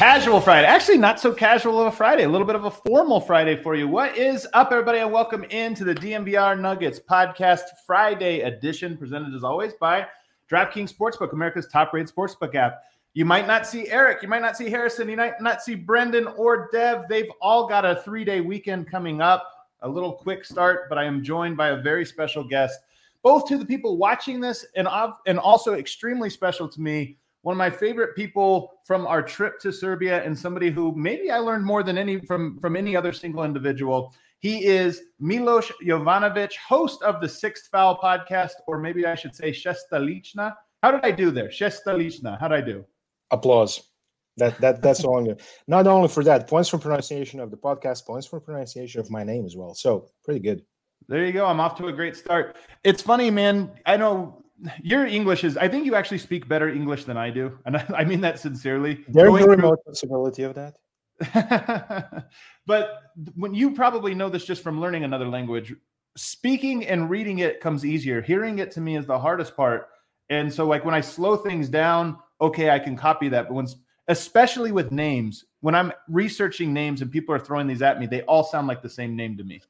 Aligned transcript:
Casual 0.00 0.40
Friday. 0.40 0.66
Actually, 0.66 0.96
not 0.96 1.20
so 1.20 1.30
casual 1.30 1.78
of 1.78 1.88
a 1.88 1.92
Friday. 1.94 2.22
A 2.22 2.28
little 2.28 2.46
bit 2.46 2.56
of 2.56 2.64
a 2.64 2.70
formal 2.70 3.20
Friday 3.20 3.62
for 3.62 3.74
you. 3.74 3.86
What 3.86 4.16
is 4.16 4.48
up, 4.54 4.72
everybody? 4.72 5.00
And 5.00 5.12
welcome 5.12 5.44
into 5.44 5.84
the 5.84 5.94
DNVR 5.94 6.58
Nuggets 6.58 6.98
Podcast 6.98 7.64
Friday 7.86 8.40
edition, 8.40 8.96
presented 8.96 9.34
as 9.34 9.44
always 9.44 9.74
by 9.74 10.06
DraftKings 10.50 10.94
Sportsbook, 10.96 11.34
America's 11.34 11.66
top 11.66 11.92
rated 11.92 12.10
sportsbook 12.10 12.54
app. 12.54 12.80
You 13.12 13.26
might 13.26 13.46
not 13.46 13.66
see 13.66 13.90
Eric, 13.90 14.22
you 14.22 14.28
might 14.28 14.40
not 14.40 14.56
see 14.56 14.70
Harrison, 14.70 15.06
you 15.06 15.18
might 15.18 15.38
not 15.38 15.60
see 15.60 15.74
Brendan 15.74 16.28
or 16.28 16.70
Dev. 16.72 17.04
They've 17.06 17.30
all 17.42 17.68
got 17.68 17.84
a 17.84 17.96
three 17.96 18.24
day 18.24 18.40
weekend 18.40 18.90
coming 18.90 19.20
up. 19.20 19.52
A 19.82 19.88
little 19.88 20.14
quick 20.14 20.46
start, 20.46 20.88
but 20.88 20.96
I 20.96 21.04
am 21.04 21.22
joined 21.22 21.58
by 21.58 21.68
a 21.68 21.76
very 21.76 22.06
special 22.06 22.42
guest 22.42 22.80
both 23.22 23.46
to 23.48 23.58
the 23.58 23.66
people 23.66 23.98
watching 23.98 24.40
this 24.40 24.64
and 24.76 24.88
and 25.26 25.38
also 25.38 25.74
extremely 25.74 26.30
special 26.30 26.66
to 26.68 26.80
me 26.80 27.18
one 27.42 27.54
of 27.54 27.58
my 27.58 27.70
favorite 27.70 28.14
people 28.14 28.72
from 28.84 29.06
our 29.06 29.22
trip 29.22 29.58
to 29.60 29.72
Serbia 29.72 30.22
and 30.22 30.38
somebody 30.38 30.70
who 30.70 30.94
maybe 30.94 31.30
I 31.30 31.38
learned 31.38 31.64
more 31.64 31.82
than 31.82 31.96
any 31.96 32.20
from 32.20 32.58
from 32.60 32.76
any 32.76 32.96
other 32.96 33.12
single 33.12 33.44
individual. 33.44 34.14
He 34.40 34.64
is 34.64 35.02
Milos 35.18 35.70
Jovanovic, 35.84 36.56
host 36.56 37.02
of 37.02 37.20
the 37.20 37.28
Sixth 37.28 37.68
Foul 37.70 37.98
podcast, 37.98 38.52
or 38.66 38.78
maybe 38.78 39.04
I 39.06 39.14
should 39.14 39.34
say 39.34 39.50
Shestalichna. 39.50 40.54
How 40.82 40.90
did 40.90 41.04
I 41.04 41.10
do 41.10 41.30
there? 41.30 41.48
Shestalichna. 41.48 42.40
How 42.40 42.48
did 42.48 42.56
I 42.56 42.60
do? 42.62 42.84
Applause. 43.30 43.90
That 44.36 44.58
that 44.60 44.82
that's 44.82 45.04
all. 45.04 45.34
Not 45.66 45.86
only 45.86 46.08
for 46.08 46.24
that, 46.24 46.48
points 46.48 46.68
for 46.68 46.78
pronunciation 46.78 47.40
of 47.40 47.50
the 47.50 47.56
podcast, 47.56 48.06
points 48.06 48.26
for 48.26 48.40
pronunciation 48.40 49.00
of 49.00 49.10
my 49.10 49.24
name 49.24 49.44
as 49.44 49.56
well. 49.56 49.74
So 49.74 50.08
pretty 50.24 50.40
good. 50.40 50.62
There 51.08 51.24
you 51.24 51.32
go. 51.32 51.46
I'm 51.46 51.60
off 51.60 51.76
to 51.78 51.88
a 51.88 51.92
great 51.92 52.16
start. 52.16 52.56
It's 52.84 53.02
funny, 53.02 53.30
man. 53.30 53.70
I 53.86 53.96
know 53.96 54.39
your 54.82 55.06
English 55.06 55.44
is. 55.44 55.56
I 55.56 55.68
think 55.68 55.86
you 55.86 55.94
actually 55.94 56.18
speak 56.18 56.48
better 56.48 56.68
English 56.68 57.04
than 57.04 57.16
I 57.16 57.30
do, 57.30 57.58
and 57.66 57.76
I, 57.76 57.86
I 57.98 58.04
mean 58.04 58.20
that 58.22 58.38
sincerely. 58.38 59.04
There's 59.08 59.28
a 59.42 59.46
remote 59.46 59.84
possibility 59.84 60.42
of 60.42 60.54
that. 60.54 60.74
but 62.66 63.02
when 63.34 63.54
you 63.54 63.72
probably 63.72 64.14
know 64.14 64.28
this 64.28 64.44
just 64.44 64.62
from 64.62 64.80
learning 64.80 65.04
another 65.04 65.28
language, 65.28 65.74
speaking 66.16 66.86
and 66.86 67.10
reading 67.10 67.38
it 67.38 67.60
comes 67.60 67.84
easier. 67.84 68.22
Hearing 68.22 68.58
it 68.58 68.70
to 68.72 68.80
me 68.80 68.96
is 68.96 69.06
the 69.06 69.18
hardest 69.18 69.56
part. 69.56 69.88
And 70.28 70.52
so, 70.52 70.66
like 70.66 70.84
when 70.84 70.94
I 70.94 71.00
slow 71.00 71.36
things 71.36 71.68
down, 71.68 72.18
okay, 72.40 72.70
I 72.70 72.78
can 72.78 72.96
copy 72.96 73.28
that. 73.28 73.48
But 73.48 73.54
when, 73.54 73.66
especially 74.08 74.72
with 74.72 74.92
names, 74.92 75.44
when 75.60 75.74
I'm 75.74 75.92
researching 76.08 76.72
names 76.72 77.02
and 77.02 77.10
people 77.10 77.34
are 77.34 77.38
throwing 77.38 77.66
these 77.66 77.82
at 77.82 78.00
me, 78.00 78.06
they 78.06 78.22
all 78.22 78.44
sound 78.44 78.66
like 78.66 78.82
the 78.82 78.88
same 78.88 79.16
name 79.16 79.36
to 79.36 79.44
me. 79.44 79.60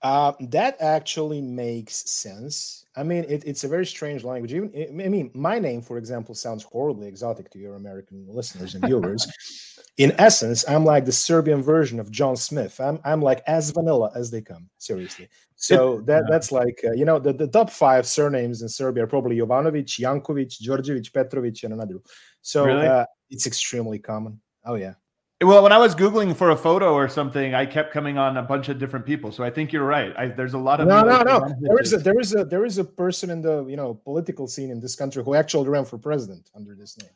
Uh, 0.00 0.32
that 0.40 0.76
actually 0.80 1.40
makes 1.40 2.10
sense. 2.10 2.81
I 2.94 3.02
mean, 3.02 3.24
it, 3.26 3.42
it's 3.46 3.64
a 3.64 3.68
very 3.68 3.86
strange 3.86 4.22
language. 4.22 4.52
Even 4.52 4.70
I 5.04 5.08
mean, 5.08 5.30
my 5.34 5.58
name, 5.58 5.80
for 5.80 5.96
example, 5.96 6.34
sounds 6.34 6.62
horribly 6.62 7.08
exotic 7.08 7.50
to 7.50 7.58
your 7.58 7.76
American 7.76 8.26
listeners 8.28 8.74
and 8.74 8.84
viewers. 8.84 9.26
In 9.96 10.12
essence, 10.18 10.68
I'm 10.68 10.84
like 10.84 11.04
the 11.06 11.12
Serbian 11.12 11.62
version 11.62 11.98
of 12.00 12.10
John 12.10 12.36
Smith. 12.36 12.80
I'm 12.80 13.00
I'm 13.04 13.22
like 13.22 13.42
as 13.46 13.70
vanilla 13.70 14.10
as 14.14 14.30
they 14.30 14.42
come. 14.42 14.68
Seriously. 14.78 15.28
So 15.56 16.00
that 16.02 16.24
that's 16.28 16.52
like 16.52 16.80
uh, 16.84 16.92
you 16.92 17.04
know 17.04 17.18
the, 17.18 17.32
the 17.32 17.46
top 17.46 17.70
five 17.70 18.06
surnames 18.06 18.62
in 18.62 18.68
Serbia 18.68 19.04
are 19.04 19.06
probably 19.06 19.36
Jovanovic, 19.38 20.00
Jankovic, 20.00 20.60
Đorđević, 20.62 21.12
Petrovic, 21.12 21.62
and 21.64 21.72
another. 21.72 22.00
So 22.42 22.66
Really? 22.66 22.86
uh, 22.86 23.06
it's 23.30 23.46
extremely 23.46 23.98
common. 23.98 24.40
Oh 24.64 24.74
yeah. 24.74 24.94
Well, 25.42 25.62
when 25.62 25.72
I 25.72 25.78
was 25.78 25.94
googling 25.94 26.36
for 26.36 26.50
a 26.50 26.56
photo 26.56 26.94
or 26.94 27.08
something, 27.08 27.54
I 27.54 27.66
kept 27.66 27.92
coming 27.92 28.16
on 28.16 28.36
a 28.36 28.42
bunch 28.42 28.68
of 28.68 28.78
different 28.78 29.04
people. 29.04 29.32
So 29.32 29.42
I 29.42 29.50
think 29.50 29.72
you're 29.72 29.84
right. 29.84 30.14
I, 30.16 30.26
there's 30.28 30.54
a 30.54 30.58
lot 30.58 30.80
of 30.80 30.86
no, 30.88 31.02
no, 31.02 31.22
no. 31.22 31.54
There 31.60 31.80
is 31.80 31.92
a 31.92 31.98
there 31.98 32.18
is 32.20 32.34
a 32.34 32.44
there 32.44 32.64
is 32.64 32.78
a 32.78 32.84
person 32.84 33.30
in 33.30 33.42
the 33.42 33.66
you 33.66 33.76
know 33.76 33.94
political 33.94 34.46
scene 34.46 34.70
in 34.70 34.80
this 34.80 34.94
country 34.94 35.22
who 35.24 35.34
actually 35.34 35.68
ran 35.68 35.84
for 35.84 35.98
president 35.98 36.50
under 36.54 36.74
this 36.74 36.96
name. 36.98 37.10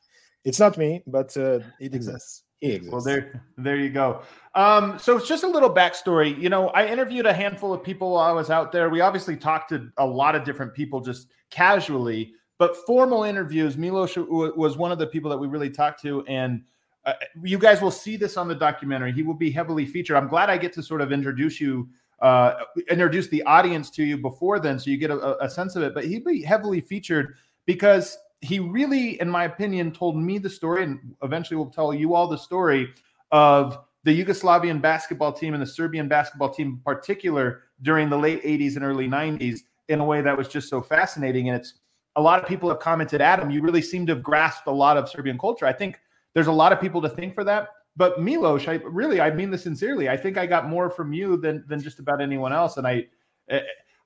It's 0.45 0.61
not 0.61 0.79
me, 0.79 1.03
but 1.07 1.37
uh, 1.37 1.61
it 1.81 1.95
exists. 1.95 2.45
He 2.61 2.73
exists. 2.73 2.93
Well, 2.93 3.03
there, 3.03 3.43
there 3.59 3.77
you 3.77 3.91
go. 3.91 4.23
Um, 4.55 4.99
so 4.99 5.17
it's 5.17 5.29
just 5.29 5.45
a 5.45 5.49
little 5.49 5.69
backstory. 5.69 6.41
You 6.41 6.49
know, 6.49 6.69
I 6.69 6.87
interviewed 6.87 7.27
a 7.27 7.33
handful 7.33 7.73
of 7.73 7.83
people 7.83 8.13
while 8.13 8.29
I 8.29 8.33
was 8.33 8.49
out 8.49 8.73
there. 8.73 8.89
We 8.89 9.01
obviously 9.01 9.37
talked 9.37 9.71
to 9.71 9.91
a 9.99 10.07
lot 10.07 10.35
of 10.35 10.45
different 10.45 10.73
people 10.73 11.01
just 11.01 11.29
casually, 11.51 12.33
but 12.59 12.77
formal 12.87 13.25
interviews. 13.25 13.77
Milos 13.77 14.17
was 14.17 14.79
one 14.79 14.93
of 14.93 14.99
the 14.99 15.07
people 15.07 15.31
that 15.31 15.37
we 15.37 15.49
really 15.49 15.69
talked 15.69 16.01
to, 16.03 16.25
and 16.27 16.63
uh, 17.07 17.15
you 17.43 17.57
guys 17.57 17.81
will 17.81 17.91
see 17.91 18.17
this 18.17 18.37
on 18.37 18.49
the 18.49 18.55
documentary. 18.55 19.13
He 19.13 19.23
will 19.23 19.35
be 19.35 19.51
heavily 19.51 19.87
featured. 19.87 20.17
I'm 20.17 20.29
glad 20.29 20.51
I 20.51 20.59
get 20.59 20.73
to 20.75 20.83
sort 20.83 21.01
of 21.01 21.13
introduce 21.13 21.61
you, 21.61 21.89
uh, 22.21 22.55
introduce 22.91 23.29
the 23.29 23.45
audience 23.45 23.91
to 23.91 24.05
you 24.05 24.19
before 24.19 24.59
then, 24.59 24.79
so 24.79 24.91
you 24.91 24.99
get 24.99 25.11
a, 25.11 25.43
a 25.43 25.49
sense 25.49 25.77
of 25.77 25.85
it. 25.85 25.95
But 25.95 26.05
he'll 26.05 26.25
be 26.25 26.43
heavily 26.43 26.81
featured 26.81 27.37
because 27.65 28.19
he 28.41 28.59
really, 28.59 29.21
in 29.21 29.31
my 29.31 29.45
opinion, 29.45 29.93
told 29.93 30.17
me 30.17 30.39
the 30.39 30.51
story, 30.51 30.83
and 30.83 31.15
eventually 31.23 31.57
will 31.57 31.71
tell 31.71 31.95
you 31.95 32.15
all 32.15 32.27
the 32.27 32.37
story 32.37 32.93
of 33.31 33.79
the 34.03 34.25
Yugoslavian 34.25 34.81
basketball 34.81 35.33
team 35.33 35.55
and 35.55 35.63
the 35.63 35.67
Serbian 35.67 36.09
basketball 36.09 36.51
team 36.51 36.69
in 36.69 36.79
particular 36.79 37.63
during 37.83 38.09
the 38.11 38.19
late 38.19 38.43
80s 38.43 38.77
and 38.77 38.85
early 38.85 39.09
90s 39.09 39.61
in 39.89 40.01
a 40.01 40.05
way 40.05 40.21
that 40.21 40.37
was 40.37 40.49
just 40.49 40.69
so 40.69 40.83
fascinating. 40.83 41.49
And 41.49 41.59
it's 41.61 41.75
a 42.17 42.23
lot 42.23 42.41
of 42.41 42.49
people 42.49 42.69
have 42.69 42.79
commented, 42.79 43.21
Adam, 43.21 43.51
you 43.51 43.63
really 43.63 43.83
seem 43.83 44.07
to 44.07 44.15
have 44.15 44.23
grasped 44.23 44.67
a 44.67 44.73
lot 44.73 44.97
of 44.97 45.09
Serbian 45.09 45.39
culture. 45.39 45.67
I 45.67 45.73
think 45.73 46.01
there's 46.37 46.49
a 46.49 46.53
lot 46.53 46.71
of 46.71 46.79
people 46.83 47.01
to 47.01 47.09
thank 47.09 47.35
for 47.35 47.45
that. 47.45 47.71
But 47.97 48.21
Milos, 48.21 48.69
I 48.69 48.75
really, 48.85 49.23
I 49.23 49.31
mean 49.31 49.51
this 49.51 49.63
sincerely. 49.63 50.11
I 50.11 50.19
think 50.19 50.37
I 50.37 50.45
got 50.45 50.69
more 50.69 50.91
from 50.91 51.15
you 51.15 51.39
than 51.39 51.65
than 51.67 51.81
just 51.81 51.99
about 51.99 52.21
anyone 52.21 52.53
else, 52.53 52.77
and 52.77 52.87
I, 52.87 53.07
I, 53.51 53.63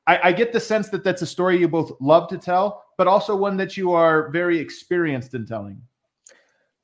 I 0.07 0.33
get 0.33 0.53
the 0.53 0.61
sense 0.61 0.89
that 0.91 1.03
that's 1.03 1.23
a 1.23 1.27
story 1.27 1.59
you 1.59 1.67
both 1.67 1.91
love 2.01 2.29
to 2.29 2.39
tell, 2.39 2.85
but 2.97 3.09
also 3.09 3.35
one 3.35 3.57
that 3.57 3.77
you 3.77 3.91
are 3.91 4.31
very 4.31 4.61
experienced 4.61 5.35
in 5.35 5.45
telling. 5.45 5.83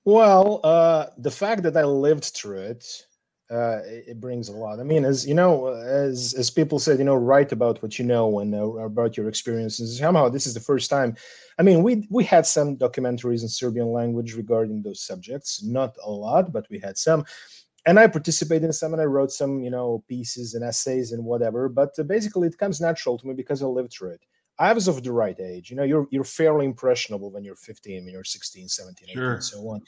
Well, 0.04 0.60
uh, 0.64 1.06
the 1.18 1.30
fact 1.30 1.62
that 1.62 1.76
I 1.76 1.84
lived 1.84 2.24
through 2.24 2.62
it, 2.62 3.06
uh, 3.50 3.78
it, 3.84 4.20
brings 4.20 4.48
a 4.48 4.52
lot. 4.52 4.80
I 4.80 4.82
mean, 4.82 5.04
as 5.04 5.26
you 5.26 5.34
know, 5.34 5.68
as 5.68 6.34
as 6.34 6.50
people 6.50 6.78
said, 6.78 6.98
you 6.98 7.04
know, 7.04 7.14
write 7.14 7.52
about 7.52 7.80
what 7.82 7.98
you 7.98 8.04
know 8.04 8.40
and 8.40 8.54
uh, 8.54 8.64
about 8.78 9.16
your 9.16 9.28
experiences. 9.28 9.98
Somehow, 9.98 10.28
this 10.28 10.46
is 10.46 10.54
the 10.54 10.60
first 10.60 10.90
time. 10.90 11.16
I 11.58 11.62
mean, 11.62 11.82
we 11.82 12.06
we 12.10 12.24
had 12.24 12.46
some 12.46 12.76
documentaries 12.76 13.42
in 13.42 13.48
Serbian 13.48 13.92
language 13.92 14.34
regarding 14.34 14.82
those 14.82 15.00
subjects. 15.00 15.62
Not 15.62 15.96
a 16.04 16.10
lot, 16.10 16.52
but 16.52 16.66
we 16.70 16.80
had 16.80 16.98
some. 16.98 17.24
And 17.86 18.00
I 18.00 18.08
participated 18.08 18.64
in 18.64 18.72
some, 18.72 18.92
and 18.94 19.00
I 19.00 19.04
wrote 19.04 19.30
some, 19.30 19.62
you 19.62 19.70
know, 19.70 20.02
pieces 20.08 20.54
and 20.54 20.64
essays 20.64 21.12
and 21.12 21.24
whatever. 21.24 21.68
But 21.68 21.96
uh, 21.98 22.02
basically, 22.02 22.48
it 22.48 22.58
comes 22.58 22.80
natural 22.80 23.16
to 23.16 23.28
me 23.28 23.34
because 23.34 23.62
I 23.62 23.66
lived 23.66 23.92
through 23.92 24.10
it. 24.10 24.22
I 24.58 24.72
was 24.72 24.88
of 24.88 25.02
the 25.02 25.12
right 25.12 25.38
age. 25.38 25.70
You 25.70 25.76
know, 25.76 25.82
you're 25.82 26.06
you're 26.10 26.24
fairly 26.24 26.64
impressionable 26.64 27.30
when 27.30 27.44
you're 27.44 27.56
15, 27.56 28.04
when 28.04 28.12
you're 28.12 28.24
16, 28.24 28.68
17, 28.68 29.08
18, 29.10 29.14
Sure. 29.14 29.34
and 29.34 29.44
so 29.44 29.58
on. 29.68 29.82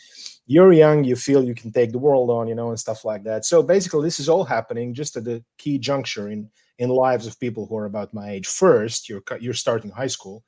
You're 0.47 0.73
young, 0.73 1.05
you 1.05 1.17
feel 1.17 1.43
you 1.43 1.55
can 1.55 1.73
take 1.73 1.93
the 1.93 1.99
world 1.99 2.31
on, 2.31 2.49
you 2.49 2.55
know, 2.55 2.69
and 2.69 2.79
stuff 2.79 3.05
like 3.05 3.25
that. 3.25 3.45
So 3.45 3.63
basically, 3.63 4.03
this 4.05 4.21
is 4.21 4.29
all 4.29 4.45
happening 4.45 4.93
just 4.95 5.17
at 5.17 5.25
the 5.25 5.43
key 5.57 5.79
juncture 5.79 6.29
in 6.29 6.51
in 6.79 6.91
lives 6.91 7.27
of 7.27 7.41
people 7.41 7.67
who 7.67 7.77
are 7.77 7.87
about 7.87 8.13
my 8.15 8.31
age. 8.31 8.47
First, 8.47 9.09
you're 9.09 9.23
you're 9.41 9.55
starting 9.55 9.91
high 9.91 10.07
school, 10.07 10.45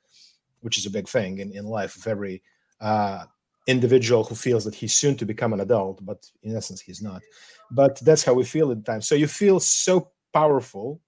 which 0.61 0.77
is 0.77 0.85
a 0.85 0.91
big 0.91 1.07
thing 1.09 1.39
in, 1.39 1.51
in 1.51 1.65
life 1.65 1.95
of 1.95 2.05
every 2.07 2.41
uh, 2.79 3.25
individual 3.67 4.23
who 4.23 4.35
feels 4.35 4.63
that 4.65 4.75
he's 4.75 4.93
soon 4.93 5.15
to 5.17 5.25
become 5.25 5.53
an 5.53 5.59
adult, 5.61 6.03
but 6.05 6.29
in 6.43 6.55
essence, 6.55 6.81
he's 6.81 7.01
not. 7.01 7.21
But 7.71 7.99
that's 8.01 8.23
how 8.23 8.33
we 8.33 8.43
feel 8.43 8.71
at 8.71 8.77
the 8.83 8.91
time. 8.91 9.01
So 9.01 9.15
you 9.15 9.27
feel 9.27 9.59
so 9.59 10.11
powerful 10.33 10.99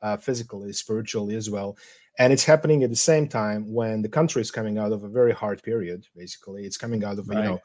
uh, 0.00 0.16
physically, 0.16 0.72
spiritually 0.72 1.34
as 1.36 1.48
well. 1.50 1.76
And 2.18 2.32
it's 2.32 2.44
happening 2.44 2.84
at 2.84 2.90
the 2.90 2.96
same 2.96 3.26
time 3.26 3.72
when 3.72 4.02
the 4.02 4.08
country 4.08 4.42
is 4.42 4.50
coming 4.50 4.78
out 4.78 4.92
of 4.92 5.02
a 5.02 5.08
very 5.08 5.32
hard 5.32 5.62
period. 5.62 6.06
Basically, 6.14 6.64
it's 6.66 6.76
coming 6.76 7.04
out 7.04 7.18
of 7.18 7.28
Right. 7.28 7.38
you 7.38 7.44
know 7.44 7.60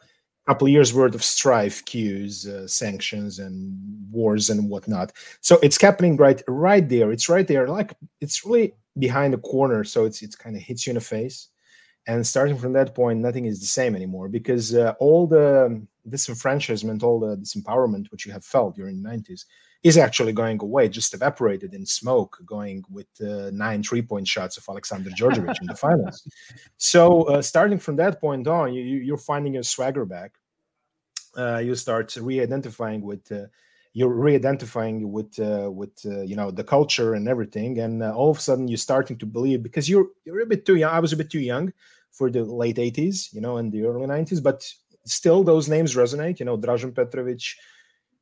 a 0.48 0.52
couple 0.52 0.68
of 0.68 0.72
years 0.72 0.94
worth 0.94 1.14
of 1.14 1.24
strife, 1.24 1.84
queues, 1.84 2.48
uh, 2.48 2.66
sanctions, 2.68 3.40
and 3.40 3.78
wars 4.10 4.50
and 4.50 4.70
whatnot. 4.70 5.12
So 5.42 5.60
it's 5.62 5.82
happening 5.82 6.16
right 6.16 6.42
right 6.48 6.88
there. 6.88 7.12
It's 7.12 7.28
right 7.28 7.46
there. 7.48 7.68
Like 7.68 7.94
it's 8.22 8.46
really 8.46 8.74
behind 8.98 9.34
the 9.34 9.40
corner. 9.40 9.84
So 9.84 10.06
it's 10.06 10.22
it's 10.22 10.36
kind 10.36 10.56
of 10.56 10.62
hits 10.62 10.88
you 10.88 10.92
in 10.92 10.96
the 10.96 11.02
face. 11.02 11.50
And 12.08 12.26
starting 12.26 12.58
from 12.58 12.72
that 12.74 12.96
point, 12.96 13.20
nothing 13.20 13.46
is 13.46 13.60
the 13.60 13.66
same 13.66 13.94
anymore 13.94 14.30
because 14.30 14.74
uh, 14.74 14.94
all 15.00 15.28
the 15.28 15.86
disenfranchisement, 16.08 17.04
all 17.04 17.20
the 17.20 17.36
disempowerment 17.36 18.10
which 18.12 18.26
you 18.26 18.32
have 18.32 18.46
felt 18.46 18.76
during 18.78 19.04
the 19.04 19.10
90s 19.10 19.44
is 19.88 19.98
actually 19.98 20.34
going 20.34 20.60
away, 20.62 20.90
just 20.90 21.14
evaporated 21.14 21.74
in 21.74 21.86
smoke, 21.86 22.38
going 22.46 22.84
with 22.90 23.08
uh, 23.22 23.50
nine 23.52 23.82
three 23.84 24.02
point 24.02 24.28
shots 24.28 24.58
of 24.58 24.66
Alexander 24.68 25.10
Djordjevic 25.12 25.62
in 25.62 25.68
the 25.68 25.76
finals. 25.76 26.28
So, 26.78 27.24
uh, 27.24 27.42
starting 27.42 27.80
from 27.80 27.96
that 27.98 28.20
point 28.20 28.48
on, 28.48 28.74
you, 28.74 28.82
you're 28.82 29.18
finding 29.18 29.54
your 29.54 29.64
swagger 29.64 30.06
back. 30.06 30.34
Uh, 31.38 31.60
you 31.60 31.76
start 31.76 32.16
re-identifying 32.16 33.02
with 33.02 33.32
uh, 33.32 33.46
you're 33.94 34.14
re-identifying 34.14 35.12
with 35.12 35.40
uh, 35.40 35.70
with 35.72 35.96
uh, 36.06 36.22
you 36.22 36.36
know 36.36 36.52
the 36.52 36.64
culture 36.64 37.14
and 37.14 37.28
everything, 37.28 37.80
and 37.80 38.04
all 38.04 38.32
of 38.32 38.38
a 38.38 38.42
sudden 38.42 38.68
you're 38.68 38.78
starting 38.78 39.18
to 39.18 39.26
believe 39.26 39.64
because 39.64 39.90
you're 39.90 40.08
you're 40.26 40.42
a 40.42 40.46
bit 40.46 40.66
too 40.66 40.76
young. 40.76 40.94
I 40.94 41.00
was 41.00 41.14
a 41.14 41.18
bit 41.18 41.30
too 41.30 41.40
young 41.40 41.74
for 42.12 42.30
the 42.32 42.44
late 42.44 42.78
80s, 42.78 43.34
you 43.34 43.42
know, 43.42 43.58
and 43.58 43.72
the 43.72 43.84
early 43.84 44.08
90s, 44.08 44.42
but 44.42 44.68
still 45.06 45.44
those 45.44 45.70
names 45.70 45.96
resonate. 45.96 46.40
You 46.40 46.46
know, 46.46 46.58
Dražen 46.58 46.94
Petrovic, 46.94 47.44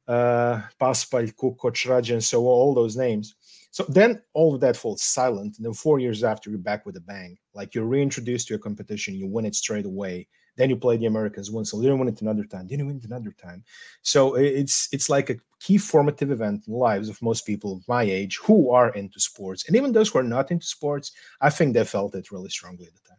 uh, 0.07 0.62
Paspalj, 0.80 1.34
Kukoc, 1.36 1.86
Rajan, 1.88 2.22
so 2.22 2.46
all 2.46 2.74
those 2.74 2.96
names. 2.96 3.36
So 3.72 3.84
then 3.90 4.22
all 4.34 4.56
of 4.56 4.62
that 4.62 4.78
falls 4.78 5.04
silent. 5.04 5.57
And 5.57 5.66
then 5.66 5.74
four 5.74 6.00
years 6.00 6.24
after, 6.24 6.50
you're 6.50 6.60
back 6.60 6.86
with 6.86 6.96
a 6.96 7.02
bang. 7.02 7.38
Like 7.54 7.75
you're 7.75 7.86
reintroduced 7.86 8.48
to 8.48 8.56
a 8.56 8.60
competition, 8.60 9.16
you 9.16 9.28
win 9.28 9.46
it 9.46 9.56
straight 9.56 9.86
away. 9.86 10.28
Then 10.57 10.69
you 10.69 10.78
play 10.78 10.96
the 10.96 11.07
Americans 11.07 11.52
once, 11.52 11.72
so 11.72 11.78
you 11.78 11.84
didn't 11.84 12.00
win 12.00 12.07
it 12.07 12.22
another 12.22 12.46
time. 12.46 12.68
Then 12.68 12.80
you 12.80 12.86
win 12.86 12.98
it 12.98 13.04
another 13.04 13.31
time. 13.31 13.66
So 14.04 14.36
it's 14.36 14.88
it's 14.94 15.10
like 15.10 15.30
a 15.30 15.36
key 15.60 15.78
formative 15.78 16.31
event 16.31 16.63
in 16.66 16.72
the 16.72 16.80
lives 16.80 17.10
of 17.10 17.22
most 17.22 17.46
people 17.46 17.81
my 17.90 18.04
age 18.04 18.38
who 18.38 18.72
are 18.72 18.92
into 18.92 19.19
sports, 19.19 19.68
and 19.68 19.75
even 19.75 19.92
those 19.92 20.10
who 20.10 20.19
are 20.19 20.24
not 20.24 20.52
into 20.52 20.66
sports. 20.66 21.12
I 21.42 21.50
think 21.50 21.74
they 21.74 21.84
felt 21.84 22.16
it 22.16 22.31
really 22.31 22.50
strongly 22.50 22.86
at 22.88 22.94
the 22.94 23.02
time. 23.10 23.14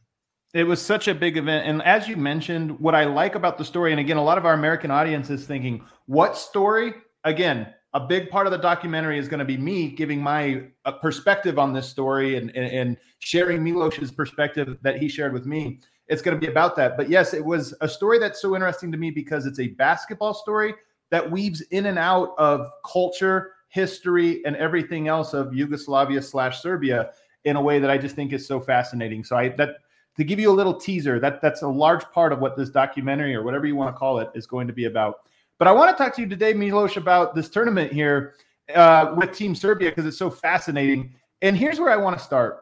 It 0.56 0.66
was 0.66 0.80
such 0.80 1.06
a 1.06 1.14
big 1.14 1.36
event. 1.36 1.68
And 1.68 1.82
as 1.82 2.08
you 2.08 2.16
mentioned, 2.16 2.80
what 2.80 2.94
I 2.94 3.04
like 3.04 3.34
about 3.34 3.58
the 3.58 3.64
story, 3.64 3.90
and 3.90 4.00
again, 4.00 4.16
a 4.16 4.24
lot 4.24 4.38
of 4.38 4.46
our 4.46 4.54
American 4.54 4.90
audience 4.90 5.28
is 5.28 5.44
thinking, 5.44 5.84
what 6.06 6.34
story? 6.34 6.94
Again, 7.24 7.74
a 7.92 8.00
big 8.00 8.30
part 8.30 8.46
of 8.46 8.52
the 8.52 8.58
documentary 8.58 9.18
is 9.18 9.28
going 9.28 9.40
to 9.40 9.44
be 9.44 9.58
me 9.58 9.90
giving 9.90 10.18
my 10.18 10.62
uh, 10.86 10.92
perspective 10.92 11.58
on 11.58 11.74
this 11.74 11.86
story 11.86 12.36
and, 12.36 12.56
and, 12.56 12.72
and 12.72 12.96
sharing 13.18 13.62
Milos's 13.62 14.10
perspective 14.10 14.78
that 14.80 14.96
he 14.96 15.10
shared 15.10 15.34
with 15.34 15.44
me. 15.44 15.78
It's 16.08 16.22
going 16.22 16.40
to 16.40 16.40
be 16.40 16.50
about 16.50 16.74
that. 16.76 16.96
But 16.96 17.10
yes, 17.10 17.34
it 17.34 17.44
was 17.44 17.74
a 17.82 17.88
story 17.88 18.18
that's 18.18 18.40
so 18.40 18.54
interesting 18.54 18.90
to 18.92 18.96
me 18.96 19.10
because 19.10 19.44
it's 19.44 19.60
a 19.60 19.68
basketball 19.68 20.32
story 20.32 20.74
that 21.10 21.30
weaves 21.30 21.60
in 21.70 21.84
and 21.84 21.98
out 21.98 22.34
of 22.38 22.70
culture, 22.90 23.52
history, 23.68 24.42
and 24.46 24.56
everything 24.56 25.06
else 25.06 25.34
of 25.34 25.52
Yugoslavia 25.52 26.22
slash 26.22 26.62
Serbia 26.62 27.10
in 27.44 27.56
a 27.56 27.60
way 27.60 27.78
that 27.78 27.90
I 27.90 27.98
just 27.98 28.16
think 28.16 28.32
is 28.32 28.46
so 28.46 28.58
fascinating. 28.58 29.22
So 29.22 29.36
I 29.36 29.50
that 29.50 29.76
to 30.16 30.24
give 30.24 30.40
you 30.40 30.50
a 30.50 30.52
little 30.52 30.74
teaser, 30.74 31.20
that 31.20 31.40
that's 31.42 31.62
a 31.62 31.68
large 31.68 32.04
part 32.10 32.32
of 32.32 32.38
what 32.38 32.56
this 32.56 32.70
documentary 32.70 33.34
or 33.34 33.42
whatever 33.42 33.66
you 33.66 33.76
want 33.76 33.94
to 33.94 33.98
call 33.98 34.18
it 34.18 34.30
is 34.34 34.46
going 34.46 34.66
to 34.66 34.72
be 34.72 34.86
about. 34.86 35.20
But 35.58 35.68
I 35.68 35.72
want 35.72 35.96
to 35.96 36.02
talk 36.02 36.14
to 36.16 36.22
you 36.22 36.28
today, 36.28 36.52
Milos, 36.52 36.96
about 36.96 37.34
this 37.34 37.48
tournament 37.48 37.92
here 37.92 38.34
uh, 38.74 39.14
with 39.16 39.32
Team 39.32 39.54
Serbia 39.54 39.90
because 39.90 40.06
it's 40.06 40.18
so 40.18 40.30
fascinating. 40.30 41.14
And 41.42 41.56
here's 41.56 41.78
where 41.78 41.90
I 41.90 41.96
want 41.96 42.18
to 42.18 42.24
start. 42.24 42.60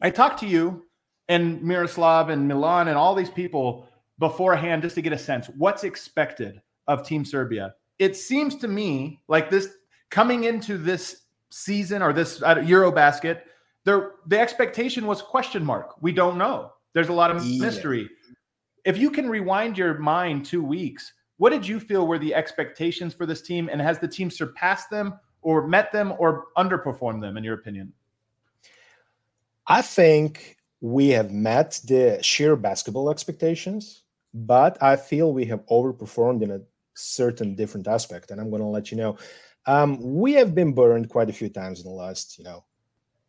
I 0.00 0.10
talked 0.10 0.40
to 0.40 0.46
you 0.46 0.84
and 1.28 1.62
Miroslav 1.62 2.30
and 2.30 2.48
Milan 2.48 2.88
and 2.88 2.96
all 2.96 3.14
these 3.14 3.30
people 3.30 3.88
beforehand 4.18 4.82
just 4.82 4.94
to 4.96 5.02
get 5.02 5.12
a 5.12 5.18
sense 5.18 5.48
what's 5.56 5.84
expected 5.84 6.60
of 6.86 7.06
Team 7.06 7.24
Serbia. 7.24 7.74
It 7.98 8.16
seems 8.16 8.56
to 8.56 8.68
me 8.68 9.20
like 9.28 9.50
this 9.50 9.68
coming 10.10 10.44
into 10.44 10.78
this 10.78 11.22
season 11.50 12.02
or 12.02 12.12
this 12.12 12.42
uh, 12.42 12.56
Eurobasket, 12.56 13.42
there 13.88 14.12
the 14.26 14.38
expectation 14.38 15.06
was 15.06 15.22
question 15.22 15.64
mark. 15.64 15.94
We 16.02 16.12
don't 16.12 16.36
know. 16.36 16.72
There's 16.92 17.08
a 17.08 17.12
lot 17.12 17.30
of 17.30 17.42
Yeah. 17.42 17.62
mystery. 17.62 18.10
If 18.84 18.98
you 18.98 19.10
can 19.10 19.28
rewind 19.28 19.78
your 19.78 19.98
mind 19.98 20.44
two 20.44 20.62
weeks, 20.62 21.12
what 21.38 21.50
did 21.50 21.66
you 21.66 21.80
feel 21.80 22.06
were 22.06 22.18
the 22.18 22.34
expectations 22.34 23.14
for 23.14 23.24
this 23.24 23.40
team, 23.40 23.68
and 23.72 23.80
has 23.80 23.98
the 23.98 24.08
team 24.08 24.30
surpassed 24.30 24.90
them, 24.90 25.18
or 25.40 25.66
met 25.66 25.90
them, 25.90 26.12
or 26.18 26.48
underperformed 26.56 27.22
them, 27.22 27.36
in 27.38 27.44
your 27.44 27.54
opinion? 27.54 27.92
I 29.66 29.80
think 29.82 30.56
we 30.80 31.08
have 31.08 31.30
met 31.30 31.80
the 31.86 32.18
sheer 32.22 32.56
basketball 32.56 33.10
expectations, 33.10 34.02
but 34.34 34.82
I 34.82 34.96
feel 34.96 35.32
we 35.32 35.46
have 35.46 35.64
overperformed 35.66 36.42
in 36.42 36.50
a 36.50 36.60
certain 36.94 37.54
different 37.54 37.86
aspect. 37.88 38.30
And 38.30 38.40
I'm 38.40 38.50
going 38.50 38.62
to 38.62 38.68
let 38.68 38.90
you 38.90 38.96
know. 38.98 39.16
Um, 39.66 39.98
we 40.00 40.32
have 40.34 40.54
been 40.54 40.72
burned 40.72 41.08
quite 41.08 41.30
a 41.30 41.38
few 41.40 41.48
times 41.48 41.80
in 41.80 41.86
the 41.86 41.98
last, 42.04 42.38
you 42.38 42.44
know, 42.44 42.64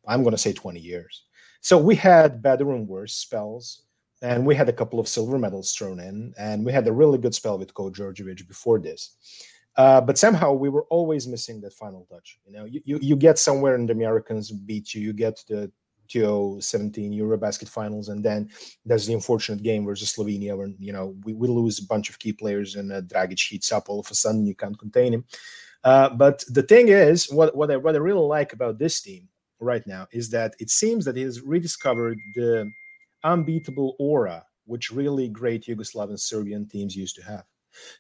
I'm 0.10 0.24
going 0.24 0.36
to 0.36 0.38
say 0.38 0.52
20 0.52 0.80
years. 0.80 1.24
So 1.62 1.78
we 1.78 1.96
had 1.96 2.42
better 2.42 2.72
and 2.72 2.88
worse 2.88 3.14
spells, 3.14 3.84
and 4.22 4.46
we 4.46 4.56
had 4.56 4.68
a 4.68 4.74
couple 4.74 5.00
of 5.00 5.08
silver 5.08 5.38
medals 5.38 5.74
thrown 5.74 6.00
in, 6.00 6.34
and 6.38 6.66
we 6.66 6.72
had 6.72 6.88
a 6.88 6.92
really 6.92 7.18
good 7.18 7.36
spell 7.36 7.58
with 7.58 7.74
Coach 7.74 7.94
Djordjevic 7.94 8.48
before 8.48 8.80
this. 8.80 9.16
Uh, 9.78 10.02
but 10.02 10.18
somehow 10.18 10.52
we 10.52 10.68
were 10.68 10.86
always 10.90 11.28
missing 11.28 11.62
that 11.62 11.74
final 11.74 12.08
touch. 12.12 12.40
You 12.46 12.52
know, 12.52 12.66
you, 12.66 12.82
you, 12.84 13.00
you 13.02 13.16
get 13.16 13.38
somewhere 13.38 13.76
and 13.76 13.88
the 13.88 13.94
Americans 13.94 14.52
beat 14.52 14.94
you, 14.94 15.02
you 15.02 15.14
get 15.14 15.42
the 15.48 15.72
2017 16.08 17.14
Eurobasket 17.14 17.70
finals, 17.70 18.10
and 18.10 18.24
then 18.24 18.50
there's 18.84 19.06
the 19.06 19.14
unfortunate 19.14 19.62
game 19.62 19.86
versus 19.86 20.14
Slovenia 20.14 20.58
where, 20.58 20.72
you 20.80 20.92
know, 20.92 21.16
we, 21.24 21.34
we 21.34 21.48
lose 21.48 21.80
a 21.80 21.86
bunch 21.86 22.10
of 22.10 22.20
key 22.20 22.34
players 22.34 22.76
and 22.76 22.92
uh, 22.92 23.02
Dragic 23.02 23.40
heats 23.48 23.72
up 23.72 23.90
all 23.90 24.00
of 24.00 24.10
a 24.10 24.16
sudden, 24.16 24.46
you 24.46 24.56
can't 24.56 24.78
contain 24.78 25.14
him. 25.14 25.26
Uh, 25.84 26.10
but 26.10 26.44
the 26.50 26.64
thing 26.64 26.90
is, 26.90 27.32
what, 27.32 27.56
what, 27.56 27.72
I, 27.72 27.78
what 27.78 27.96
I 27.96 28.00
really 28.00 28.26
like 28.26 28.54
about 28.54 28.80
this 28.80 29.00
team 29.02 29.30
right 29.60 29.86
now 29.86 30.08
is 30.12 30.30
that 30.30 30.56
it 30.60 30.70
seems 30.70 31.06
that 31.06 31.16
he 31.16 31.24
has 31.24 31.42
rediscovered 31.42 32.18
the 32.36 32.72
unbeatable 33.24 33.96
aura 34.00 34.46
which 34.70 34.92
really 34.92 35.28
great 35.28 35.66
Yugoslav 35.66 36.18
Serbian 36.20 36.68
teams 36.68 36.96
used 36.96 37.16
to 37.16 37.24
have. 37.24 37.44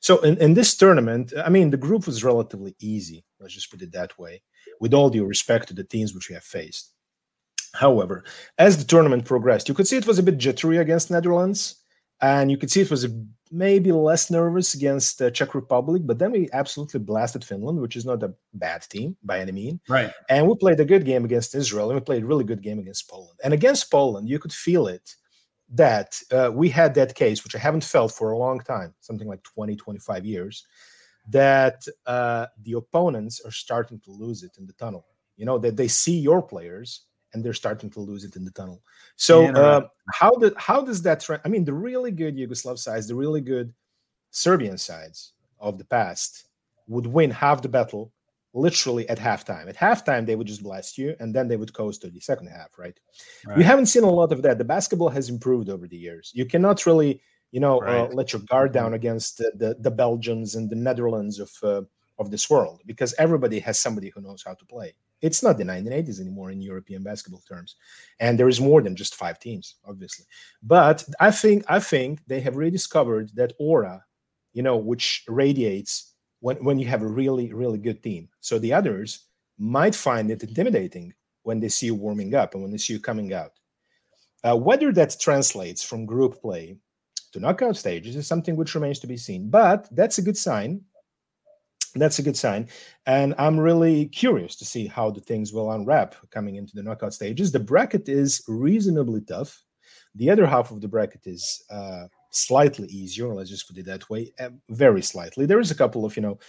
So 0.01 0.19
in, 0.21 0.38
in 0.38 0.53
this 0.53 0.77
tournament, 0.77 1.33
I 1.44 1.50
mean, 1.50 1.71
the 1.71 1.77
group 1.77 2.06
was 2.06 2.23
relatively 2.23 2.75
easy. 2.79 3.25
Let's 3.39 3.56
just 3.56 3.71
put 3.71 3.81
it 3.81 3.91
that 3.94 4.17
way, 4.19 4.44
with 4.79 4.94
all 4.94 5.09
due 5.09 5.25
respect 5.25 5.67
to 5.67 5.73
the 5.73 5.83
teams 5.83 6.13
which 6.13 6.29
we 6.29 6.35
have 6.35 6.44
faced. 6.44 6.94
However, 7.73 8.23
as 8.57 8.77
the 8.77 8.83
tournament 8.83 9.25
progressed, 9.25 9.68
you 9.68 9.75
could 9.75 9.87
see 9.87 9.97
it 9.97 10.07
was 10.07 10.19
a 10.19 10.23
bit 10.23 10.37
jittery 10.37 10.78
against 10.78 11.11
Netherlands, 11.11 11.83
and 12.21 12.51
you 12.51 12.57
could 12.57 12.71
see 12.71 12.81
it 12.81 12.92
was 12.92 13.04
a, 13.04 13.09
maybe 13.51 13.91
less 13.91 14.29
nervous 14.29 14.73
against 14.75 15.18
the 15.18 15.31
Czech 15.31 15.56
Republic. 15.56 16.03
But 16.06 16.19
then 16.19 16.31
we 16.31 16.49
absolutely 16.53 16.99
blasted 16.99 17.44
Finland, 17.44 17.79
which 17.79 17.95
is 17.95 18.06
not 18.06 18.23
a 18.23 18.33
bad 18.53 18.83
team 18.83 19.18
by 19.23 19.39
any 19.39 19.51
mean. 19.51 19.79
Right. 19.87 20.11
And 20.29 20.47
we 20.47 20.56
played 20.56 20.79
a 20.79 20.85
good 20.85 21.06
game 21.06 21.25
against 21.25 21.56
Israel, 21.56 21.89
and 21.89 21.99
we 21.99 22.03
played 22.03 22.23
a 22.23 22.27
really 22.27 22.44
good 22.44 22.61
game 22.61 22.79
against 22.79 23.09
Poland. 23.09 23.39
And 23.44 23.53
against 23.53 23.91
Poland, 23.91 24.29
you 24.29 24.39
could 24.39 24.53
feel 24.53 24.87
it 24.87 25.15
that 25.71 26.19
uh, 26.31 26.51
we 26.53 26.69
had 26.69 26.95
that 26.95 27.15
case, 27.15 27.44
which 27.44 27.56
I 27.56 27.59
haven't 27.59 27.83
felt 27.83 28.11
for 28.11 28.31
a 28.31 28.37
long 28.37 28.59
time, 28.59 28.94
something 29.01 29.27
like 29.27 29.44
20, 29.44 29.75
25 29.75 30.25
years, 30.25 30.65
that 31.29 31.83
uh, 32.07 32.47
the 32.63 32.73
opponents 32.73 33.41
are 33.45 33.51
starting 33.51 33.99
to 34.01 34.11
lose 34.11 34.44
it 34.44 34.51
in 34.57 34.65
the 34.65 34.73
tunnel. 34.73 35.06
You 35.37 35.45
know, 35.45 35.57
that 35.59 35.77
they 35.77 35.87
see 35.87 36.19
your 36.19 36.41
players 36.41 37.06
and 37.33 37.44
they're 37.44 37.54
starting 37.54 37.90
to 37.92 38.00
lose 38.00 38.24
it 38.24 38.36
in 38.36 38.44
the 38.45 38.52
tunnel. 38.52 38.81
So, 39.16 39.44
Yeah, 39.44 39.57
uh, 39.57 39.88
how, 40.14 40.31
did, 40.31 40.54
how 40.57 40.81
does 40.81 41.02
that 41.04 41.19
trend? 41.19 41.42
I 41.45 41.50
mean, 41.50 41.66
the 41.66 41.74
really 41.74 42.12
good 42.12 42.36
Yugoslav 42.36 42.78
sides, 42.80 43.07
the 43.07 43.16
really 43.16 43.42
good 43.42 43.74
Serbian 44.31 44.78
sides 44.78 45.33
of 45.59 45.78
the 45.78 45.86
past 45.86 46.45
would 46.88 47.06
win 47.06 47.31
half 47.31 47.62
the 47.62 47.69
battle 47.69 48.12
literally 48.54 49.07
at 49.09 49.19
halftime. 49.19 49.69
At 49.69 49.76
halftime, 49.76 50.26
they 50.26 50.36
would 50.36 50.48
just 50.48 50.64
blast 50.64 50.98
you, 50.98 51.16
and 51.19 51.33
then 51.36 51.48
they 51.48 51.57
would 51.57 51.74
coast 51.74 52.02
to 52.02 52.09
the 52.09 52.19
second 52.19 52.48
half, 52.48 52.80
right? 52.80 53.00
We 53.56 53.64
haven't 53.64 53.86
seen 53.86 54.04
a 54.04 54.09
lot 54.09 54.31
of 54.31 54.42
that. 54.42 54.57
The 54.57 54.64
basketball 54.64 55.09
has 55.09 55.30
improved 55.30 55.69
over 55.69 55.88
the 55.88 55.98
years. 55.98 56.31
You 56.33 56.45
cannot 56.45 56.86
really, 56.86 57.21
you 57.52 57.59
know, 57.59 57.80
uh, 57.81 57.86
Right. 57.86 57.95
Mm-hmm. 58.07 58.16
let 58.18 58.33
your 58.33 58.42
guard 58.50 58.71
down 58.71 58.95
against 58.95 59.38
the, 59.38 59.52
the, 59.56 59.76
the 59.80 59.92
Belgians 59.92 60.56
and 60.56 60.68
the 60.69 60.76
Netherlands 60.76 61.40
of 61.40 61.52
uh, 61.62 61.81
of 62.19 62.31
this 62.31 62.50
world 62.50 62.81
because 62.86 63.16
everybody 63.18 63.59
has 63.59 63.80
somebody 63.80 64.09
who 64.09 64.21
knows 64.21 64.44
how 64.45 64.54
to 64.54 64.66
play. 64.66 64.94
It's 65.21 65.44
not 65.44 65.57
the 65.57 65.64
1980s 65.64 66.19
anymore 66.21 66.52
in 66.52 66.61
European 66.61 67.04
basketball 67.04 67.42
terms, 67.47 67.76
and 68.19 68.40
there 68.40 68.47
is 68.47 68.61
more 68.61 68.81
than 68.81 68.95
just 68.95 69.16
five 69.16 69.40
teams, 69.40 69.76
obviously. 69.85 70.26
But 70.64 71.04
I 71.19 71.31
think 71.31 71.66
I 71.68 71.80
think 71.80 72.21
they 72.28 72.40
have 72.42 72.56
rediscovered 72.56 73.31
that 73.35 73.54
aura, 73.59 74.06
you 74.54 74.64
know, 74.64 74.78
which 74.78 75.23
radiates 75.28 76.14
when 76.40 76.64
when 76.64 76.80
you 76.80 76.88
have 76.88 77.02
a 77.02 77.07
really 77.07 77.54
really 77.54 77.80
good 77.80 78.02
team. 78.02 78.30
So 78.40 78.59
the 78.59 78.73
others 78.73 79.26
might 79.57 79.95
find 79.95 80.31
it 80.31 80.44
intimidating 80.44 81.14
when 81.44 81.59
they 81.59 81.69
see 81.69 81.88
you 81.88 81.95
warming 81.95 82.33
up 82.35 82.54
and 82.54 82.64
when 82.64 82.71
they 82.71 82.78
see 82.78 82.94
you 82.94 82.99
coming 82.99 83.33
out. 83.33 83.52
Uh, 84.44 84.56
whether 84.56 84.94
that 84.94 85.18
translates 85.19 85.83
from 85.83 86.06
group 86.06 86.42
play 86.42 86.78
to 87.33 87.40
knockout 87.40 87.76
stages 87.76 88.16
is 88.16 88.28
something 88.28 88.56
which 88.56 88.73
remains 88.76 88.99
to 88.99 89.07
be 89.07 89.18
seen. 89.18 89.49
But 89.49 89.88
that's 89.92 90.18
a 90.18 90.21
good 90.21 90.38
sign 90.38 90.81
That's 91.99 92.19
a 92.19 92.23
good 92.23 92.37
sign. 92.37 92.68
And 93.06 93.35
I'm 93.37 93.59
really 93.59 94.06
curious 94.07 94.56
to 94.57 94.65
see 94.65 94.87
how 94.87 95.11
the 95.11 95.21
things 95.21 95.53
will 95.53 95.71
unwrap 95.71 96.15
coming 96.31 96.56
into 96.56 96.75
the 96.75 96.83
knockout 96.83 97.13
stages. 97.13 97.51
The 97.51 97.59
bracket 97.59 98.09
is 98.09 98.44
reasonably 98.47 99.21
tough. 99.21 99.63
The 100.15 100.29
other 100.29 100.45
half 100.45 100.71
of 100.71 100.81
the 100.81 100.87
bracket 100.87 101.27
is 101.27 101.63
uh, 101.69 102.06
slightly 102.31 102.87
easier. 102.87 103.33
Let's 103.33 103.49
just 103.49 103.68
put 103.68 103.77
it 103.77 103.85
that 103.85 104.09
way. 104.09 104.33
Uh, 104.39 104.49
very 104.69 105.01
slightly. 105.01 105.45
There 105.45 105.59
is 105.59 105.71
a 105.71 105.75
couple 105.75 106.06
of, 106.06 106.15
you 106.15 106.21
know, 106.21 106.39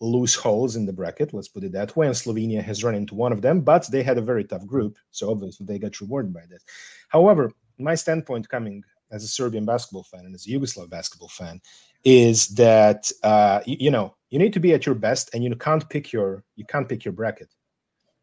loose 0.00 0.34
holes 0.34 0.76
in 0.76 0.84
the 0.84 0.92
bracket. 0.92 1.32
Let's 1.32 1.48
put 1.48 1.64
it 1.64 1.72
that 1.72 1.96
way. 1.96 2.06
And 2.06 2.14
Slovenia 2.14 2.62
has 2.62 2.84
run 2.84 2.94
into 2.94 3.14
one 3.14 3.32
of 3.32 3.42
them, 3.42 3.62
but 3.62 3.90
they 3.90 4.02
had 4.02 4.18
a 4.18 4.22
very 4.22 4.44
tough 4.44 4.66
group. 4.66 4.96
So 5.10 5.30
obviously 5.30 5.66
they 5.66 5.78
got 5.78 6.00
rewarded 6.00 6.34
by 6.34 6.44
that. 6.50 6.60
However, 7.08 7.50
my 7.78 7.94
standpoint 7.94 8.48
coming 8.48 8.84
as 9.10 9.24
a 9.24 9.28
Serbian 9.28 9.64
basketball 9.64 10.04
fan 10.04 10.24
and 10.24 10.34
as 10.34 10.46
a 10.46 10.50
Yugoslav 10.50 10.90
basketball 10.90 11.28
fan 11.28 11.60
is 12.04 12.48
that 12.48 13.10
uh, 13.22 13.60
you, 13.66 13.76
you, 13.80 13.90
know 13.90 14.14
you 14.30 14.38
need 14.38 14.52
to 14.52 14.60
be 14.60 14.72
at 14.72 14.86
your 14.86 14.94
best, 14.94 15.34
and 15.34 15.42
you 15.42 15.54
can't 15.56 15.88
pick 15.88 16.12
your 16.12 16.44
you 16.54 16.64
can't 16.64 16.88
pick 16.88 17.04
your 17.04 17.12
bracket. 17.12 17.52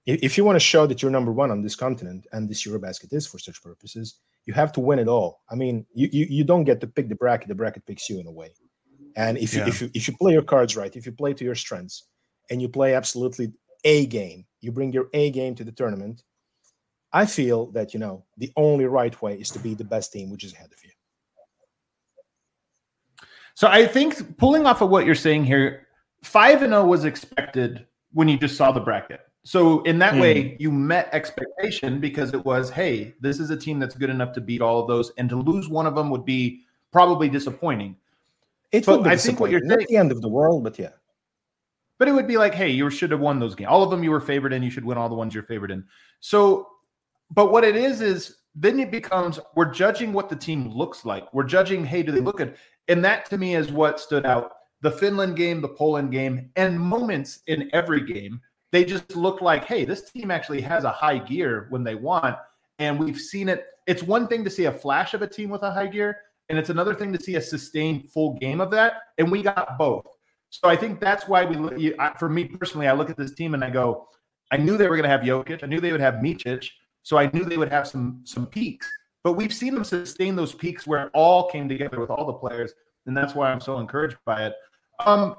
If, 0.05 0.23
if 0.23 0.37
you 0.37 0.43
want 0.43 0.55
to 0.55 0.61
show 0.61 0.85
that 0.87 1.01
you're 1.01 1.11
number 1.11 1.31
one 1.31 1.51
on 1.51 1.61
this 1.61 1.75
continent, 1.75 2.25
and 2.31 2.49
this 2.49 2.65
EuroBasket 2.65 3.13
is 3.13 3.27
for 3.27 3.39
such 3.39 3.61
purposes, 3.61 4.15
you 4.45 4.53
have 4.53 4.71
to 4.73 4.79
win 4.79 4.99
it 4.99 5.07
all. 5.07 5.41
I 5.49 5.55
mean, 5.55 5.85
you 5.93 6.09
you, 6.11 6.25
you 6.29 6.43
don't 6.43 6.63
get 6.63 6.81
to 6.81 6.87
pick 6.87 7.09
the 7.09 7.15
bracket; 7.15 7.47
the 7.47 7.55
bracket 7.55 7.85
picks 7.85 8.09
you 8.09 8.19
in 8.19 8.27
a 8.27 8.31
way. 8.31 8.49
And 9.15 9.37
if 9.37 9.53
you 9.53 9.61
yeah. 9.61 9.67
if 9.67 9.81
you 9.81 9.89
if 9.93 10.07
you 10.07 10.15
play 10.17 10.33
your 10.33 10.43
cards 10.43 10.75
right, 10.75 10.95
if 10.95 11.05
you 11.05 11.11
play 11.11 11.33
to 11.33 11.43
your 11.43 11.55
strengths, 11.55 12.07
and 12.49 12.61
you 12.61 12.69
play 12.69 12.95
absolutely 12.95 13.53
a 13.83 14.05
game, 14.05 14.45
you 14.61 14.71
bring 14.71 14.93
your 14.93 15.09
A 15.13 15.29
game 15.31 15.55
to 15.55 15.63
the 15.63 15.71
tournament, 15.71 16.23
I 17.13 17.25
feel 17.27 17.67
that 17.67 17.93
you 17.93 17.99
know 17.99 18.23
the 18.37 18.51
only 18.57 18.85
right 18.85 19.19
way 19.21 19.35
is 19.35 19.49
to 19.51 19.59
be 19.59 19.75
the 19.75 19.83
best 19.83 20.11
team, 20.11 20.31
which 20.31 20.43
is 20.43 20.53
ahead 20.53 20.71
of 20.73 20.83
you. 20.83 20.89
So 23.55 23.67
I 23.67 23.85
think 23.85 24.37
pulling 24.37 24.65
off 24.65 24.81
of 24.81 24.89
what 24.89 25.05
you're 25.05 25.13
saying 25.13 25.45
here, 25.45 25.87
five 26.23 26.63
and 26.63 26.71
zero 26.71 26.81
oh 26.81 26.87
was 26.87 27.05
expected 27.05 27.85
when 28.11 28.27
you 28.27 28.37
just 28.37 28.57
saw 28.57 28.71
the 28.71 28.79
bracket. 28.79 29.21
So 29.43 29.81
in 29.83 29.99
that 29.99 30.15
mm. 30.15 30.21
way, 30.21 30.41
hmm. 30.41 30.55
you 30.57 30.71
met 30.71 31.09
expectation 31.11 31.99
because 31.99 32.33
it 32.33 32.43
was, 32.45 32.69
hey, 32.69 33.13
this 33.19 33.39
is 33.39 33.49
a 33.49 33.57
team 33.57 33.77
that's 33.77 33.93
good 33.93 34.09
enough 34.09 34.33
to 34.33 34.41
beat 34.41 34.61
all 34.61 34.79
of 34.79 34.87
those, 34.87 35.11
and 35.17 35.29
to 35.29 35.35
lose 35.35 35.67
one 35.67 35.85
of 35.85 35.95
them 35.95 36.09
would 36.09 36.25
be 36.25 36.61
probably 36.91 37.29
disappointing. 37.29 37.95
It 38.71 38.87
would 38.87 39.03
be 39.03 39.09
I 39.09 39.17
think 39.17 39.39
what 39.39 39.51
you're 39.51 39.59
saying, 39.59 39.69
not 39.69 39.87
the 39.87 39.97
end 39.97 40.11
of 40.11 40.21
the 40.21 40.29
world, 40.29 40.63
but 40.63 40.79
yeah. 40.79 40.89
But 41.99 42.07
it 42.07 42.13
would 42.13 42.27
be 42.27 42.37
like, 42.37 42.55
hey, 42.55 42.69
you 42.69 42.89
should 42.89 43.11
have 43.11 43.19
won 43.19 43.39
those 43.39 43.53
games. 43.53 43.69
All 43.69 43.83
of 43.83 43.91
them 43.91 44.03
you 44.03 44.09
were 44.09 44.19
favored 44.19 44.51
in. 44.51 44.63
You 44.63 44.71
should 44.71 44.83
win 44.83 44.97
all 44.97 45.09
the 45.09 45.15
ones 45.15 45.33
you're 45.33 45.43
favored 45.43 45.69
in. 45.69 45.85
So 46.21 46.67
but 47.33 47.51
what 47.51 47.63
it 47.63 47.75
is 47.75 48.01
is 48.01 48.37
then 48.55 48.79
it 48.79 48.91
becomes 48.91 49.39
we're 49.55 49.71
judging 49.71 50.13
what 50.13 50.29
the 50.29 50.35
team 50.35 50.69
looks 50.69 51.05
like. 51.05 51.33
We're 51.33 51.43
judging, 51.43 51.85
hey, 51.85 52.03
do 52.03 52.11
they 52.11 52.19
look 52.19 52.37
good? 52.37 52.55
And 52.87 53.03
that 53.03 53.29
to 53.29 53.37
me 53.37 53.55
is 53.55 53.71
what 53.71 53.99
stood 53.99 54.25
out. 54.25 54.51
The 54.81 54.91
Finland 54.91 55.37
game, 55.37 55.61
the 55.61 55.69
Poland 55.69 56.11
game, 56.11 56.49
and 56.55 56.79
moments 56.79 57.39
in 57.47 57.69
every 57.73 58.01
game, 58.05 58.39
they 58.71 58.83
just 58.83 59.15
look 59.15 59.41
like, 59.41 59.65
hey, 59.65 59.85
this 59.85 60.11
team 60.11 60.29
actually 60.29 60.61
has 60.61 60.83
a 60.83 60.91
high 60.91 61.17
gear 61.17 61.67
when 61.69 61.83
they 61.83 61.95
want. 61.95 62.35
And 62.79 62.99
we've 62.99 63.19
seen 63.19 63.49
it. 63.49 63.65
It's 63.87 64.03
one 64.03 64.27
thing 64.27 64.43
to 64.43 64.49
see 64.49 64.65
a 64.65 64.71
flash 64.71 65.13
of 65.13 65.21
a 65.21 65.27
team 65.27 65.49
with 65.49 65.63
a 65.63 65.71
high 65.71 65.87
gear, 65.87 66.17
and 66.49 66.59
it's 66.59 66.69
another 66.69 66.93
thing 66.93 67.13
to 67.13 67.21
see 67.21 67.35
a 67.35 67.41
sustained 67.41 68.09
full 68.11 68.33
game 68.39 68.59
of 68.59 68.71
that. 68.71 68.95
And 69.17 69.31
we 69.31 69.41
got 69.41 69.77
both. 69.77 70.05
So 70.49 70.69
I 70.69 70.75
think 70.75 70.99
that's 70.99 71.27
why 71.27 71.45
we, 71.45 71.95
for 72.19 72.29
me 72.29 72.45
personally, 72.45 72.87
I 72.87 72.93
look 72.93 73.09
at 73.09 73.17
this 73.17 73.33
team 73.33 73.53
and 73.53 73.63
I 73.63 73.69
go, 73.69 74.07
I 74.51 74.57
knew 74.57 74.77
they 74.77 74.87
were 74.87 74.95
going 74.95 75.03
to 75.03 75.09
have 75.09 75.21
Jokic. 75.21 75.63
I 75.63 75.67
knew 75.67 75.79
they 75.79 75.91
would 75.91 76.01
have 76.01 76.15
Micic. 76.15 76.69
So 77.03 77.17
I 77.17 77.29
knew 77.31 77.43
they 77.43 77.57
would 77.57 77.71
have 77.71 77.87
some 77.87 78.21
some 78.23 78.47
peaks. 78.47 78.89
But 79.23 79.33
we've 79.33 79.53
seen 79.53 79.73
them 79.73 79.83
sustain 79.83 80.35
those 80.35 80.53
peaks 80.53 80.85
where 80.85 81.05
it 81.05 81.11
all 81.13 81.49
came 81.49 81.69
together 81.69 81.99
with 81.99 82.09
all 82.09 82.25
the 82.25 82.33
players, 82.33 82.73
and 83.05 83.15
that's 83.15 83.35
why 83.35 83.51
I'm 83.51 83.61
so 83.61 83.79
encouraged 83.79 84.17
by 84.25 84.47
it. 84.47 84.53
Um, 85.05 85.35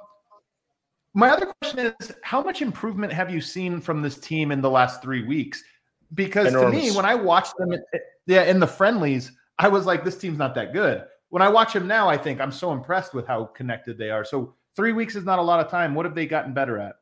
my 1.13 1.31
other 1.31 1.53
question 1.61 1.95
is, 2.01 2.13
how 2.23 2.43
much 2.43 2.63
improvement 2.63 3.13
have 3.13 3.31
you 3.31 3.41
seen 3.41 3.81
from 3.81 4.03
this 4.03 4.19
team 4.19 4.51
in 4.53 4.61
the 4.61 4.71
last 4.71 5.03
three 5.03 5.25
weeks? 5.25 5.63
Because 6.15 6.49
Enormous. 6.49 6.83
to 6.83 6.91
me, 6.91 6.97
when 6.97 7.05
I 7.05 7.15
watched 7.15 7.57
them, 7.57 7.75
yeah, 8.27 8.45
in 8.45 8.59
the 8.59 8.67
friendlies, 8.67 9.33
I 9.59 9.69
was 9.69 9.87
like, 9.87 10.05
this 10.05 10.17
team's 10.17 10.39
not 10.39 10.55
that 10.57 10.73
good. 10.73 11.05
When 11.29 11.43
I 11.43 11.49
watch 11.49 11.73
them 11.73 11.87
now, 11.87 12.09
I 12.09 12.17
think 12.17 12.41
I'm 12.41 12.53
so 12.53 12.73
impressed 12.73 13.15
with 13.15 13.27
how 13.27 13.45
connected 13.47 13.99
they 13.99 14.11
are. 14.11 14.25
So 14.25 14.55
three 14.77 14.93
weeks 14.93 15.15
is 15.15 15.25
not 15.25 15.39
a 15.39 15.43
lot 15.43 15.65
of 15.65 15.71
time. 15.71 15.95
What 15.95 16.05
have 16.05 16.15
they 16.15 16.27
gotten 16.27 16.53
better 16.53 16.79
at? 16.79 16.97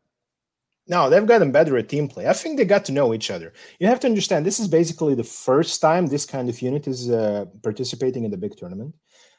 No, 0.89 1.09
they've 1.09 1.27
gotten 1.27 1.53
better 1.53 1.77
at 1.77 1.89
team 1.89 2.09
play. 2.09 2.27
I 2.27 2.33
think 2.33 2.59
they 2.59 2.65
got 2.65 2.85
to 2.87 2.93
know 2.93 3.15
each 3.15 3.31
other. 3.31 3.53
You 3.79 3.87
have 3.87 4.01
to 4.01 4.09
understand 4.09 4.45
this 4.45 4.59
is 4.59 4.67
basically 4.67 5.15
the 5.15 5.25
first 5.25 5.81
time 5.81 6.07
this 6.07 6.27
kind 6.27 6.49
of 6.49 6.61
unit 6.61 6.89
is 6.89 7.09
uh, 7.09 7.45
participating 7.63 8.25
in 8.25 8.31
the 8.31 8.37
big 8.37 8.57
tournament. 8.57 8.95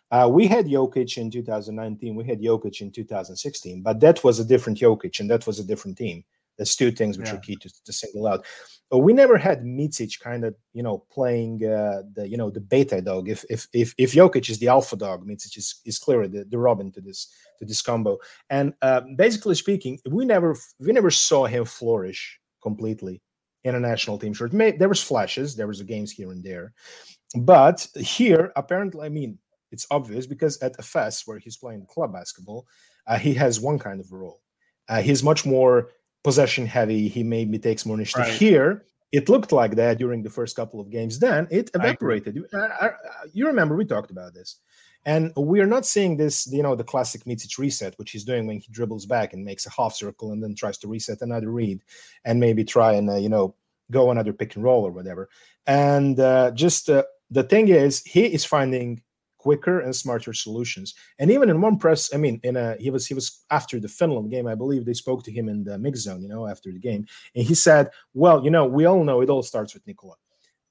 Uh, 0.10 0.30
we 0.32 0.48
had 0.48 0.68
Jokic 0.68 1.18
in 1.18 1.32
2019, 1.32 2.16
we 2.16 2.24
had 2.26 2.40
Jokic 2.40 2.82
in 2.82 2.92
2016, 2.92 3.82
but 3.82 4.00
that 4.00 4.24
was 4.24 4.40
a 4.40 4.46
different 4.46 4.80
Jokic 4.80 5.20
and 5.20 5.30
that 5.30 5.46
was 5.46 5.60
a 5.60 5.64
different 5.64 5.98
team. 5.98 6.24
That's 6.58 6.76
two 6.76 6.92
things 6.92 7.18
which 7.18 7.30
yeah. 7.30 7.36
are 7.36 7.40
key 7.40 7.56
to, 7.56 7.70
to 7.86 7.94
single 7.94 8.28
out. 8.28 8.46
But 8.90 9.00
we 9.00 9.14
never 9.14 9.38
had 9.38 9.64
Micic 9.64 10.20
kind 10.20 10.46
of, 10.46 10.56
you 10.74 10.84
know, 10.84 11.06
playing 11.12 11.66
uh, 11.66 12.04
the, 12.14 12.28
you 12.28 12.38
know, 12.38 12.52
the 12.52 12.60
beta 12.60 13.02
dog. 13.02 13.28
If 13.28 13.44
if 13.50 13.68
if 13.74 13.96
if 13.98 14.14
Jokic 14.14 14.50
is 14.50 14.60
the 14.60 14.68
alpha 14.68 14.96
dog, 14.96 15.26
Micic 15.26 15.58
is, 15.58 15.82
is 15.86 15.98
clearly 15.98 16.28
the, 16.28 16.46
the 16.46 16.60
Robin 16.60 16.92
to 16.92 17.02
this 17.02 17.34
to 17.60 17.66
this 17.66 17.82
combo. 17.82 18.20
And 18.50 18.74
uh, 18.84 19.02
basically 19.16 19.56
speaking, 19.56 20.00
we 20.10 20.26
never 20.26 20.56
we 20.80 20.92
never 20.92 21.10
saw 21.10 21.46
him 21.46 21.66
flourish 21.66 22.40
completely 22.62 23.22
in 23.64 23.76
a 23.76 23.80
national 23.80 24.20
team 24.20 24.34
shirt. 24.34 24.54
May, 24.54 24.72
there 24.72 24.90
was 24.90 25.02
flashes, 25.02 25.56
there 25.56 25.68
was 25.68 25.82
games 25.82 26.12
here 26.12 26.32
and 26.32 26.44
there, 26.44 26.74
but 27.36 27.88
here 27.96 28.52
apparently, 28.56 29.06
I 29.06 29.10
mean, 29.10 29.40
it's 29.72 29.88
obvious 29.90 30.28
because 30.28 30.62
at 30.62 30.78
Efes 30.78 31.24
where 31.26 31.40
he's 31.40 31.58
playing 31.58 31.88
club 31.88 32.14
basketball, 32.14 32.68
uh, 33.08 33.18
he 33.18 33.34
has 33.34 33.60
one 33.60 33.80
kind 33.80 34.00
of 34.00 34.12
role. 34.12 34.42
Uh, 34.88 35.02
he's 35.02 35.24
much 35.24 35.46
more 35.46 35.90
possession 36.24 36.66
heavy. 36.66 37.08
He 37.08 37.24
maybe 37.24 37.60
takes 37.60 37.86
more 37.86 37.96
initiative. 37.96 38.28
Right. 38.28 38.38
Here, 38.38 38.86
it 39.12 39.30
looked 39.30 39.52
like 39.52 39.76
that 39.76 39.98
during 39.98 40.24
the 40.24 40.30
first 40.30 40.56
couple 40.56 40.80
of 40.80 40.90
games. 40.90 41.20
Then 41.20 41.48
it 41.52 41.70
evaporated. 41.74 42.36
You, 42.36 42.48
you 43.34 43.48
remember 43.48 43.76
we 43.76 43.86
talked 43.86 44.12
about 44.12 44.34
this. 44.34 44.58
And 45.06 45.34
we 45.36 45.60
are 45.60 45.68
not 45.68 45.86
seeing 45.86 46.16
this, 46.16 46.48
you 46.48 46.64
know, 46.64 46.76
the 46.76 46.84
classic 46.84 47.26
Micic 47.26 47.58
reset, 47.58 47.94
which 48.00 48.12
he's 48.12 48.24
doing 48.24 48.48
when 48.48 48.60
he 48.60 48.72
dribbles 48.72 49.06
back 49.06 49.34
and 49.34 49.44
makes 49.44 49.66
a 49.66 49.70
half 49.70 49.94
circle 49.94 50.32
and 50.32 50.42
then 50.42 50.56
tries 50.56 50.78
to 50.78 50.88
reset 50.88 51.22
another 51.22 51.52
read 51.52 51.82
and 52.24 52.40
maybe 52.40 52.64
try 52.64 52.94
and, 52.94 53.10
uh, 53.10 53.18
you 53.18 53.28
know, 53.28 53.54
go 53.92 54.12
another 54.12 54.32
pick 54.32 54.56
and 54.56 54.64
roll 54.64 54.88
or 54.88 54.92
whatever. 54.92 55.28
And 55.68 56.18
uh, 56.20 56.52
just 56.52 56.90
uh, 56.90 57.04
the 57.30 57.44
thing 57.44 57.68
is, 57.68 58.02
he 58.04 58.26
is 58.26 58.46
finding 58.46 59.02
quicker 59.44 59.82
and 59.82 59.94
smarter 59.94 60.34
solutions. 60.34 60.96
And 61.20 61.30
even 61.30 61.50
in 61.50 61.60
one 61.60 61.78
press, 61.78 62.14
I 62.14 62.18
mean, 62.18 62.40
in 62.44 62.56
a 62.56 62.78
he 62.80 62.90
was 62.90 63.06
he 63.06 63.14
was 63.14 63.44
after 63.52 63.78
the 63.78 63.90
Finland 63.90 64.32
game, 64.32 64.48
I 64.48 64.56
believe 64.56 64.86
they 64.86 64.94
spoke 64.94 65.22
to 65.26 65.32
him 65.38 65.50
in 65.50 65.66
the 65.66 65.78
mix 65.78 66.00
zone, 66.00 66.22
you 66.24 66.30
know, 66.30 66.48
after 66.48 66.72
the 66.72 66.80
game, 66.80 67.06
and 67.36 67.46
he 67.46 67.56
said, 67.56 67.90
"Well, 68.14 68.38
you 68.46 68.52
know, 68.56 68.66
we 68.66 68.86
all 68.86 69.04
know 69.04 69.20
it 69.22 69.30
all 69.30 69.44
starts 69.44 69.74
with 69.74 69.86
Nikola." 69.86 70.16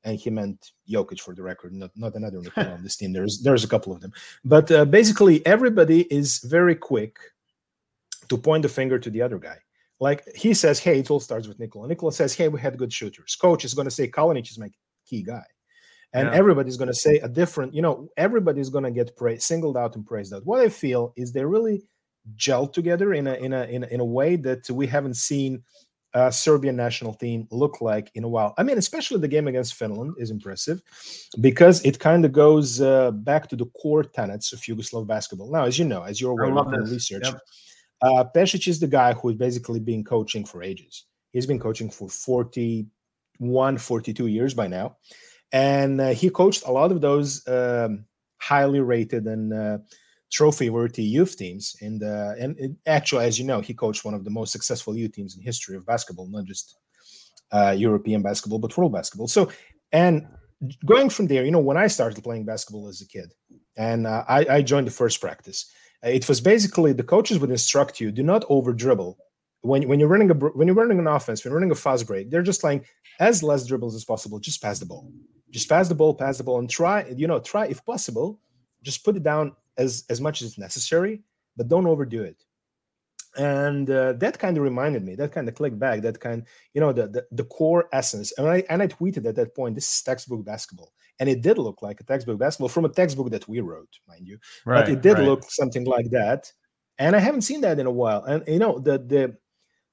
And 0.04 0.18
he 0.18 0.30
meant 0.30 0.72
Jokic 0.90 1.20
for 1.20 1.34
the 1.34 1.44
record, 1.44 1.72
not, 1.74 1.90
not 1.94 2.14
another 2.14 2.40
Nikola 2.44 2.72
on 2.78 2.82
this 2.82 2.96
team. 2.96 3.12
There's 3.12 3.42
there's 3.42 3.64
a 3.64 3.72
couple 3.74 3.92
of 3.92 4.00
them, 4.00 4.12
but 4.54 4.66
uh, 4.70 4.86
basically 4.86 5.36
everybody 5.44 6.00
is 6.20 6.38
very 6.38 6.74
quick 6.74 7.14
to 8.30 8.38
point 8.38 8.62
the 8.62 8.70
finger 8.78 8.98
to 8.98 9.10
the 9.10 9.22
other 9.26 9.38
guy. 9.38 9.58
Like 10.00 10.20
he 10.34 10.54
says, 10.54 10.78
"Hey, 10.86 11.00
it 11.00 11.10
all 11.10 11.20
starts 11.20 11.46
with 11.46 11.58
Nikola." 11.60 11.88
Nikola 11.88 12.12
says, 12.12 12.34
"Hey, 12.34 12.48
we 12.48 12.58
had 12.58 12.78
good 12.78 12.92
shooters." 12.92 13.36
Coach 13.36 13.66
is 13.66 13.74
going 13.74 13.90
to 13.90 13.96
say, 13.98 14.08
"Kalinic 14.08 14.50
is 14.50 14.58
my 14.58 14.70
key 15.08 15.22
guy." 15.22 15.44
And 16.12 16.28
yeah. 16.28 16.35
everybody's 16.35 16.76
going 16.76 16.88
to 16.88 16.95
say 16.95 17.19
a 17.19 17.28
different 17.28 17.75
you 17.75 17.83
know 17.83 18.09
everybody's 18.16 18.69
going 18.69 18.85
to 18.85 18.90
get 18.90 19.16
praised 19.16 19.42
singled 19.42 19.76
out 19.76 19.97
and 19.97 20.07
praised 20.07 20.33
out. 20.33 20.45
What 20.45 20.61
i 20.61 20.69
feel 20.69 21.12
is 21.16 21.33
they 21.33 21.45
really 21.45 21.83
gel 22.37 22.66
together 22.66 23.14
in 23.14 23.26
a 23.26 23.35
in 23.35 23.52
a 23.52 23.64
in 23.64 23.85
a, 23.85 23.87
in 23.88 24.00
a 24.00 24.04
way 24.04 24.37
that 24.37 24.69
we 24.71 24.87
haven't 24.87 25.14
seen 25.14 25.62
a 26.14 26.31
serbian 26.31 26.76
national 26.76 27.14
team 27.14 27.49
look 27.50 27.81
like 27.81 28.11
in 28.14 28.25
a 28.25 28.28
while. 28.28 28.54
I 28.59 28.62
mean 28.62 28.78
especially 28.78 29.21
the 29.21 29.28
game 29.28 29.49
against 29.49 29.75
finland 29.75 30.14
is 30.19 30.31
impressive 30.31 30.83
because 31.40 31.83
it 31.85 31.99
kind 31.99 32.25
of 32.25 32.33
goes 32.33 32.81
uh, 32.81 33.11
back 33.12 33.49
to 33.49 33.57
the 33.57 33.66
core 33.81 34.04
tenets 34.04 34.52
of 34.52 34.61
yugoslav 34.61 35.07
basketball. 35.07 35.50
Now 35.50 35.64
as 35.64 35.78
you 35.78 35.85
know 35.85 36.02
as 36.02 36.21
you're 36.21 36.33
aware 36.33 36.57
of 36.57 36.71
the 36.71 36.92
research 36.92 37.25
yep. 37.25 37.40
uh, 38.02 38.25
Pešić 38.37 38.69
is 38.69 38.78
the 38.78 38.88
guy 38.88 39.14
who 39.14 39.28
has 39.28 39.38
basically 39.38 39.81
been 39.81 40.04
coaching 40.04 40.45
for 40.45 40.62
ages. 40.62 41.07
He's 41.33 41.47
been 41.47 41.59
coaching 41.59 41.88
for 41.88 42.11
41 42.11 43.78
42 43.78 44.26
years 44.26 44.52
by 44.52 44.69
now 44.69 44.97
and 45.52 46.00
uh, 46.00 46.09
he 46.09 46.30
coached 46.30 46.64
a 46.66 46.73
lot 46.73 46.90
of 46.90 47.00
those 47.00 47.47
um, 47.47 48.06
highly 48.40 48.80
rated 48.80 49.26
and 49.26 49.52
uh, 49.52 49.78
trophy-worthy 50.32 51.02
youth 51.02 51.37
teams. 51.37 51.76
And 51.80 52.02
uh, 52.02 52.32
and 52.38 52.59
it, 52.59 52.73
actually, 52.87 53.26
as 53.26 53.38
you 53.38 53.47
know, 53.47 53.61
he 53.61 53.75
coached 53.75 54.04
one 54.04 54.14
of 54.14 54.25
the 54.25 54.30
most 54.30 54.52
successful 54.52 54.97
youth 54.97 55.12
teams 55.12 55.37
in 55.37 55.42
history 55.42 55.76
of 55.76 55.87
basketball, 55.87 56.28
not 56.28 56.44
just 56.44 56.76
uh, 57.52 57.75
European 57.76 58.23
basketball, 58.23 58.59
but 58.59 58.76
world 58.76 58.92
basketball. 58.92 59.28
So, 59.28 59.50
and 59.92 60.26
going 60.87 61.11
from 61.11 61.26
there, 61.26 61.44
you 61.44 61.50
know, 61.50 61.61
when 61.61 61.76
I 61.76 61.87
started 61.87 62.23
playing 62.25 62.47
basketball 62.47 62.88
as 62.88 63.02
a 63.02 63.06
kid, 63.06 63.32
and 63.76 64.06
uh, 64.06 64.25
I, 64.28 64.47
I 64.49 64.62
joined 64.62 64.87
the 64.87 64.92
first 64.92 65.21
practice, 65.21 65.71
it 66.02 66.26
was 66.28 66.40
basically 66.40 66.92
the 66.92 67.02
coaches 67.02 67.38
would 67.38 67.50
instruct 67.50 68.00
you: 68.00 68.11
do 68.11 68.23
not 68.23 68.44
over 68.49 68.73
dribble 68.73 69.18
when, 69.61 69.87
when 69.87 70.00
you're 70.00 70.09
running 70.09 70.30
a 70.30 70.35
when 70.35 70.66
you're 70.66 70.76
running 70.76 70.99
an 70.99 71.06
offense, 71.06 71.44
when 71.44 71.50
you're 71.50 71.59
running 71.59 71.71
a 71.71 71.75
fast 71.75 72.06
break, 72.06 72.30
they're 72.30 72.42
just 72.42 72.64
like 72.64 72.87
as 73.21 73.42
less 73.42 73.66
dribbles 73.66 73.94
as 73.94 74.04
possible. 74.04 74.40
Just 74.40 74.62
pass 74.62 74.78
the 74.78 74.87
ball 74.87 75.12
just 75.52 75.68
pass 75.68 75.88
the 75.88 75.94
ball, 75.94 76.14
pass 76.14 76.38
the 76.38 76.44
ball, 76.44 76.59
and 76.59 76.68
try. 76.68 77.06
You 77.16 77.28
know, 77.28 77.38
try 77.38 77.66
if 77.66 77.85
possible, 77.85 78.40
just 78.82 79.04
put 79.04 79.16
it 79.16 79.23
down 79.23 79.54
as 79.76 80.04
as 80.11 80.21
much 80.21 80.42
as 80.42 80.59
necessary, 80.59 81.23
but 81.56 81.68
don't 81.68 81.87
overdo 81.87 82.23
it. 82.25 82.42
and 83.38 83.88
uh, 83.90 84.12
that 84.14 84.38
kind 84.38 84.56
of 84.59 84.62
reminded 84.62 85.02
me 85.02 85.14
that 85.14 85.32
kind 85.32 85.49
of 85.49 85.54
clicked 85.54 85.78
back 85.78 86.02
that 86.02 86.21
kind 86.21 86.44
you 86.75 86.80
know 86.80 86.92
the, 86.92 87.09
the, 87.09 87.26
the 87.32 87.44
core 87.44 87.88
essence 87.92 88.32
and 88.37 88.47
i 88.47 88.62
and 88.68 88.82
i 88.82 88.87
tweeted 88.87 89.25
at 89.25 89.35
that 89.35 89.54
point 89.54 89.75
this 89.75 89.88
is 89.88 90.02
textbook 90.02 90.44
basketball 90.44 90.92
and 91.18 91.28
it 91.28 91.40
did 91.40 91.56
look 91.56 91.80
like 91.82 91.99
a 92.00 92.04
textbook 92.04 92.38
basketball 92.38 92.68
from 92.68 92.85
a 92.85 92.90
textbook 92.90 93.30
that 93.30 93.49
we 93.49 93.61
wrote 93.61 93.88
mind 94.06 94.26
you 94.26 94.38
right, 94.66 94.85
but 94.85 94.88
it 94.92 95.00
did 95.00 95.16
right. 95.16 95.26
look 95.26 95.42
something 95.49 95.85
like 95.85 96.11
that 96.11 96.52
and 96.99 97.16
i 97.16 97.18
haven't 97.18 97.40
seen 97.40 97.62
that 97.62 97.78
in 97.78 97.87
a 97.87 97.90
while 97.90 98.23
and 98.25 98.44
you 98.47 98.59
know 98.59 98.78
the 98.78 98.99
the 98.99 99.35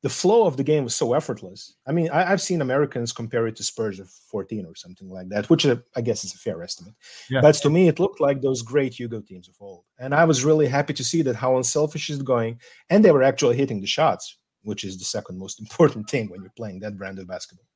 the 0.01 0.09
flow 0.09 0.45
of 0.45 0.55
the 0.55 0.63
game 0.63 0.85
was 0.85 0.95
so 0.95 1.13
effortless. 1.13 1.75
I 1.85 1.91
mean, 1.91 2.09
I, 2.09 2.23
have 2.23 2.41
seen 2.41 2.61
Americans 2.61 3.11
compare 3.11 3.47
it 3.47 3.57
to 3.57 3.63
Spurs 3.63 3.99
of 3.99 4.09
14 4.09 4.65
or 4.65 4.75
something 4.75 5.09
like 5.09 5.27
that, 5.29 5.49
which 5.49 5.65
uh, 5.65 5.75
I 5.95 6.01
guess 6.01 6.23
is 6.23 6.33
a 6.33 6.37
fair 6.37 6.63
estimate. 6.63 6.93
Yeah. 7.29 7.41
But 7.41 7.55
to 7.55 7.69
me, 7.69 7.89
it 7.89 7.99
looked 7.99 8.21
like 8.21 8.41
those 8.41 8.61
great 8.61 8.93
Yugo 8.93 9.25
teams 9.25 9.49
of 9.49 9.55
old. 9.59 9.83
And 9.99 10.15
I 10.15 10.23
was 10.23 10.45
really 10.45 10.67
happy 10.67 10.93
to 10.93 11.03
see 11.03 11.21
that 11.23 11.35
how 11.35 11.57
unselfish 11.57 12.09
is 12.09 12.21
going. 12.21 12.59
And 12.89 13.03
they 13.03 13.11
were 13.11 13.23
actually 13.23 13.57
hitting 13.57 13.81
the 13.81 13.87
shots, 13.87 14.37
which 14.63 14.85
is 14.85 14.97
the 14.97 15.05
second 15.05 15.37
most 15.37 15.59
important 15.61 16.09
thing 16.09 16.29
when 16.29 16.41
you're 16.41 16.53
playing 16.55 16.79
that 16.79 16.97
brand 16.97 17.19
of 17.19 17.27
basketball. 17.27 17.67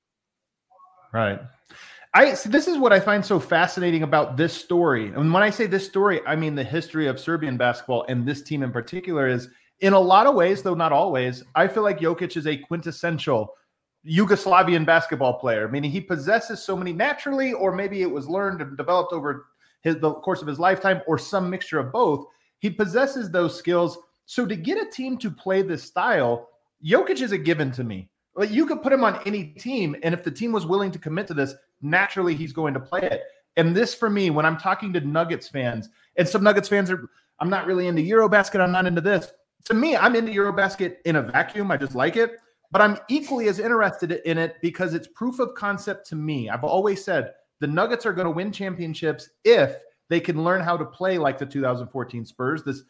Right. 1.12 1.42
I 2.16 2.36
so 2.36 2.48
this 2.48 2.68
is 2.68 2.78
what 2.78 2.94
I 2.94 3.00
find 3.00 3.26
so 3.26 3.40
fascinating 3.40 4.04
about 4.04 4.38
this 4.38 4.54
story. 4.54 5.08
And 5.08 5.34
when 5.34 5.44
I 5.44 5.50
say 5.50 5.66
this 5.66 5.86
story, 5.86 6.22
I 6.26 6.36
mean 6.36 6.56
the 6.56 6.64
history 6.64 7.08
of 7.08 7.20
Serbian 7.20 7.58
basketball 7.58 8.06
and 8.08 8.26
this 8.26 8.44
team 8.44 8.64
in 8.64 8.72
particular 8.72 9.28
is– 9.28 9.50
in 9.80 9.94
a 9.94 10.00
lot 10.00 10.28
of 10.28 10.36
ways, 10.36 10.62
though 10.62 10.74
not 10.74 10.92
always, 10.92 11.44
I 11.56 11.68
feel 11.68 11.84
like 11.84 12.00
Jokic 12.00 12.38
is 12.38 12.48
a 12.48 12.58
quintessential 12.58 13.54
Yugoslavian 14.08 14.86
basketball 14.86 15.40
player, 15.40 15.68
meaning 15.68 15.92
he 15.92 16.02
possesses 16.02 16.62
so 16.62 16.76
many 16.76 16.92
naturally, 16.92 17.54
or 17.54 17.74
maybe 17.74 18.02
it 18.02 18.12
was 18.12 18.28
learned 18.28 18.62
and 18.62 18.78
developed 18.78 19.14
over 19.14 19.46
his, 19.82 19.98
the 19.98 20.14
course 20.14 20.42
of 20.42 20.48
his 20.48 20.60
lifetime, 20.60 21.02
or 21.08 21.18
some 21.18 21.50
mixture 21.50 21.80
of 21.80 21.92
both. 21.92 22.26
He 22.60 22.70
possesses 22.70 23.30
those 23.30 23.58
skills. 23.58 23.98
So 24.26 24.46
to 24.46 24.56
get 24.56 24.82
a 24.82 24.90
team 24.90 25.18
to 25.20 25.32
play 25.32 25.62
this 25.62 25.84
style, 25.84 26.50
Jokic 26.86 27.22
is 27.22 27.32
a 27.32 27.38
given 27.38 27.72
to 27.72 27.84
me. 27.84 28.10
Like 28.36 28.52
you 28.52 28.66
could 28.66 28.82
put 28.82 28.94
him 28.94 29.04
on 29.04 29.22
any 29.26 29.46
team, 29.46 29.96
and 30.04 30.14
if 30.14 30.24
the 30.24 30.32
team 30.32 30.52
was 30.52 30.66
willing 30.66 30.92
to 30.92 31.00
commit 31.00 31.28
to 31.28 31.34
this, 31.34 31.56
naturally 31.82 32.36
he's 32.36 32.54
going 32.54 32.74
to 32.74 32.80
play 32.80 33.02
it. 33.02 33.22
And 33.56 33.76
this 33.76 33.94
for 33.94 34.10
me, 34.10 34.30
when 34.32 34.46
I'm 34.46 34.58
talking 34.58 34.92
to 34.94 35.00
Nuggets 35.02 35.48
fans, 35.48 35.90
and 36.18 36.28
some 36.28 36.44
Nuggets 36.44 36.68
fans 36.68 36.90
are, 36.90 37.10
I'm 37.40 37.50
not 37.50 37.68
really 37.68 37.88
into 37.88 38.02
Eurobasket, 38.02 38.60
I'm 38.60 38.72
not 38.72 38.86
into 38.86 39.02
this 39.02 39.32
to 39.66 39.74
me, 39.74 39.96
I'm 39.96 40.16
into 40.16 40.32
Eurobasket 40.32 40.98
in 41.06 41.16
a 41.16 41.22
vacuum. 41.22 41.72
I 41.72 41.78
just 41.78 41.96
like 41.96 42.18
it, 42.18 42.38
but 42.72 42.82
I'm 42.82 42.98
equally 43.08 43.48
as 43.48 43.60
interested 43.60 44.12
in 44.12 44.38
it 44.38 44.58
because 44.62 44.94
it's 44.94 45.08
proof 45.08 45.40
of 45.40 45.56
concept 45.56 46.08
to 46.10 46.16
me. 46.16 46.50
I've 46.50 46.64
always 46.64 47.04
said 47.04 47.34
the 47.60 47.68
Nuggets 47.68 48.06
are 48.06 48.14
going 48.14 48.26
to 48.26 48.32
win 48.32 48.52
championships 48.52 49.30
if 49.46 49.78
they 50.10 50.20
can 50.20 50.44
learn 50.44 50.62
how 50.62 50.76
to 50.76 50.86
play 50.86 51.18
like 51.18 51.38
the 51.38 51.46
2014 51.46 52.26
Spurs. 52.26 52.64
This 52.64 52.84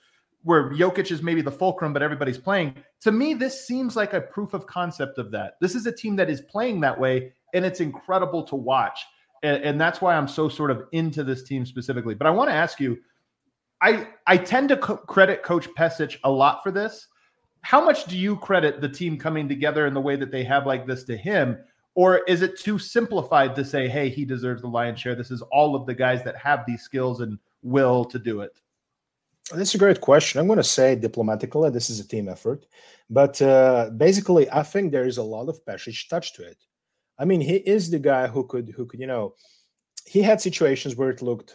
where 0.44 0.72
Jokic 0.72 1.10
is 1.10 1.22
maybe 1.22 1.42
the 1.42 1.52
fulcrum, 1.52 1.94
but 1.94 2.02
everybody's 2.02 2.38
playing. 2.38 2.76
To 3.02 3.12
me, 3.12 3.34
this 3.34 3.66
seems 3.66 3.96
like 3.96 4.14
a 4.14 4.22
proof 4.22 4.54
of 4.54 4.68
concept 4.68 5.18
of 5.18 5.32
that. 5.32 5.54
This 5.62 5.74
is 5.74 5.86
a 5.86 5.92
team 5.92 6.18
that 6.18 6.30
is 6.30 6.42
playing 6.42 6.82
that 6.82 7.00
way, 7.00 7.32
and 7.54 7.64
it's 7.64 7.80
incredible 7.80 8.44
to 8.44 8.56
watch. 8.56 9.00
And, 9.42 9.64
and 9.64 9.80
that's 9.80 10.02
why 10.02 10.16
I'm 10.16 10.28
so 10.28 10.50
sort 10.50 10.70
of 10.70 10.84
into 10.92 11.24
this 11.24 11.44
team 11.44 11.66
specifically. 11.66 12.14
But 12.14 12.28
I 12.28 12.32
want 12.32 12.50
to 12.50 12.56
ask 12.56 12.80
you 12.80 12.98
I 13.84 14.08
I 14.26 14.38
tend 14.38 14.70
to 14.70 14.78
co- 14.78 14.98
credit 14.98 15.44
Coach 15.44 15.68
Pesic 15.78 16.18
a 16.24 16.32
lot 16.32 16.64
for 16.64 16.72
this. 16.72 17.08
How 17.62 17.84
much 17.84 18.06
do 18.06 18.18
you 18.18 18.38
credit 18.38 18.82
the 18.82 18.90
team 18.90 19.18
coming 19.18 19.48
together 19.48 19.86
in 19.88 19.94
the 19.94 20.02
way 20.02 20.16
that 20.16 20.32
they 20.32 20.44
have 20.46 20.66
like 20.66 20.88
this 20.88 21.04
to 21.06 21.18
him? 21.18 21.58
Or 21.96 22.20
is 22.20 22.42
it 22.42 22.60
too 22.60 22.80
simplified 22.80 23.56
to 23.56 23.64
say, 23.64 23.88
hey, 23.88 24.10
he 24.10 24.26
deserves 24.26 24.62
the 24.62 24.68
lion's 24.68 25.00
share? 25.00 25.16
This 25.16 25.32
is 25.32 25.44
all 25.52 25.76
of 25.76 25.86
the 25.86 25.94
guys 25.94 26.24
that 26.24 26.36
have 26.38 26.66
these 26.66 26.82
skills 26.82 27.22
and 27.22 27.38
will 27.62 28.04
to 28.06 28.18
do 28.18 28.42
it. 28.42 28.60
That's 29.54 29.76
a 29.76 29.78
great 29.78 30.02
question. 30.02 30.40
I'm 30.40 30.48
going 30.48 30.58
to 30.58 30.64
say 30.64 30.96
diplomatically, 30.96 31.70
this 31.70 31.90
is 31.90 32.00
a 32.00 32.08
team 32.08 32.28
effort. 32.30 32.66
But 33.10 33.42
uh, 33.42 33.92
basically, 33.96 34.50
I 34.50 34.64
think 34.64 34.92
there 34.92 35.06
is 35.06 35.18
a 35.18 35.24
lot 35.24 35.50
of 35.50 35.64
Pesic 35.66 36.10
touch 36.10 36.34
to 36.34 36.44
it. 36.44 36.58
I 37.20 37.26
mean, 37.26 37.42
he 37.42 37.58
is 37.58 37.92
the 37.92 38.00
guy 38.00 38.28
who 38.28 38.48
could, 38.48 38.74
who 38.76 38.86
could, 38.86 39.00
you 39.00 39.08
know, 39.08 39.36
he 40.06 40.22
had 40.22 40.42
situations 40.42 40.96
where 40.96 41.12
it 41.12 41.22
looked 41.22 41.54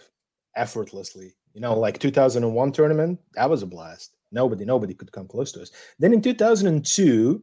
effortlessly 0.54 1.34
you 1.58 1.62
know, 1.62 1.76
like 1.76 1.98
2001 1.98 2.70
tournament, 2.70 3.18
that 3.34 3.50
was 3.50 3.64
a 3.64 3.66
blast. 3.66 4.14
Nobody, 4.30 4.64
nobody 4.64 4.94
could 4.94 5.10
come 5.10 5.26
close 5.26 5.50
to 5.52 5.62
us. 5.62 5.72
Then 5.98 6.12
in 6.12 6.22
2002, 6.22 7.42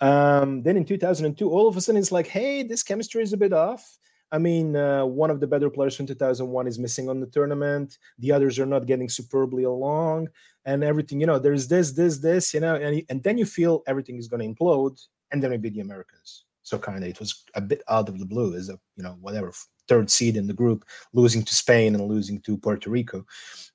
um, 0.00 0.62
then 0.64 0.76
in 0.76 0.84
2002, 0.84 1.48
all 1.48 1.68
of 1.68 1.76
a 1.76 1.80
sudden 1.80 2.00
it's 2.00 2.10
like, 2.10 2.26
hey, 2.26 2.64
this 2.64 2.82
chemistry 2.82 3.22
is 3.22 3.32
a 3.32 3.36
bit 3.36 3.52
off. 3.52 3.98
I 4.32 4.38
mean, 4.38 4.74
uh, 4.74 5.04
one 5.06 5.30
of 5.30 5.38
the 5.38 5.46
better 5.46 5.70
players 5.70 5.94
from 5.94 6.06
2001 6.06 6.66
is 6.66 6.80
missing 6.80 7.08
on 7.08 7.20
the 7.20 7.28
tournament. 7.28 7.98
The 8.18 8.32
others 8.32 8.58
are 8.58 8.66
not 8.66 8.86
getting 8.86 9.08
superbly 9.08 9.62
along, 9.62 10.28
and 10.64 10.82
everything. 10.82 11.20
You 11.20 11.26
know, 11.28 11.38
there's 11.38 11.68
this, 11.68 11.92
this, 11.92 12.18
this. 12.18 12.52
You 12.52 12.60
know, 12.60 12.74
and 12.74 13.02
and 13.08 13.22
then 13.22 13.38
you 13.38 13.46
feel 13.46 13.82
everything 13.86 14.18
is 14.18 14.28
going 14.28 14.40
to 14.40 14.52
implode, 14.52 15.00
and 15.30 15.42
then 15.42 15.50
we 15.50 15.56
beat 15.56 15.74
the 15.74 15.80
Americans. 15.80 16.44
So 16.70 16.78
kind 16.78 17.02
of, 17.02 17.10
it 17.10 17.18
was 17.18 17.42
a 17.54 17.60
bit 17.60 17.82
out 17.88 18.08
of 18.08 18.20
the 18.20 18.24
blue, 18.32 18.54
as 18.54 18.68
a 18.68 18.78
you 18.96 19.02
know, 19.02 19.16
whatever 19.20 19.52
third 19.88 20.08
seed 20.08 20.36
in 20.36 20.46
the 20.46 20.54
group, 20.62 20.84
losing 21.12 21.42
to 21.42 21.52
Spain 21.52 21.96
and 21.96 22.04
losing 22.06 22.40
to 22.42 22.56
Puerto 22.56 22.88
Rico. 22.88 23.26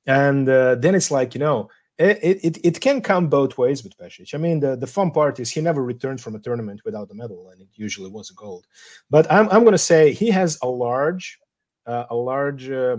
And 0.06 0.48
uh, 0.48 0.76
then 0.76 0.96
it's 0.96 1.12
like, 1.12 1.36
you 1.36 1.40
know, 1.40 1.70
it, 1.98 2.40
it, 2.48 2.58
it 2.64 2.80
can 2.80 3.02
come 3.02 3.28
both 3.28 3.58
ways 3.58 3.84
with 3.84 3.98
Pesic. 3.98 4.34
I 4.34 4.38
mean, 4.38 4.62
the, 4.62 4.78
the 4.78 4.88
fun 4.88 5.12
part 5.12 5.42
is 5.42 5.50
he 5.50 5.60
never 5.60 5.84
returned 5.84 6.22
from 6.22 6.36
a 6.36 6.40
tournament 6.40 6.84
without 6.86 7.12
a 7.12 7.14
medal, 7.14 7.50
and 7.50 7.62
it 7.62 7.68
usually 7.74 8.10
was 8.10 8.30
a 8.30 8.34
gold. 8.34 8.66
But 9.10 9.30
I'm, 9.30 9.50
I'm 9.50 9.64
going 9.64 9.80
to 9.82 9.90
say 9.92 10.14
he 10.14 10.30
has 10.32 10.58
a 10.62 10.68
large, 10.68 11.38
uh, 11.86 12.06
a 12.10 12.16
large 12.16 12.70
uh, 12.70 12.98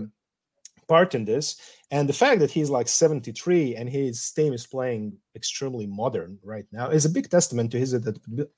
part 0.87 1.15
in 1.15 1.25
this. 1.25 1.59
And 1.89 2.09
the 2.09 2.13
fact 2.13 2.41
that 2.41 2.51
he's 2.51 2.69
like 2.69 2.87
73 2.87 3.75
and 3.75 3.87
his 3.89 4.31
team 4.31 4.51
is 4.51 4.67
playing 4.67 5.17
extremely 5.35 5.87
modern 5.87 6.37
right 6.43 6.65
now 6.71 6.89
is 6.89 7.05
a 7.05 7.09
big 7.09 7.29
testament 7.29 7.71
to 7.71 7.79
his 7.79 7.93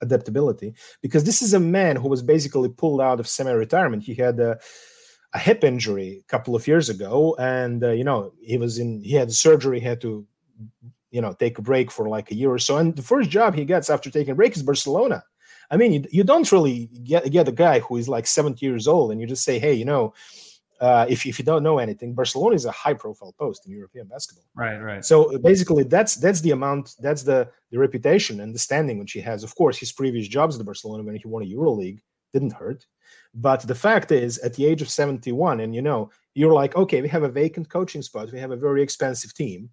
adaptability 0.01 0.73
because 1.01 1.23
this 1.25 1.41
is 1.43 1.53
a 1.53 1.59
man 1.59 1.95
who 1.95 2.09
was 2.09 2.23
basically 2.23 2.69
pulled 2.69 3.01
out 3.01 3.19
of 3.19 3.27
semi 3.27 3.51
retirement. 3.51 4.03
He 4.03 4.15
had 4.15 4.39
a, 4.39 4.59
a, 5.33 5.39
hip 5.39 5.63
injury 5.63 6.23
a 6.23 6.27
couple 6.27 6.55
of 6.55 6.67
years 6.67 6.89
ago, 6.89 7.35
and 7.37 7.83
uh, 7.83 7.91
you 7.91 8.03
know, 8.03 8.33
he 8.41 8.57
was 8.57 8.79
in, 8.79 9.03
he 9.03 9.13
had 9.13 9.31
surgery, 9.31 9.79
he 9.79 9.85
had 9.85 10.01
to, 10.01 10.25
you 11.11 11.21
know, 11.21 11.33
take 11.33 11.59
a 11.59 11.61
break 11.61 11.91
for 11.91 12.09
like 12.09 12.31
a 12.31 12.35
year 12.35 12.51
or 12.51 12.59
so. 12.59 12.77
And 12.77 12.95
the 12.95 13.03
first 13.03 13.29
job 13.29 13.53
he 13.53 13.63
gets 13.63 13.91
after 13.91 14.09
taking 14.09 14.31
a 14.31 14.35
break 14.35 14.55
is 14.55 14.63
Barcelona. 14.63 15.23
I 15.69 15.77
mean, 15.77 15.93
you, 15.93 16.03
you 16.09 16.23
don't 16.23 16.51
really 16.51 16.87
get, 17.03 17.29
get 17.31 17.47
a 17.47 17.51
guy 17.51 17.79
who 17.79 17.97
is 17.97 18.09
like 18.09 18.25
70 18.25 18.65
years 18.65 18.87
old 18.87 19.11
and 19.11 19.21
you 19.21 19.27
just 19.27 19.43
say, 19.43 19.59
hey, 19.59 19.73
you 19.73 19.85
know, 19.85 20.15
uh, 20.79 21.05
if, 21.09 21.25
if 21.25 21.37
you 21.39 21.45
don't 21.45 21.63
know 21.63 21.79
anything, 21.79 22.13
Barcelona 22.13 22.55
is 22.55 22.65
a 22.65 22.71
high 22.71 22.93
profile 22.93 23.33
post 23.37 23.65
in 23.65 23.71
European 23.71 24.07
basketball. 24.07 24.45
Right, 24.55 24.77
right. 24.77 25.03
So 25.03 25.37
basically, 25.39 25.83
that's 25.83 26.15
that's 26.15 26.41
the 26.41 26.51
amount, 26.51 26.95
that's 26.99 27.23
the 27.23 27.49
the 27.71 27.79
reputation 27.79 28.39
and 28.41 28.53
the 28.53 28.59
standing 28.59 28.99
which 28.99 29.11
he 29.11 29.21
has. 29.21 29.43
Of 29.43 29.55
course, 29.55 29.77
his 29.77 29.91
previous 29.91 30.27
jobs 30.27 30.59
at 30.59 30.65
Barcelona 30.65 31.03
when 31.03 31.15
he 31.15 31.27
won 31.27 31.43
a 31.43 31.45
EuroLeague 31.45 31.99
didn't 32.33 32.53
hurt, 32.53 32.85
but 33.33 33.61
the 33.61 33.75
fact 33.75 34.11
is, 34.11 34.37
at 34.39 34.53
the 34.53 34.65
age 34.65 34.81
of 34.81 34.89
seventy 34.89 35.31
one, 35.31 35.59
and 35.59 35.73
you 35.73 35.81
know, 35.81 36.11
you're 36.35 36.53
like, 36.53 36.75
okay, 36.75 37.01
we 37.01 37.09
have 37.09 37.23
a 37.23 37.29
vacant 37.29 37.69
coaching 37.69 38.01
spot, 38.01 38.31
we 38.31 38.39
have 38.39 38.51
a 38.51 38.57
very 38.57 38.81
expensive 38.81 39.33
team 39.33 39.69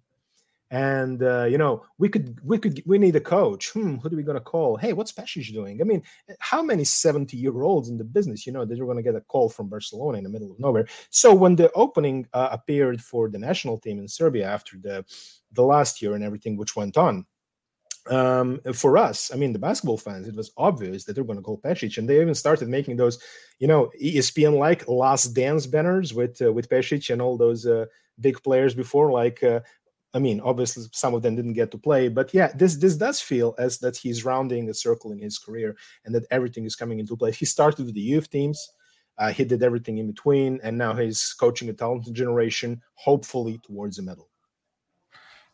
and 0.69 1.23
uh, 1.23 1.45
you 1.45 1.57
know 1.57 1.83
we 1.97 2.09
could 2.09 2.39
we 2.43 2.57
could 2.57 2.81
we 2.85 2.97
need 2.97 3.15
a 3.15 3.21
coach. 3.21 3.71
Hmm 3.71 3.95
who 3.97 4.07
are 4.07 4.15
we 4.15 4.23
going 4.23 4.37
to 4.37 4.41
call? 4.41 4.75
Hey 4.77 4.93
what's 4.93 5.11
Pesic 5.11 5.53
doing? 5.53 5.81
I 5.81 5.85
mean 5.85 6.03
how 6.39 6.61
many 6.61 6.83
70 6.83 7.37
year 7.37 7.61
olds 7.61 7.89
in 7.89 7.97
the 7.97 8.03
business 8.03 8.45
you 8.45 8.51
know 8.51 8.65
that 8.65 8.75
you're 8.75 8.85
going 8.85 8.97
to 8.97 9.03
get 9.03 9.15
a 9.15 9.21
call 9.21 9.49
from 9.49 9.69
barcelona 9.69 10.17
in 10.17 10.23
the 10.23 10.29
middle 10.29 10.51
of 10.51 10.59
nowhere? 10.59 10.87
So 11.09 11.33
when 11.33 11.55
the 11.55 11.71
opening 11.73 12.27
uh, 12.33 12.49
appeared 12.51 13.01
for 13.01 13.29
the 13.29 13.39
national 13.39 13.77
team 13.77 13.99
in 13.99 14.07
serbia 14.07 14.47
after 14.47 14.77
the 14.77 15.05
the 15.53 15.63
last 15.63 16.01
year 16.01 16.13
and 16.13 16.23
everything 16.23 16.57
which 16.57 16.75
went 16.75 16.97
on 16.97 17.25
um, 18.09 18.61
for 18.73 18.97
us, 18.97 19.31
I 19.33 19.37
mean, 19.37 19.53
the 19.53 19.59
basketball 19.59 19.97
fans, 19.97 20.27
it 20.27 20.35
was 20.35 20.51
obvious 20.57 21.03
that 21.03 21.13
they're 21.13 21.23
going 21.23 21.39
to 21.39 21.43
call 21.43 21.59
Pesic, 21.59 21.97
and 21.97 22.07
they 22.07 22.21
even 22.21 22.35
started 22.35 22.69
making 22.69 22.95
those, 22.95 23.19
you 23.59 23.67
know, 23.67 23.91
ESPN-like 24.01 24.87
last 24.87 25.33
dance 25.33 25.65
banners 25.65 26.13
with 26.13 26.41
uh, 26.41 26.51
with 26.51 26.69
Pesic 26.69 27.09
and 27.09 27.21
all 27.21 27.37
those 27.37 27.65
uh, 27.65 27.85
big 28.19 28.41
players 28.43 28.73
before, 28.73 29.11
like 29.11 29.43
uh, 29.43 29.59
I 30.13 30.19
mean, 30.19 30.39
obviously 30.39 30.85
some 30.93 31.13
of 31.13 31.21
them 31.21 31.35
didn't 31.35 31.53
get 31.53 31.69
to 31.71 31.77
play, 31.77 32.07
but 32.07 32.33
yeah, 32.33 32.51
this 32.55 32.75
this 32.77 32.95
does 32.95 33.19
feel 33.19 33.53
as 33.57 33.77
that 33.79 33.97
he's 33.97 34.25
rounding 34.25 34.69
a 34.69 34.73
circle 34.73 35.11
in 35.11 35.19
his 35.19 35.37
career 35.37 35.75
and 36.05 36.15
that 36.15 36.25
everything 36.31 36.65
is 36.65 36.75
coming 36.75 36.99
into 36.99 37.15
place. 37.15 37.37
He 37.37 37.45
started 37.45 37.85
with 37.85 37.95
the 37.95 38.01
youth 38.01 38.29
teams, 38.29 38.71
uh, 39.17 39.31
he 39.31 39.43
did 39.43 39.63
everything 39.63 39.97
in 39.97 40.07
between, 40.07 40.59
and 40.63 40.77
now 40.77 40.93
he's 40.93 41.33
coaching 41.33 41.69
a 41.69 41.73
talented 41.73 42.13
generation, 42.13 42.81
hopefully 42.93 43.59
towards 43.63 43.99
a 43.99 44.03
medal. 44.03 44.29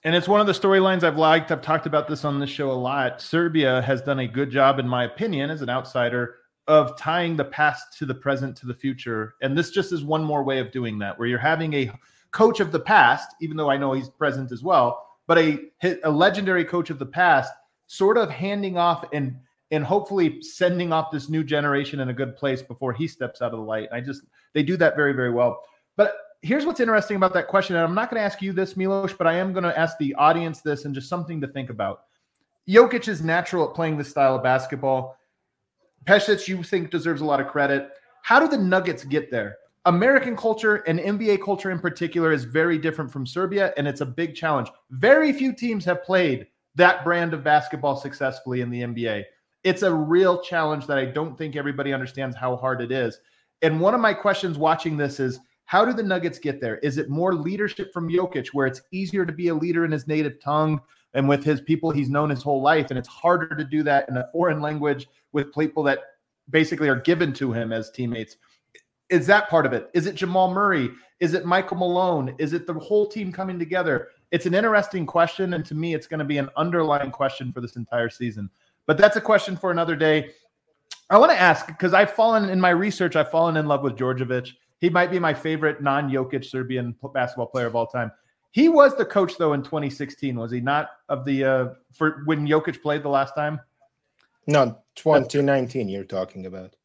And 0.04 0.16
it's 0.16 0.28
one 0.28 0.42
of 0.42 0.48
the 0.48 0.54
storylines 0.54 1.04
I've 1.04 1.18
liked. 1.18 1.50
I've 1.50 1.62
talked 1.62 1.86
about 1.86 2.10
this 2.10 2.26
on 2.26 2.40
this 2.40 2.50
show 2.50 2.70
a 2.72 2.74
lot. 2.74 3.22
Serbia 3.22 3.82
has 3.84 4.02
done 4.02 4.20
a 4.20 4.28
good 4.28 4.52
job, 4.52 4.80
in 4.80 4.88
my 4.88 5.06
opinion, 5.06 5.50
as 5.50 5.62
an 5.62 5.70
outsider, 5.70 6.40
of 6.68 6.98
tying 6.98 7.38
the 7.38 7.46
past 7.46 7.98
to 7.98 8.06
the 8.06 8.14
present 8.14 8.58
to 8.58 8.66
the 8.66 8.74
future. 8.74 9.36
And 9.42 9.58
this 9.58 9.72
just 9.72 9.94
is 9.94 10.04
one 10.04 10.24
more 10.24 10.44
way 10.44 10.60
of 10.60 10.72
doing 10.72 11.00
that, 11.00 11.18
where 11.18 11.28
you're 11.28 11.40
having 11.40 11.74
a 11.74 11.92
coach 12.34 12.60
of 12.60 12.72
the 12.72 12.80
past, 12.80 13.36
even 13.40 13.56
though 13.56 13.70
I 13.70 13.78
know 13.78 13.94
he's 13.94 14.10
present 14.10 14.52
as 14.52 14.62
well, 14.62 15.08
but 15.26 15.38
a 15.38 15.60
a 16.04 16.12
legendary 16.12 16.66
coach 16.66 16.90
of 16.90 17.00
the 17.00 17.06
past, 17.06 17.54
sort 17.88 18.18
of 18.18 18.30
handing 18.30 18.78
off 18.78 19.06
and 19.14 19.38
and 19.72 19.84
hopefully 19.84 20.42
sending 20.42 20.92
off 20.92 21.12
this 21.12 21.30
new 21.30 21.44
generation 21.44 22.02
in 22.02 22.10
a 22.10 22.14
good 22.14 22.36
place 22.36 22.62
before 22.62 22.92
he 22.92 23.08
steps 23.08 23.42
out 23.42 23.54
of 23.54 23.60
the 23.60 23.66
light. 23.66 23.88
I 23.92 24.02
just 24.02 24.24
they 24.54 24.64
do 24.64 24.76
that 24.78 24.98
very 24.98 25.14
very 25.14 25.32
well. 25.32 25.62
But 25.96 26.16
here's 26.42 26.66
what's 26.66 26.82
interesting 26.82 27.16
about 27.16 27.34
that 27.36 27.48
question, 27.48 27.76
and 27.76 27.86
I'm 27.86 27.96
not 27.96 28.10
going 28.10 28.20
to 28.20 28.26
ask 28.26 28.42
you 28.42 28.52
this, 28.52 28.76
Milos, 28.76 29.14
but 29.14 29.28
I 29.28 29.36
am 29.36 29.54
going 29.54 29.64
to 29.64 29.80
ask 29.80 29.98
the 29.98 30.14
audience 30.16 30.62
this 30.62 30.86
and 30.86 30.94
just 30.94 31.08
something 31.08 31.40
to 31.40 31.48
think 31.48 31.70
about. 31.70 32.02
Jokic 32.68 33.08
is 33.08 33.22
natural 33.22 33.68
at 33.68 33.76
playing 33.76 33.98
this 33.98 34.10
style 34.10 34.36
of 34.36 34.44
basketball. 34.44 35.18
Pesic, 36.06 36.48
you 36.48 36.64
think 36.64 36.92
deserves 36.92 37.22
a 37.22 37.26
lot 37.26 37.40
of 37.40 37.48
credit. 37.48 37.90
How 38.24 38.40
do 38.40 38.48
the 38.48 38.58
Nuggets 38.58 39.04
get 39.04 39.32
there? 39.32 39.58
American 39.86 40.38
culture 40.38 40.78
and 40.88 40.98
NBA 40.98 41.44
culture 41.44 41.70
in 41.70 41.78
particular 41.78 42.32
is 42.32 42.46
very 42.46 42.78
different 42.78 43.12
from 43.12 43.26
Serbia, 43.26 43.74
and 43.76 43.86
it's 43.86 44.00
a 44.00 44.06
big 44.06 44.34
challenge. 44.34 44.70
Very 44.92 45.34
few 45.34 45.52
teams 45.52 45.84
have 45.84 46.04
played 46.04 46.48
that 46.76 47.04
brand 47.04 47.34
of 47.34 47.44
basketball 47.44 47.98
successfully 47.98 48.62
in 48.62 48.70
the 48.70 48.82
NBA. 48.82 49.24
It's 49.66 49.82
a 49.82 49.94
real 49.94 50.42
challenge 50.42 50.88
that 50.88 50.98
I 50.98 51.06
don't 51.06 51.38
think 51.38 51.58
everybody 51.58 51.94
understands 51.94 52.36
how 52.36 52.56
hard 52.56 52.82
it 52.82 52.94
is. 52.94 53.20
And 53.62 53.82
one 53.82 53.94
of 53.94 54.00
my 54.00 54.14
questions 54.14 54.58
watching 54.58 54.96
this 54.96 55.20
is 55.20 55.40
how 55.66 55.84
do 55.84 55.92
the 55.92 56.04
Nuggets 56.04 56.40
get 56.40 56.62
there? 56.62 56.78
Is 56.78 56.98
it 56.98 57.10
more 57.10 57.34
leadership 57.34 57.92
from 57.92 58.10
Jokic, 58.10 58.48
where 58.54 58.68
it's 58.68 58.82
easier 58.92 59.26
to 59.26 59.34
be 59.34 59.50
a 59.50 59.56
leader 59.56 59.84
in 59.84 59.92
his 59.92 60.08
native 60.08 60.40
tongue 60.42 60.80
and 61.14 61.28
with 61.28 61.44
his 61.44 61.60
people 61.62 61.92
he's 61.92 62.10
known 62.10 62.30
his 62.30 62.44
whole 62.44 62.62
life? 62.62 62.88
And 62.90 62.98
it's 62.98 63.08
harder 63.08 63.54
to 63.56 63.64
do 63.66 63.84
that 63.84 64.08
in 64.08 64.16
a 64.16 64.30
foreign 64.32 64.62
language 64.62 65.08
with 65.34 65.54
people 65.54 65.84
that 65.84 66.00
basically 66.50 66.90
are 66.90 67.00
given 67.00 67.34
to 67.34 67.52
him 67.52 67.74
as 67.74 67.92
teammates. 67.92 68.38
Is 69.14 69.28
that 69.28 69.48
part 69.48 69.68
of 69.68 69.74
it? 69.74 69.92
Is 69.94 70.08
it 70.08 70.16
Jamal 70.16 70.52
Murray? 70.52 70.90
Is 71.20 71.36
it 71.36 71.46
Michael 71.46 71.78
Malone? 71.78 72.34
Is 72.40 72.52
it 72.52 72.66
the 72.66 72.74
whole 72.74 73.06
team 73.06 73.32
coming 73.32 73.60
together? 73.60 74.08
It's 74.32 74.48
an 74.48 74.56
interesting 74.56 75.06
question. 75.06 75.54
And 75.54 75.64
to 75.66 75.76
me, 75.76 75.94
it's 75.94 76.08
going 76.08 76.18
to 76.18 76.26
be 76.26 76.40
an 76.40 76.50
underlying 76.58 77.12
question 77.12 77.54
for 77.54 77.62
this 77.62 77.76
entire 77.76 78.10
season. 78.10 78.50
But 78.88 78.98
that's 78.98 79.16
a 79.16 79.22
question 79.22 79.56
for 79.56 79.70
another 79.70 79.96
day. 79.96 80.32
I 81.12 81.20
want 81.20 81.32
to 81.32 81.40
ask 81.40 81.68
because 81.68 81.94
I've 81.94 82.12
fallen 82.14 82.50
in 82.50 82.60
my 82.60 82.72
research, 82.72 83.16
I've 83.16 83.30
fallen 83.30 83.56
in 83.56 83.68
love 83.68 83.84
with 83.84 83.96
Djordjevic. 83.96 84.50
He 84.80 84.90
might 84.90 85.12
be 85.12 85.20
my 85.20 85.36
favorite 85.36 85.84
non 85.84 86.10
Jokic 86.10 86.44
Serbian 86.44 86.96
basketball 87.14 87.46
player 87.46 87.68
of 87.68 87.76
all 87.76 87.86
time. 87.86 88.12
He 88.50 88.68
was 88.68 88.96
the 88.96 89.06
coach 89.06 89.38
though 89.38 89.54
in 89.54 89.62
2016, 89.62 90.36
was 90.36 90.52
he 90.52 90.60
not? 90.60 90.90
Of 91.08 91.24
the 91.24 91.44
uh 91.44 91.66
for 91.92 92.24
when 92.26 92.48
Jokic 92.48 92.82
played 92.82 93.04
the 93.04 93.10
last 93.10 93.36
time? 93.36 93.62
No, 94.48 94.80
2019 94.96 95.88
you're 95.88 96.04
talking 96.04 96.48
about. 96.48 96.76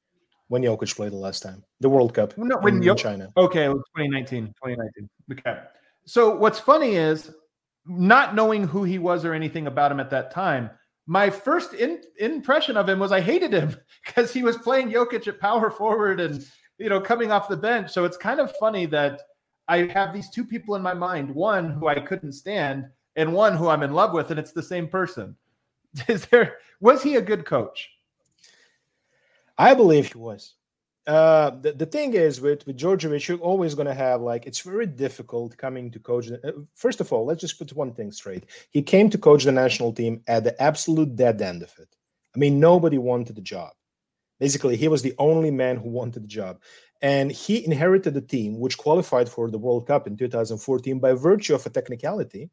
When 0.49 0.63
Jokic 0.63 0.95
played 0.97 1.13
the 1.13 1.17
last 1.17 1.43
time. 1.43 1.63
The 1.81 1.89
World 1.89 2.15
Cup 2.15 2.37
No, 2.39 2.57
when 2.59 2.77
in 2.77 2.83
Jok- 2.83 2.99
China. 2.99 3.29
Okay, 3.37 3.67
2019. 3.67 4.47
2019. 4.47 5.09
Okay. 5.33 5.61
So 6.07 6.35
what's 6.35 6.59
funny 6.59 6.97
is 6.97 7.31
not 7.87 8.35
knowing 8.35 8.67
who 8.67 8.85
he 8.85 8.99
was 8.99 9.25
or 9.25 9.35
anything 9.35 9.67
about 9.67 9.93
him 9.93 10.01
at 10.01 10.11
that 10.11 10.31
time. 10.31 10.71
My 11.07 11.31
first 11.31 11.75
in, 11.75 12.03
impression 12.19 12.77
of 12.77 12.89
him 12.89 12.99
was 12.99 13.13
I 13.13 13.21
hated 13.21 13.53
him 13.53 13.77
because 14.07 14.33
he 14.33 14.43
was 14.43 14.57
playing 14.59 14.91
Jokic 14.91 15.27
at 15.29 15.41
power 15.41 15.71
forward 15.71 16.21
and 16.21 16.45
you 16.79 16.89
know 16.89 17.01
coming 17.01 17.33
off 17.33 17.49
the 17.49 17.57
bench. 17.57 17.91
So 17.91 18.05
it's 18.05 18.17
kind 18.17 18.41
of 18.41 18.55
funny 18.57 18.87
that 18.87 19.23
I 19.69 19.87
have 19.89 20.15
these 20.15 20.31
two 20.31 20.45
people 20.45 20.75
in 20.77 20.83
my 20.83 20.95
mind, 20.95 21.35
one 21.35 21.71
who 21.71 21.89
I 21.89 22.01
couldn't 22.01 22.33
stand 22.33 22.87
and 23.17 23.33
one 23.33 23.57
who 23.57 23.69
I'm 23.69 23.83
in 23.83 23.93
love 23.93 24.13
with, 24.13 24.31
and 24.31 24.39
it's 24.39 24.53
the 24.53 24.63
same 24.63 24.89
person. 24.89 25.37
Is 26.09 26.27
there 26.27 26.57
was 26.81 27.03
he 27.03 27.17
a 27.17 27.23
good 27.23 27.45
coach? 27.45 27.91
I 29.59 29.75
believe 29.75 30.13
he 30.13 30.19
was. 30.19 30.55
Uh, 31.07 31.51
the, 31.63 31.73
the 31.73 31.87
thing 31.87 32.13
is 32.13 32.41
with 32.41 32.67
with 32.67 32.77
Djordjevic, 32.77 33.27
you're 33.27 33.39
always 33.39 33.75
going 33.75 33.87
to 33.87 33.95
have 33.95 34.21
like 34.21 34.47
it's 34.47 34.61
very 34.61 34.87
difficult 34.87 35.57
coming 35.57 35.91
to 35.91 35.99
coach. 35.99 36.31
uh, 36.31 36.53
First 36.75 37.01
of 37.01 37.13
all, 37.13 37.25
let's 37.25 37.41
just 37.41 37.59
put 37.59 37.73
one 37.73 37.93
thing 37.95 38.13
straight. 38.13 38.45
He 38.71 38.83
came 38.83 39.09
to 39.11 39.19
coach 39.19 39.45
the 39.45 39.53
national 39.53 39.93
team 39.93 40.23
at 40.27 40.45
the 40.45 40.61
absolute 40.63 41.17
dead 41.17 41.41
end 41.41 41.63
of 41.63 41.73
it. 41.79 41.89
I 42.37 42.39
mean, 42.39 42.61
nobody 42.61 42.99
wanted 42.99 43.37
the 43.37 43.43
job. 43.43 43.73
Basically, 44.39 44.77
he 44.77 44.87
was 44.87 45.03
the 45.03 45.15
only 45.19 45.51
man 45.51 45.77
who 45.79 45.89
wanted 45.89 46.23
the 46.23 46.29
job, 46.29 46.61
and 47.01 47.33
he 47.33 47.65
inherited 47.65 48.17
a 48.17 48.21
team 48.21 48.61
which 48.61 48.79
qualified 48.79 49.29
for 49.29 49.51
the 49.51 49.59
World 49.59 49.87
Cup 49.87 50.07
in 50.07 50.17
2014 50.17 50.99
by 51.01 51.13
virtue 51.15 51.55
of 51.55 51.67
a 51.67 51.71
technicality, 51.71 52.51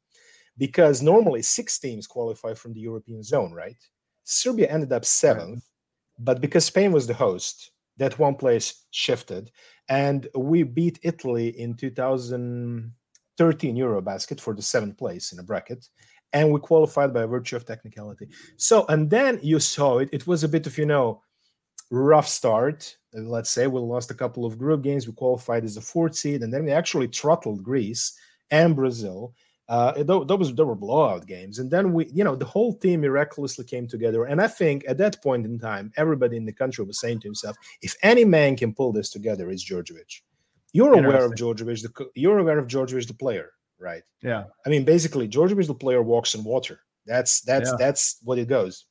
because 0.58 1.02
normally 1.02 1.42
six 1.42 1.78
teams 1.78 2.08
qualify 2.08 2.54
from 2.54 2.74
the 2.74 2.80
European 2.80 3.22
zone, 3.22 3.52
right? 3.52 3.78
Serbia 4.24 4.68
ended 4.68 4.94
up 4.94 5.06
seventh, 5.06 5.64
but 6.20 6.42
because 6.42 6.66
Spain 6.66 6.92
was 6.92 7.08
the 7.08 7.14
host, 7.14 7.72
that 7.98 8.20
one 8.20 8.36
place 8.36 8.86
shifted, 8.92 9.52
and 9.90 10.28
we 10.36 10.64
beat 10.64 11.00
Italy 11.04 11.60
in 11.60 11.76
2013 11.76 13.76
Eurobasket 13.76 14.40
for 14.40 14.54
the 14.54 14.62
seventh 14.62 14.98
place 14.98 15.32
in 15.32 15.40
a 15.40 15.44
bracket, 15.44 15.88
and 16.34 16.52
we 16.52 16.60
qualified 16.60 17.14
by 17.14 17.26
virtue 17.26 17.56
of 17.56 17.66
technicality. 17.66 18.28
So, 18.58 18.86
and 18.90 19.10
then 19.10 19.40
you 19.42 19.60
saw 19.60 20.00
it. 20.00 20.10
It 20.12 20.28
was 20.28 20.44
a 20.44 20.50
bit 20.50 20.68
of 20.68 20.78
you 20.78 20.86
know 20.86 21.22
rough 21.92 22.28
start. 22.28 22.96
Let's 23.14 23.50
say 23.50 23.68
we 23.68 23.80
lost 23.80 24.12
a 24.12 24.16
couple 24.16 24.46
of 24.46 24.58
group 24.58 24.82
games. 24.82 25.08
We 25.08 25.14
qualified 25.14 25.64
as 25.64 25.78
a 25.78 25.82
fourth 25.82 26.16
seed, 26.16 26.44
and 26.44 26.54
then 26.54 26.66
we 26.66 26.72
actually 26.72 27.08
throttled 27.08 27.64
Greece 27.64 28.18
and 28.52 28.76
Brazil. 28.76 29.34
Uh, 29.68 30.04
tho- 30.04 30.24
those 30.24 30.54
there 30.54 30.66
were 30.66 30.76
blowout 30.76 31.26
games, 31.26 31.58
and 31.58 31.72
then 31.72 31.92
we, 31.92 32.08
you 32.14 32.24
know, 32.24 32.36
the 32.36 32.46
whole 32.46 32.74
team 32.76 33.02
miraculously 33.02 33.66
came 33.66 33.88
together. 33.88 34.26
And 34.26 34.40
I 34.40 34.48
think 34.48 34.86
at 34.88 34.98
that 35.00 35.24
point 35.24 35.46
in 35.46 35.58
time, 35.58 35.92
everybody 35.98 36.38
in 36.38 36.46
the 36.46 36.54
country 36.54 36.86
was 36.86 37.00
saying 37.00 37.22
to 37.22 37.28
himself, 37.28 37.58
"If 37.82 37.96
any 38.04 38.26
man 38.26 38.56
can 38.58 38.74
pull 38.76 38.92
this 38.94 39.10
together, 39.10 39.50
it's 39.50 39.64
Djordjevic." 39.68 40.22
You're 40.72 40.94
aware 40.94 41.26
of 41.26 41.32
Djordjevic, 41.34 41.82
the 41.82 42.10
you're 42.14 42.38
aware 42.40 42.60
of 42.60 42.68
Djordjevic, 42.68 43.08
the 43.08 43.14
player, 43.16 43.52
right? 43.80 44.04
Yeah. 44.22 44.44
I 44.66 44.70
mean, 44.70 44.84
basically, 44.86 45.28
Djordjevic, 45.28 45.66
the 45.68 45.74
player, 45.74 46.04
walks 46.04 46.36
in 46.36 46.44
water. 46.44 46.82
That's 47.08 47.42
that's 47.42 47.70
Yeah. 47.72 47.78
that's 47.80 48.18
what 48.24 48.38
it 48.38 48.48
goes. 48.48 48.86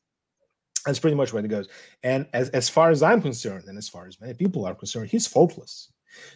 That's 0.87 0.98
pretty 0.98 1.16
much 1.16 1.32
what 1.32 1.44
it 1.44 1.48
goes. 1.48 1.68
And 2.02 2.26
as, 2.34 2.50
as 2.50 2.68
far 2.68 2.90
as 2.90 3.02
I'm 3.02 3.22
concerned, 3.22 3.64
and 3.68 3.78
as 3.78 3.88
far 3.88 4.06
as 4.06 4.20
many 4.20 4.34
people 4.34 4.64
are 4.66 4.74
concerned, 4.74 5.08
he's 5.10 5.26
faultless. 5.26 5.90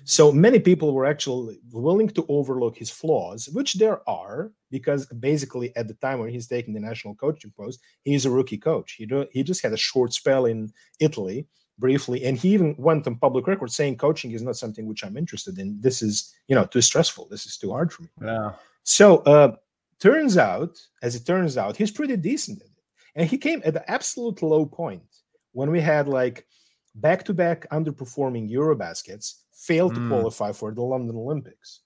So 0.05 0.33
many 0.33 0.59
people 0.59 0.93
were 0.93 1.07
actually 1.07 1.61
willing 1.71 2.09
to 2.09 2.25
overlook 2.29 2.77
his 2.77 2.91
flaws, 2.91 3.49
which 3.49 3.75
there 3.75 4.09
are, 4.09 4.53
because 4.71 5.07
basically 5.07 5.75
at 5.77 5.89
the 5.89 5.95
time 5.95 6.19
when 6.19 6.31
he's 6.31 6.47
taking 6.47 6.75
the 6.75 6.81
national 6.81 7.15
coaching 7.15 7.53
post, 7.57 7.81
he's 8.05 8.27
a 8.27 8.31
rookie 8.31 8.59
coach. 8.59 8.93
He 8.93 9.07
do, 9.07 9.27
he 9.33 9.43
just 9.43 9.63
had 9.63 9.73
a 9.73 9.77
short 9.77 10.13
spell 10.13 10.47
in 10.47 10.73
Italy 11.01 11.47
briefly, 11.79 12.25
and 12.25 12.37
he 12.37 12.49
even 12.51 12.75
went 12.79 13.07
on 13.07 13.17
public 13.17 13.47
record 13.47 13.71
saying 13.71 13.97
coaching 13.97 14.33
is 14.33 14.43
not 14.43 14.57
something 14.57 14.87
which 14.87 15.05
I'm 15.05 15.17
interested 15.17 15.59
in. 15.59 15.81
This 15.81 16.03
is 16.03 16.35
you 16.49 16.55
know 16.57 16.65
too 16.65 16.81
stressful. 16.81 17.29
This 17.31 17.47
is 17.47 17.57
too 17.57 17.71
hard 17.71 17.93
for 17.93 18.03
me. 18.03 18.09
Yeah. 18.23 18.53
So 18.83 19.19
uh, 19.19 19.55
turns 20.01 20.37
out, 20.37 20.79
as 21.03 21.15
it 21.15 21.27
turns 21.27 21.57
out, 21.57 21.77
he's 21.77 21.91
pretty 21.91 22.17
decent 22.17 22.61
at 22.61 22.67
it. 22.67 22.73
And 23.15 23.29
he 23.29 23.39
came 23.39 23.63
at 23.65 23.75
the 23.75 23.89
absolute 23.91 24.43
low 24.43 24.65
point 24.67 25.03
when 25.53 25.71
we 25.71 25.81
had 25.81 26.09
like 26.09 26.47
back-to-back 26.95 27.69
underperforming 27.71 28.51
Eurobaskets, 28.51 29.35
failed 29.59 29.95
to 29.95 30.01
Mm. 30.01 30.09
qualify 30.09 30.53
for 30.53 30.73
the 30.73 30.83
London 30.83 31.17
Olympics, 31.17 31.81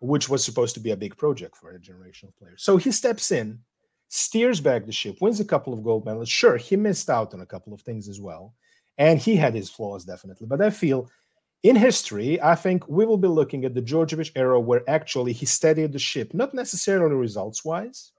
which 0.00 0.28
was 0.28 0.44
supposed 0.44 0.74
to 0.74 0.80
be 0.80 0.90
a 0.90 0.96
big 0.96 1.16
project 1.16 1.56
for 1.56 1.70
a 1.70 1.78
generation 1.80 2.28
of 2.28 2.36
players. 2.36 2.62
So 2.62 2.76
he 2.76 2.90
steps 2.90 3.30
in, 3.30 3.60
steers 4.08 4.60
back 4.60 4.84
the 4.84 4.92
ship, 4.92 5.16
wins 5.20 5.40
a 5.40 5.44
couple 5.44 5.72
of 5.72 5.84
gold 5.84 6.04
medals. 6.04 6.28
Sure, 6.28 6.56
he 6.56 6.76
missed 6.76 7.08
out 7.08 7.32
on 7.32 7.40
a 7.40 7.46
couple 7.46 7.72
of 7.72 7.80
things 7.82 8.08
as 8.08 8.20
well. 8.20 8.54
And 8.98 9.18
he 9.18 9.36
had 9.36 9.54
his 9.54 9.70
flaws, 9.70 10.04
definitely. 10.04 10.46
But 10.46 10.60
I 10.60 10.70
feel 10.70 11.08
in 11.62 11.76
history, 11.76 12.42
I 12.42 12.56
think 12.56 12.88
we 12.88 13.06
will 13.06 13.16
be 13.16 13.28
looking 13.28 13.64
at 13.64 13.74
the 13.74 13.80
Djordjevic 13.80 14.32
era 14.34 14.58
where 14.60 14.82
actually 14.90 15.32
he 15.32 15.46
steadied 15.46 15.92
the 15.92 15.98
ship, 15.98 16.34
not 16.34 16.52
necessarily 16.52 17.14
results 17.14 17.64
wise, 17.64 18.12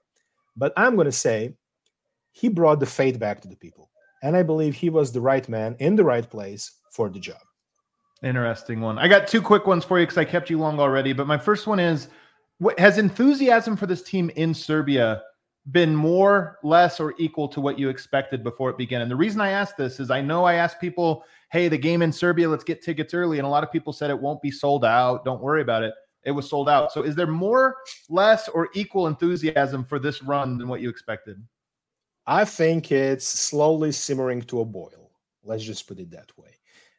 but 0.56 0.72
I'm 0.76 0.94
going 0.96 1.04
to 1.04 1.12
say 1.12 1.54
he 2.32 2.48
brought 2.48 2.80
the 2.80 2.86
faith 2.86 3.18
back 3.18 3.40
to 3.42 3.48
the 3.48 3.56
people. 3.56 3.90
And 4.22 4.34
I 4.34 4.42
believe 4.42 4.74
he 4.74 4.88
was 4.88 5.12
the 5.12 5.20
right 5.20 5.46
man 5.48 5.76
in 5.78 5.94
the 5.94 6.04
right 6.04 6.28
place 6.28 6.72
for 6.90 7.10
the 7.10 7.20
job. 7.20 7.42
Interesting 8.24 8.80
one. 8.80 8.98
I 8.98 9.06
got 9.06 9.28
two 9.28 9.42
quick 9.42 9.66
ones 9.66 9.84
for 9.84 10.00
you 10.00 10.06
because 10.06 10.16
I 10.16 10.24
kept 10.24 10.48
you 10.48 10.58
long 10.58 10.80
already. 10.80 11.12
But 11.12 11.26
my 11.26 11.36
first 11.36 11.66
one 11.66 11.78
is 11.78 12.08
what 12.58 12.78
has 12.78 12.96
enthusiasm 12.96 13.76
for 13.76 13.86
this 13.86 14.02
team 14.02 14.30
in 14.36 14.54
Serbia 14.54 15.22
been 15.72 15.94
more, 15.94 16.58
less, 16.62 17.00
or 17.00 17.14
equal 17.18 17.48
to 17.48 17.60
what 17.60 17.78
you 17.78 17.90
expected 17.90 18.42
before 18.42 18.70
it 18.70 18.78
began? 18.78 19.02
And 19.02 19.10
the 19.10 19.16
reason 19.16 19.42
I 19.42 19.50
ask 19.50 19.76
this 19.76 20.00
is 20.00 20.10
I 20.10 20.22
know 20.22 20.44
I 20.44 20.54
asked 20.54 20.80
people, 20.80 21.24
hey, 21.52 21.68
the 21.68 21.76
game 21.76 22.00
in 22.00 22.10
Serbia, 22.10 22.48
let's 22.48 22.64
get 22.64 22.82
tickets 22.82 23.12
early. 23.12 23.38
And 23.38 23.46
a 23.46 23.50
lot 23.50 23.62
of 23.62 23.70
people 23.70 23.92
said 23.92 24.08
it 24.08 24.18
won't 24.18 24.40
be 24.40 24.50
sold 24.50 24.86
out. 24.86 25.26
Don't 25.26 25.42
worry 25.42 25.60
about 25.60 25.82
it. 25.82 25.92
It 26.24 26.30
was 26.30 26.48
sold 26.48 26.70
out. 26.70 26.92
So 26.92 27.02
is 27.02 27.14
there 27.14 27.26
more, 27.26 27.76
less, 28.08 28.48
or 28.48 28.70
equal 28.74 29.06
enthusiasm 29.06 29.84
for 29.84 29.98
this 29.98 30.22
run 30.22 30.56
than 30.56 30.68
what 30.68 30.80
you 30.80 30.88
expected? 30.88 31.42
I 32.26 32.46
think 32.46 32.90
it's 32.90 33.26
slowly 33.26 33.92
simmering 33.92 34.40
to 34.42 34.60
a 34.60 34.64
boil. 34.64 35.10
Let's 35.42 35.62
just 35.62 35.86
put 35.86 35.98
it 35.98 36.10
that 36.12 36.30
way. 36.38 36.53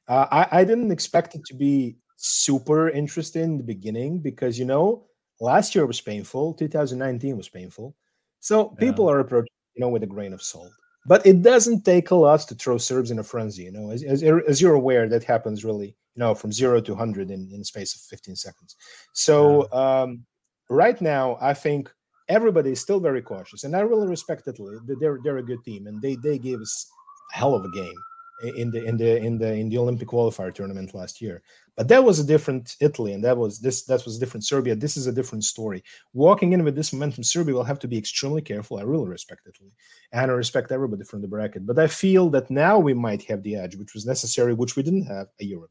Uh, 0.07 0.27
I, 0.31 0.59
I 0.59 0.63
didn't 0.63 0.91
expect 0.91 1.35
it 1.35 1.45
to 1.45 1.53
be 1.53 1.97
super 2.17 2.89
interesting 2.89 3.43
in 3.43 3.57
the 3.57 3.63
beginning 3.63 4.19
because, 4.19 4.57
you 4.59 4.65
know, 4.65 5.05
last 5.39 5.75
year 5.75 5.85
was 5.85 6.01
painful, 6.01 6.53
2019 6.53 7.37
was 7.37 7.49
painful. 7.49 7.95
So 8.39 8.69
people 8.69 9.09
are 9.09 9.19
approaching, 9.19 9.49
you 9.75 9.81
know, 9.81 9.89
with 9.89 10.03
a 10.03 10.07
grain 10.07 10.33
of 10.33 10.41
salt. 10.41 10.71
But 11.07 11.25
it 11.25 11.41
doesn't 11.41 11.83
take 11.83 12.11
a 12.11 12.15
lot 12.15 12.41
to 12.41 12.55
throw 12.55 12.77
Serbs 12.77 13.11
in 13.11 13.19
a 13.19 13.23
frenzy, 13.23 13.63
you 13.63 13.71
know. 13.71 13.91
As, 13.91 14.03
as, 14.03 14.23
as 14.23 14.61
you're 14.61 14.73
aware, 14.73 15.07
that 15.09 15.23
happens 15.23 15.63
really, 15.63 15.87
you 15.87 16.19
know, 16.19 16.33
from 16.33 16.51
zero 16.51 16.81
to 16.81 16.91
100 16.93 17.29
in, 17.29 17.49
in 17.53 17.63
space 17.63 17.95
of 17.95 18.01
15 18.01 18.35
seconds. 18.35 18.75
So 19.13 19.71
um, 19.71 20.25
right 20.69 20.99
now, 21.01 21.37
I 21.41 21.53
think 21.53 21.91
everybody 22.27 22.71
is 22.71 22.79
still 22.79 22.99
very 22.99 23.21
cautious, 23.21 23.63
and 23.63 23.75
I 23.75 23.81
really 23.81 24.07
respect 24.07 24.47
Italy. 24.47 24.77
They're 24.99 25.19
they're 25.23 25.37
a 25.37 25.43
good 25.43 25.63
team, 25.63 25.87
and 25.87 26.01
they 26.01 26.15
they 26.23 26.39
gave 26.39 26.59
us 26.59 26.91
a 27.33 27.37
hell 27.37 27.53
of 27.53 27.65
a 27.65 27.71
game. 27.71 27.99
In 28.43 28.71
the 28.71 28.83
in 28.83 28.97
the 28.97 29.17
in 29.17 29.37
the 29.37 29.53
in 29.53 29.69
the 29.69 29.77
Olympic 29.77 30.07
qualifier 30.07 30.53
tournament 30.53 30.93
last 30.93 31.21
year. 31.21 31.41
But 31.75 31.87
that 31.87 32.03
was 32.03 32.19
a 32.19 32.23
different 32.23 32.75
Italy, 32.79 33.13
and 33.13 33.23
that 33.23 33.37
was 33.37 33.59
this 33.59 33.83
that 33.85 34.03
was 34.05 34.17
a 34.17 34.19
different 34.19 34.45
Serbia. 34.45 34.75
This 34.75 34.97
is 34.97 35.07
a 35.07 35.11
different 35.11 35.43
story. 35.43 35.83
Walking 36.13 36.53
in 36.53 36.63
with 36.63 36.75
this 36.75 36.93
momentum, 36.93 37.23
Serbia 37.23 37.55
will 37.55 37.63
have 37.63 37.79
to 37.79 37.87
be 37.87 37.97
extremely 37.97 38.41
careful. 38.41 38.77
I 38.77 38.83
really 38.83 39.07
respect 39.07 39.47
Italy, 39.47 39.71
and 40.11 40.31
I 40.31 40.33
respect 40.33 40.71
everybody 40.71 41.03
from 41.03 41.21
the 41.21 41.27
bracket. 41.27 41.65
But 41.65 41.79
I 41.79 41.87
feel 41.87 42.29
that 42.31 42.49
now 42.49 42.77
we 42.77 42.93
might 42.93 43.23
have 43.23 43.43
the 43.43 43.55
edge, 43.55 43.75
which 43.75 43.93
was 43.93 44.05
necessary, 44.05 44.53
which 44.53 44.75
we 44.75 44.83
didn't 44.83 45.05
have 45.05 45.27
a 45.39 45.45
year 45.45 45.57
ago. 45.57 45.67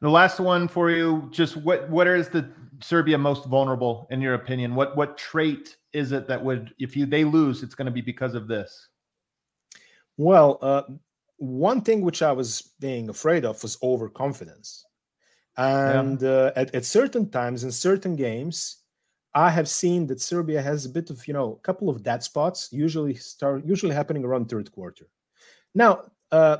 The 0.00 0.10
last 0.10 0.40
one 0.40 0.66
for 0.66 0.90
you, 0.90 1.28
just 1.30 1.56
what 1.56 1.88
what 1.88 2.08
is 2.08 2.28
the 2.28 2.50
Serbia 2.80 3.16
most 3.16 3.46
vulnerable 3.46 4.08
in 4.10 4.20
your 4.20 4.34
opinion? 4.34 4.74
What 4.74 4.96
what 4.96 5.16
trait 5.16 5.76
is 5.92 6.10
it 6.10 6.26
that 6.26 6.42
would 6.42 6.74
if 6.80 6.96
you 6.96 7.06
they 7.06 7.22
lose, 7.22 7.62
it's 7.62 7.76
going 7.76 7.86
to 7.86 7.92
be 7.92 8.00
because 8.00 8.34
of 8.34 8.48
this? 8.48 8.88
Well, 10.16 10.58
uh, 10.60 10.82
one 11.42 11.80
thing 11.80 12.02
which 12.02 12.22
I 12.22 12.30
was 12.30 12.70
being 12.78 13.08
afraid 13.08 13.44
of 13.44 13.60
was 13.62 13.76
overconfidence. 13.82 14.84
And 15.56 16.22
yeah. 16.22 16.28
uh, 16.28 16.52
at, 16.54 16.74
at 16.74 16.84
certain 16.84 17.28
times 17.30 17.64
in 17.64 17.72
certain 17.72 18.14
games, 18.14 18.78
I 19.34 19.50
have 19.50 19.68
seen 19.68 20.06
that 20.06 20.20
Serbia 20.20 20.62
has 20.62 20.84
a 20.84 20.88
bit 20.90 21.10
of, 21.10 21.26
you 21.26 21.34
know, 21.34 21.54
a 21.54 21.66
couple 21.66 21.88
of 21.88 22.04
dead 22.04 22.22
spots, 22.22 22.68
usually 22.70 23.14
start 23.14 23.66
usually 23.66 23.94
happening 23.94 24.24
around 24.24 24.48
third 24.48 24.70
quarter. 24.70 25.06
Now, 25.74 26.12
uh, 26.30 26.58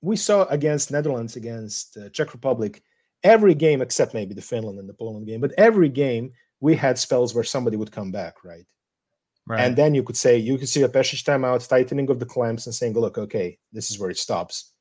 we 0.00 0.16
saw 0.16 0.44
against 0.46 0.90
Netherlands, 0.90 1.36
against 1.36 1.96
uh, 1.98 2.08
Czech 2.08 2.32
Republic, 2.32 2.82
every 3.22 3.54
game 3.54 3.82
except 3.82 4.14
maybe 4.14 4.34
the 4.34 4.42
Finland 4.42 4.78
and 4.78 4.88
the 4.88 4.94
Poland 4.94 5.26
game, 5.26 5.40
but 5.40 5.52
every 5.58 5.90
game 5.90 6.32
we 6.60 6.74
had 6.74 6.98
spells 6.98 7.34
where 7.34 7.44
somebody 7.44 7.76
would 7.76 7.92
come 7.92 8.10
back, 8.10 8.42
right? 8.42 8.66
Right. 9.46 9.60
And 9.60 9.76
then 9.76 9.94
you 9.94 10.02
could 10.02 10.16
say 10.16 10.38
you 10.38 10.56
could 10.56 10.68
see 10.68 10.82
a 10.82 10.88
Pešić 10.88 11.24
timeout, 11.24 11.68
tightening 11.68 12.08
of 12.10 12.18
the 12.18 12.26
clamps, 12.26 12.66
and 12.66 12.74
saying, 12.74 12.94
"Look, 12.94 13.18
okay, 13.18 13.58
this 13.72 13.90
is 13.90 13.98
where 13.98 14.10
it 14.10 14.18
stops. 14.18 14.72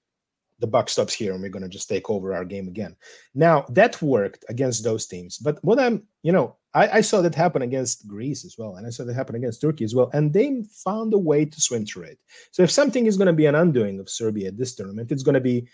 The 0.59 0.67
buck 0.67 0.89
stops 0.89 1.13
here, 1.13 1.33
and 1.33 1.41
we're 1.41 1.49
going 1.49 1.63
to 1.63 1.69
just 1.69 1.89
take 1.89 2.09
over 2.09 2.33
our 2.33 2.45
game 2.45 2.69
again." 2.69 2.95
Now 3.35 3.65
that 3.69 4.01
worked 4.01 4.45
against 4.47 4.83
those 4.83 5.05
teams, 5.05 5.37
but 5.37 5.61
what 5.63 5.79
I'm, 5.79 6.03
you 6.21 6.31
know, 6.31 6.55
I, 6.73 6.99
I 6.99 7.01
saw 7.01 7.21
that 7.21 7.35
happen 7.35 7.61
against 7.61 8.07
Greece 8.07 8.45
as 8.45 8.57
well, 8.57 8.77
and 8.77 8.87
I 8.87 8.89
saw 8.89 9.03
that 9.03 9.13
happen 9.13 9.35
against 9.35 9.59
Turkey 9.59 9.83
as 9.83 9.95
well, 9.95 10.09
and 10.13 10.31
they 10.31 10.63
found 10.71 11.13
a 11.13 11.17
way 11.17 11.43
to 11.43 11.61
swim 11.61 11.85
through 11.85 12.03
it. 12.03 12.19
So 12.51 12.63
if 12.63 12.71
something 12.71 13.05
is 13.05 13.17
going 13.17 13.27
to 13.27 13.33
be 13.33 13.47
an 13.47 13.55
undoing 13.55 13.99
of 13.99 14.09
Serbia 14.09 14.47
at 14.47 14.57
this 14.57 14.75
tournament, 14.75 15.11
it's 15.11 15.23
going 15.23 15.33
to 15.33 15.41
be 15.41 15.67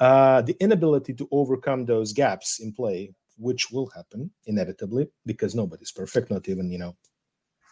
uh, 0.00 0.42
the 0.42 0.56
inability 0.58 1.14
to 1.14 1.28
overcome 1.30 1.86
those 1.86 2.12
gaps 2.12 2.58
in 2.58 2.72
play, 2.72 3.14
which 3.38 3.70
will 3.70 3.86
happen 3.94 4.32
inevitably 4.46 5.06
because 5.24 5.54
nobody's 5.54 5.92
perfect, 5.92 6.32
not 6.32 6.48
even 6.48 6.72
you 6.72 6.78
know 6.78 6.96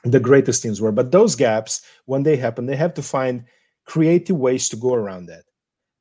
the 0.04 0.20
greatest 0.20 0.62
teams 0.62 0.80
were. 0.80 0.92
But 0.92 1.12
those 1.12 1.36
gaps, 1.36 1.82
when 2.06 2.22
they 2.22 2.36
happen, 2.36 2.66
they 2.66 2.76
have 2.76 2.94
to 2.94 3.02
find 3.02 3.44
creative 3.84 4.36
ways 4.36 4.68
to 4.70 4.76
go 4.76 4.94
around 4.94 5.26
that. 5.26 5.44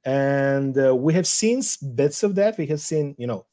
And 0.04 0.78
uh, 0.78 0.96
we 0.96 1.14
have 1.14 1.28
seen 1.28 1.62
bits 1.96 2.24
of 2.24 2.36
that. 2.36 2.58
We 2.58 2.66
have 2.68 2.82
seen, 2.82 3.16
you 3.18 3.28
know, 3.28 3.46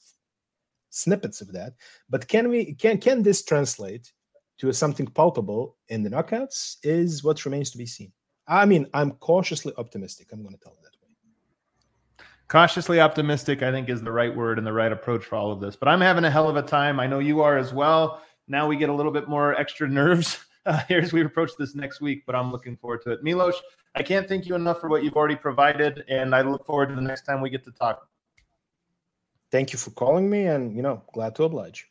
snippets 0.90 1.40
of 1.40 1.52
that. 1.52 1.74
But 2.08 2.26
can 2.28 2.48
we 2.48 2.74
can 2.74 2.98
can 2.98 3.22
this 3.22 3.44
translate 3.44 4.12
to 4.58 4.72
something 4.72 5.06
palpable 5.06 5.76
in 5.88 6.02
the 6.02 6.10
knockouts? 6.10 6.76
Is 6.82 7.22
what 7.22 7.44
remains 7.44 7.70
to 7.72 7.78
be 7.78 7.86
seen. 7.86 8.12
I 8.46 8.64
mean, 8.64 8.86
I'm 8.94 9.12
cautiously 9.12 9.74
optimistic. 9.76 10.28
I'm 10.32 10.42
going 10.42 10.54
to 10.54 10.60
tell 10.60 10.76
that 10.82 10.96
way. 11.02 12.24
Cautiously 12.48 12.98
optimistic, 12.98 13.62
I 13.62 13.70
think, 13.70 13.90
is 13.90 14.00
the 14.00 14.10
right 14.10 14.34
word 14.34 14.56
and 14.56 14.66
the 14.66 14.72
right 14.72 14.90
approach 14.90 15.26
for 15.26 15.36
all 15.36 15.52
of 15.52 15.60
this. 15.60 15.76
But 15.76 15.88
I'm 15.88 16.00
having 16.00 16.24
a 16.24 16.30
hell 16.30 16.48
of 16.48 16.56
a 16.56 16.62
time. 16.62 16.98
I 16.98 17.06
know 17.06 17.18
you 17.18 17.42
are 17.42 17.58
as 17.58 17.74
well 17.74 18.22
now 18.48 18.66
we 18.66 18.76
get 18.76 18.88
a 18.88 18.92
little 18.92 19.12
bit 19.12 19.28
more 19.28 19.54
extra 19.54 19.88
nerves 19.88 20.38
uh, 20.66 20.78
here 20.88 21.00
as 21.00 21.12
we 21.12 21.24
approach 21.24 21.52
this 21.58 21.74
next 21.74 22.00
week, 22.00 22.24
but 22.26 22.34
I'm 22.34 22.50
looking 22.50 22.76
forward 22.76 23.02
to 23.02 23.12
it. 23.12 23.22
Milos, 23.22 23.60
I 23.94 24.02
can't 24.02 24.28
thank 24.28 24.46
you 24.46 24.54
enough 24.54 24.80
for 24.80 24.88
what 24.88 25.04
you've 25.04 25.16
already 25.16 25.36
provided, 25.36 26.04
and 26.08 26.34
I 26.34 26.42
look 26.42 26.66
forward 26.66 26.88
to 26.90 26.94
the 26.94 27.00
next 27.00 27.22
time 27.22 27.40
we 27.40 27.50
get 27.50 27.64
to 27.64 27.72
talk. 27.72 28.08
Thank 29.50 29.72
you 29.72 29.78
for 29.78 29.90
calling 29.90 30.28
me, 30.28 30.46
and 30.46 30.76
you 30.76 30.82
know, 30.82 31.02
glad 31.12 31.34
to 31.36 31.44
oblige. 31.44 31.88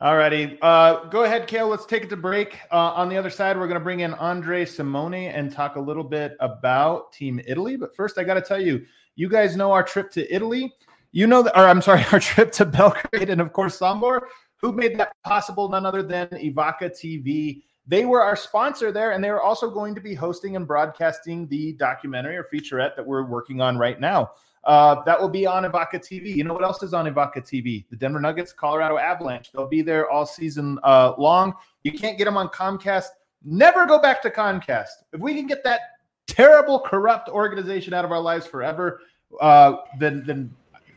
All 0.00 0.16
righty. 0.16 0.58
Uh, 0.60 1.04
go 1.04 1.22
ahead, 1.22 1.46
Kale. 1.46 1.68
Let's 1.68 1.86
take 1.86 2.02
it 2.02 2.10
to 2.10 2.16
break. 2.16 2.58
Uh, 2.70 2.92
on 2.92 3.08
the 3.08 3.16
other 3.16 3.30
side, 3.30 3.56
we're 3.56 3.68
going 3.68 3.78
to 3.78 3.84
bring 3.84 4.00
in 4.00 4.12
Andre 4.14 4.64
Simone 4.64 5.14
and 5.14 5.52
talk 5.52 5.76
a 5.76 5.80
little 5.80 6.02
bit 6.04 6.36
about 6.40 7.12
Team 7.12 7.40
Italy. 7.46 7.76
But 7.76 7.94
first, 7.94 8.18
I 8.18 8.24
got 8.24 8.34
to 8.34 8.40
tell 8.40 8.60
you, 8.60 8.84
you 9.14 9.28
guys 9.28 9.56
know 9.56 9.70
our 9.70 9.84
trip 9.84 10.10
to 10.12 10.34
Italy. 10.34 10.74
You 11.12 11.28
know, 11.28 11.42
that, 11.42 11.56
or 11.56 11.68
I'm 11.68 11.80
sorry, 11.80 12.04
our 12.12 12.18
trip 12.18 12.50
to 12.52 12.64
Belgrade 12.64 13.30
and, 13.30 13.40
of 13.40 13.52
course, 13.52 13.78
Sombor. 13.78 14.22
Who 14.64 14.72
made 14.72 14.96
that 14.96 15.12
possible? 15.24 15.68
None 15.68 15.84
other 15.84 16.02
than 16.02 16.26
Evoca 16.28 16.84
TV. 16.90 17.64
They 17.86 18.06
were 18.06 18.22
our 18.22 18.34
sponsor 18.34 18.90
there, 18.90 19.10
and 19.10 19.22
they 19.22 19.28
are 19.28 19.42
also 19.42 19.68
going 19.68 19.94
to 19.94 20.00
be 20.00 20.14
hosting 20.14 20.56
and 20.56 20.66
broadcasting 20.66 21.46
the 21.48 21.74
documentary 21.74 22.38
or 22.38 22.44
featurette 22.50 22.96
that 22.96 23.06
we're 23.06 23.24
working 23.24 23.60
on 23.60 23.76
right 23.76 24.00
now. 24.00 24.30
Uh, 24.64 25.04
that 25.04 25.20
will 25.20 25.28
be 25.28 25.44
on 25.44 25.64
Evoca 25.64 25.96
TV. 25.96 26.34
You 26.34 26.44
know 26.44 26.54
what 26.54 26.64
else 26.64 26.82
is 26.82 26.94
on 26.94 27.04
Evoca 27.04 27.42
TV? 27.42 27.84
The 27.90 27.96
Denver 27.96 28.20
Nuggets, 28.20 28.54
Colorado 28.54 28.96
Avalanche. 28.96 29.52
They'll 29.52 29.68
be 29.68 29.82
there 29.82 30.08
all 30.08 30.24
season 30.24 30.78
uh, 30.82 31.12
long. 31.18 31.52
You 31.82 31.92
can't 31.92 32.16
get 32.16 32.24
them 32.24 32.38
on 32.38 32.48
Comcast. 32.48 33.08
Never 33.44 33.84
go 33.84 34.00
back 34.00 34.22
to 34.22 34.30
Comcast. 34.30 35.04
If 35.12 35.20
we 35.20 35.34
can 35.34 35.46
get 35.46 35.62
that 35.64 35.80
terrible, 36.26 36.80
corrupt 36.80 37.28
organization 37.28 37.92
out 37.92 38.06
of 38.06 38.12
our 38.12 38.20
lives 38.20 38.46
forever, 38.46 39.02
uh, 39.42 39.76
then 39.98 40.24
then 40.24 40.54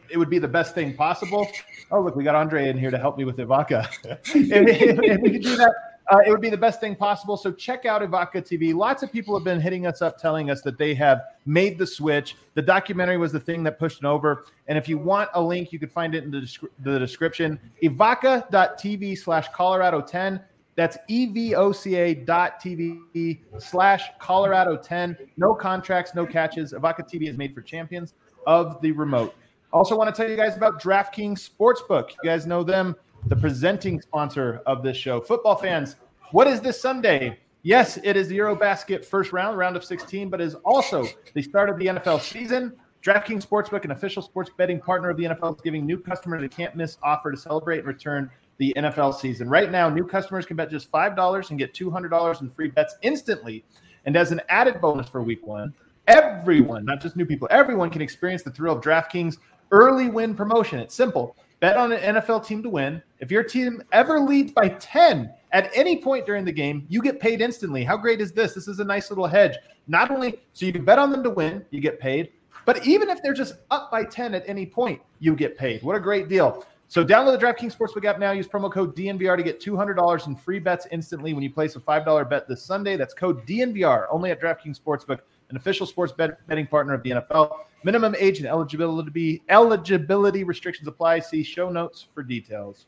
it 0.09 0.17
would 0.17 0.29
be 0.29 0.39
the 0.39 0.47
best 0.47 0.73
thing 0.75 0.95
possible. 0.95 1.47
Oh, 1.91 2.01
look, 2.01 2.15
we 2.15 2.23
got 2.23 2.35
Andre 2.35 2.69
in 2.69 2.77
here 2.77 2.91
to 2.91 2.97
help 2.97 3.17
me 3.17 3.25
with 3.25 3.37
Evoca. 3.37 3.87
if, 4.03 4.51
if, 4.51 4.99
if, 4.99 5.21
we 5.21 5.31
could 5.31 5.41
do 5.41 5.55
that, 5.57 5.73
uh, 6.09 6.19
it 6.25 6.31
would 6.31 6.41
be 6.41 6.49
the 6.49 6.57
best 6.57 6.79
thing 6.79 6.95
possible. 6.95 7.35
So 7.37 7.51
check 7.51 7.85
out 7.85 8.01
Evoca 8.01 8.35
TV. 8.35 8.73
Lots 8.73 9.03
of 9.03 9.11
people 9.11 9.37
have 9.37 9.43
been 9.43 9.59
hitting 9.59 9.85
us 9.85 10.01
up 10.01 10.17
telling 10.17 10.49
us 10.49 10.61
that 10.61 10.77
they 10.77 10.93
have 10.95 11.21
made 11.45 11.77
the 11.77 11.87
switch. 11.87 12.35
The 12.53 12.61
documentary 12.61 13.17
was 13.17 13.31
the 13.31 13.39
thing 13.39 13.63
that 13.63 13.79
pushed 13.79 13.99
it 13.99 14.05
over. 14.05 14.45
And 14.67 14.77
if 14.77 14.87
you 14.87 14.97
want 14.97 15.29
a 15.33 15.41
link, 15.41 15.71
you 15.71 15.79
could 15.79 15.91
find 15.91 16.15
it 16.15 16.23
in 16.23 16.31
the, 16.31 16.39
descri- 16.39 16.69
the 16.79 16.97
description. 16.99 17.59
Evoca.tv 17.83 19.17
slash 19.17 19.47
Colorado 19.49 20.01
10. 20.01 20.39
That's 20.75 20.97
evoca 21.09 22.25
dot 22.25 22.61
TV 22.61 23.39
slash 23.57 24.03
Colorado 24.19 24.77
10. 24.77 25.17
No 25.35 25.55
contracts, 25.55 26.13
no 26.13 26.25
catches. 26.25 26.71
Evoca 26.71 26.99
TV 26.99 27.27
is 27.27 27.35
made 27.35 27.55
for 27.55 27.61
champions 27.61 28.13
of 28.45 28.79
the 28.81 28.91
remote. 28.91 29.33
Also, 29.73 29.97
want 29.97 30.13
to 30.13 30.21
tell 30.21 30.29
you 30.29 30.37
guys 30.37 30.55
about 30.55 30.81
DraftKings 30.81 31.49
Sportsbook. 31.49 32.11
You 32.11 32.29
guys 32.29 32.47
know 32.47 32.63
them, 32.63 32.95
the 33.25 33.35
presenting 33.35 34.01
sponsor 34.01 34.61
of 34.65 34.81
this 34.81 34.95
show. 34.95 35.19
Football 35.19 35.57
fans, 35.57 35.97
what 36.31 36.47
is 36.47 36.61
this 36.61 36.79
Sunday? 36.79 37.37
Yes, 37.63 37.99
it 38.03 38.15
is 38.15 38.29
the 38.29 38.37
Eurobasket 38.37 39.03
first 39.03 39.33
round, 39.33 39.57
round 39.57 39.75
of 39.75 39.83
16, 39.83 40.29
but 40.29 40.39
is 40.39 40.55
also 40.63 41.05
the 41.33 41.41
start 41.41 41.69
of 41.69 41.77
the 41.77 41.87
NFL 41.87 42.21
season. 42.21 42.73
DraftKings 43.03 43.45
Sportsbook, 43.45 43.83
an 43.83 43.91
official 43.91 44.21
sports 44.21 44.49
betting 44.57 44.79
partner 44.79 45.09
of 45.09 45.17
the 45.17 45.25
NFL, 45.25 45.55
is 45.55 45.61
giving 45.61 45.85
new 45.85 45.97
customers 45.97 46.41
a 46.43 46.47
can't 46.47 46.75
miss 46.75 46.97
offer 47.03 47.31
to 47.31 47.37
celebrate 47.37 47.79
and 47.79 47.87
return 47.87 48.29
the 48.57 48.73
NFL 48.77 49.15
season. 49.15 49.49
Right 49.49 49.69
now, 49.69 49.89
new 49.89 50.05
customers 50.05 50.45
can 50.45 50.55
bet 50.55 50.69
just 50.69 50.91
$5 50.91 51.49
and 51.49 51.59
get 51.59 51.73
$200 51.73 52.41
in 52.41 52.49
free 52.49 52.69
bets 52.69 52.95
instantly. 53.01 53.65
And 54.05 54.15
as 54.15 54.31
an 54.31 54.41
added 54.49 54.79
bonus 54.79 55.09
for 55.09 55.21
week 55.21 55.45
one, 55.45 55.73
everyone, 56.07 56.85
not 56.85 57.01
just 57.01 57.15
new 57.15 57.25
people, 57.25 57.47
everyone 57.51 57.89
can 57.89 58.01
experience 58.01 58.43
the 58.43 58.51
thrill 58.51 58.77
of 58.77 58.81
DraftKings 58.81 59.37
early 59.71 60.09
win 60.09 60.35
promotion. 60.35 60.79
It's 60.79 60.95
simple. 60.95 61.35
Bet 61.59 61.75
on 61.75 61.91
an 61.91 62.15
NFL 62.15 62.45
team 62.45 62.61
to 62.63 62.69
win. 62.69 63.01
If 63.19 63.31
your 63.31 63.43
team 63.43 63.81
ever 63.91 64.19
leads 64.19 64.51
by 64.51 64.69
10 64.69 65.33
at 65.51 65.71
any 65.73 66.01
point 66.01 66.25
during 66.25 66.45
the 66.45 66.51
game, 66.51 66.85
you 66.87 67.01
get 67.01 67.19
paid 67.19 67.41
instantly. 67.41 67.83
How 67.83 67.97
great 67.97 68.21
is 68.21 68.31
this? 68.31 68.53
This 68.53 68.67
is 68.67 68.79
a 68.79 68.83
nice 68.83 69.09
little 69.09 69.25
hedge. 69.25 69.55
Not 69.87 70.11
only 70.11 70.39
so 70.53 70.65
you 70.65 70.73
can 70.73 70.85
bet 70.85 70.99
on 70.99 71.11
them 71.11 71.23
to 71.23 71.29
win, 71.29 71.65
you 71.71 71.81
get 71.81 71.99
paid, 71.99 72.31
but 72.65 72.85
even 72.85 73.09
if 73.09 73.23
they're 73.23 73.33
just 73.33 73.55
up 73.71 73.89
by 73.89 74.03
10 74.03 74.35
at 74.35 74.43
any 74.47 74.65
point, 74.65 75.01
you 75.19 75.35
get 75.35 75.57
paid. 75.57 75.81
What 75.81 75.95
a 75.95 75.99
great 75.99 76.27
deal. 76.27 76.65
So 76.89 77.03
download 77.03 77.39
the 77.39 77.45
DraftKings 77.45 77.75
Sportsbook 77.75 78.05
app 78.05 78.19
now. 78.19 78.31
Use 78.31 78.47
promo 78.47 78.71
code 78.71 78.95
DNVR 78.95 79.35
to 79.35 79.43
get 79.43 79.59
$200 79.59 80.27
in 80.27 80.35
free 80.35 80.59
bets 80.59 80.87
instantly 80.91 81.33
when 81.33 81.43
you 81.43 81.49
place 81.49 81.75
a 81.75 81.79
$5 81.79 82.29
bet 82.29 82.47
this 82.47 82.61
Sunday. 82.61 82.95
That's 82.95 83.13
code 83.13 83.45
DNVR 83.45 84.05
only 84.09 84.31
at 84.31 84.39
DraftKings 84.39 84.79
Sportsbook 84.79 85.19
an 85.49 85.57
official 85.57 85.85
sports 85.85 86.13
bet, 86.13 86.45
betting 86.47 86.67
partner 86.67 86.93
of 86.93 87.03
the 87.03 87.11
NFL. 87.11 87.59
Minimum 87.83 88.15
age 88.19 88.39
and 88.39 88.47
eligibility 88.47 89.43
eligibility 89.49 90.43
restrictions 90.43 90.87
apply. 90.87 91.19
See 91.19 91.43
show 91.43 91.69
notes 91.69 92.07
for 92.13 92.23
details. 92.23 92.85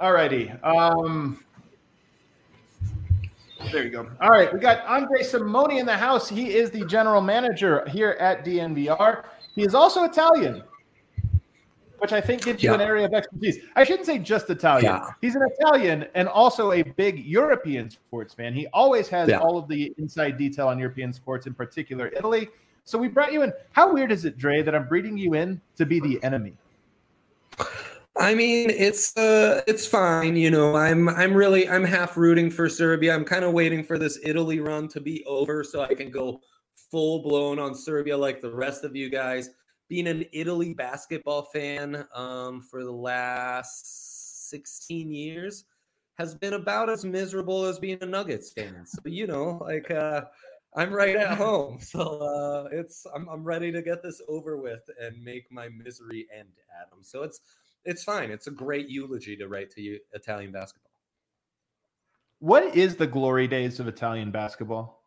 All 0.00 0.12
righty. 0.12 0.50
Um, 0.64 1.44
there 3.70 3.84
you 3.84 3.90
go. 3.90 4.08
All 4.20 4.30
right, 4.30 4.52
we 4.52 4.58
got 4.58 4.84
Andre 4.86 5.22
Simone 5.22 5.72
in 5.72 5.86
the 5.86 5.96
house. 5.96 6.28
He 6.28 6.54
is 6.54 6.70
the 6.70 6.84
general 6.86 7.20
manager 7.20 7.86
here 7.88 8.16
at 8.18 8.44
DNVR. 8.44 9.24
He 9.54 9.62
is 9.62 9.74
also 9.74 10.04
Italian 10.04 10.62
which 12.02 12.12
I 12.12 12.20
think 12.20 12.44
gives 12.44 12.60
yeah. 12.64 12.70
you 12.70 12.74
an 12.74 12.80
area 12.80 13.06
of 13.06 13.14
expertise. 13.14 13.58
I 13.76 13.84
shouldn't 13.84 14.06
say 14.06 14.18
just 14.18 14.50
Italian. 14.50 14.92
Yeah. 14.92 15.06
He's 15.20 15.36
an 15.36 15.42
Italian 15.56 16.06
and 16.16 16.26
also 16.26 16.72
a 16.72 16.82
big 16.82 17.24
European 17.24 17.88
sports 17.88 18.34
fan. 18.34 18.54
He 18.54 18.66
always 18.72 19.08
has 19.10 19.28
yeah. 19.28 19.38
all 19.38 19.56
of 19.56 19.68
the 19.68 19.94
inside 19.98 20.36
detail 20.36 20.66
on 20.66 20.80
European 20.80 21.12
sports, 21.12 21.46
in 21.46 21.54
particular 21.54 22.08
Italy. 22.08 22.48
So 22.84 22.98
we 22.98 23.06
brought 23.06 23.32
you 23.32 23.42
in. 23.42 23.52
How 23.70 23.92
weird 23.92 24.10
is 24.10 24.24
it, 24.24 24.36
Dre, 24.36 24.62
that 24.62 24.74
I'm 24.74 24.88
breeding 24.88 25.16
you 25.16 25.34
in 25.34 25.60
to 25.76 25.86
be 25.86 26.00
the 26.00 26.20
enemy? 26.24 26.54
I 28.16 28.34
mean, 28.34 28.70
it's 28.70 29.16
uh 29.16 29.62
it's 29.68 29.86
fine, 29.86 30.34
you 30.34 30.50
know. 30.50 30.74
I'm 30.74 31.08
I'm 31.08 31.32
really 31.32 31.68
I'm 31.68 31.84
half 31.84 32.16
rooting 32.16 32.50
for 32.50 32.68
Serbia. 32.68 33.14
I'm 33.14 33.24
kind 33.24 33.44
of 33.44 33.52
waiting 33.52 33.84
for 33.84 33.96
this 33.96 34.18
Italy 34.24 34.58
run 34.58 34.88
to 34.88 35.00
be 35.00 35.24
over 35.24 35.62
so 35.62 35.82
I 35.82 35.94
can 35.94 36.10
go 36.10 36.40
full 36.90 37.22
blown 37.22 37.60
on 37.60 37.76
Serbia 37.76 38.16
like 38.16 38.40
the 38.40 38.50
rest 38.52 38.82
of 38.82 38.96
you 38.96 39.08
guys. 39.08 39.50
Being 39.92 40.06
an 40.06 40.24
Italy 40.32 40.72
basketball 40.72 41.42
fan 41.42 42.06
um, 42.14 42.62
for 42.62 42.82
the 42.82 42.90
last 42.90 44.48
16 44.48 45.12
years 45.12 45.66
has 46.14 46.34
been 46.34 46.54
about 46.54 46.88
as 46.88 47.04
miserable 47.04 47.66
as 47.66 47.78
being 47.78 47.98
a 48.00 48.06
Nuggets 48.06 48.54
fan. 48.54 48.86
So, 48.86 49.02
you 49.04 49.26
know, 49.26 49.58
like 49.60 49.90
uh, 49.90 50.22
I'm 50.74 50.94
right 50.94 51.14
at 51.14 51.36
home. 51.36 51.78
So 51.78 52.00
uh, 52.00 52.68
it's 52.72 53.06
I'm, 53.14 53.28
I'm 53.28 53.44
ready 53.44 53.70
to 53.70 53.82
get 53.82 54.02
this 54.02 54.22
over 54.28 54.56
with 54.56 54.80
and 54.98 55.22
make 55.22 55.52
my 55.52 55.68
misery 55.68 56.26
end, 56.34 56.48
Adam. 56.80 57.00
So 57.02 57.22
it's 57.22 57.42
it's 57.84 58.02
fine. 58.02 58.30
It's 58.30 58.46
a 58.46 58.50
great 58.50 58.88
eulogy 58.88 59.36
to 59.36 59.46
write 59.46 59.70
to 59.72 59.82
you, 59.82 59.98
Italian 60.14 60.52
basketball. 60.52 60.90
What 62.38 62.74
is 62.74 62.96
the 62.96 63.06
glory 63.06 63.46
days 63.46 63.78
of 63.78 63.88
Italian 63.88 64.30
basketball? 64.30 65.01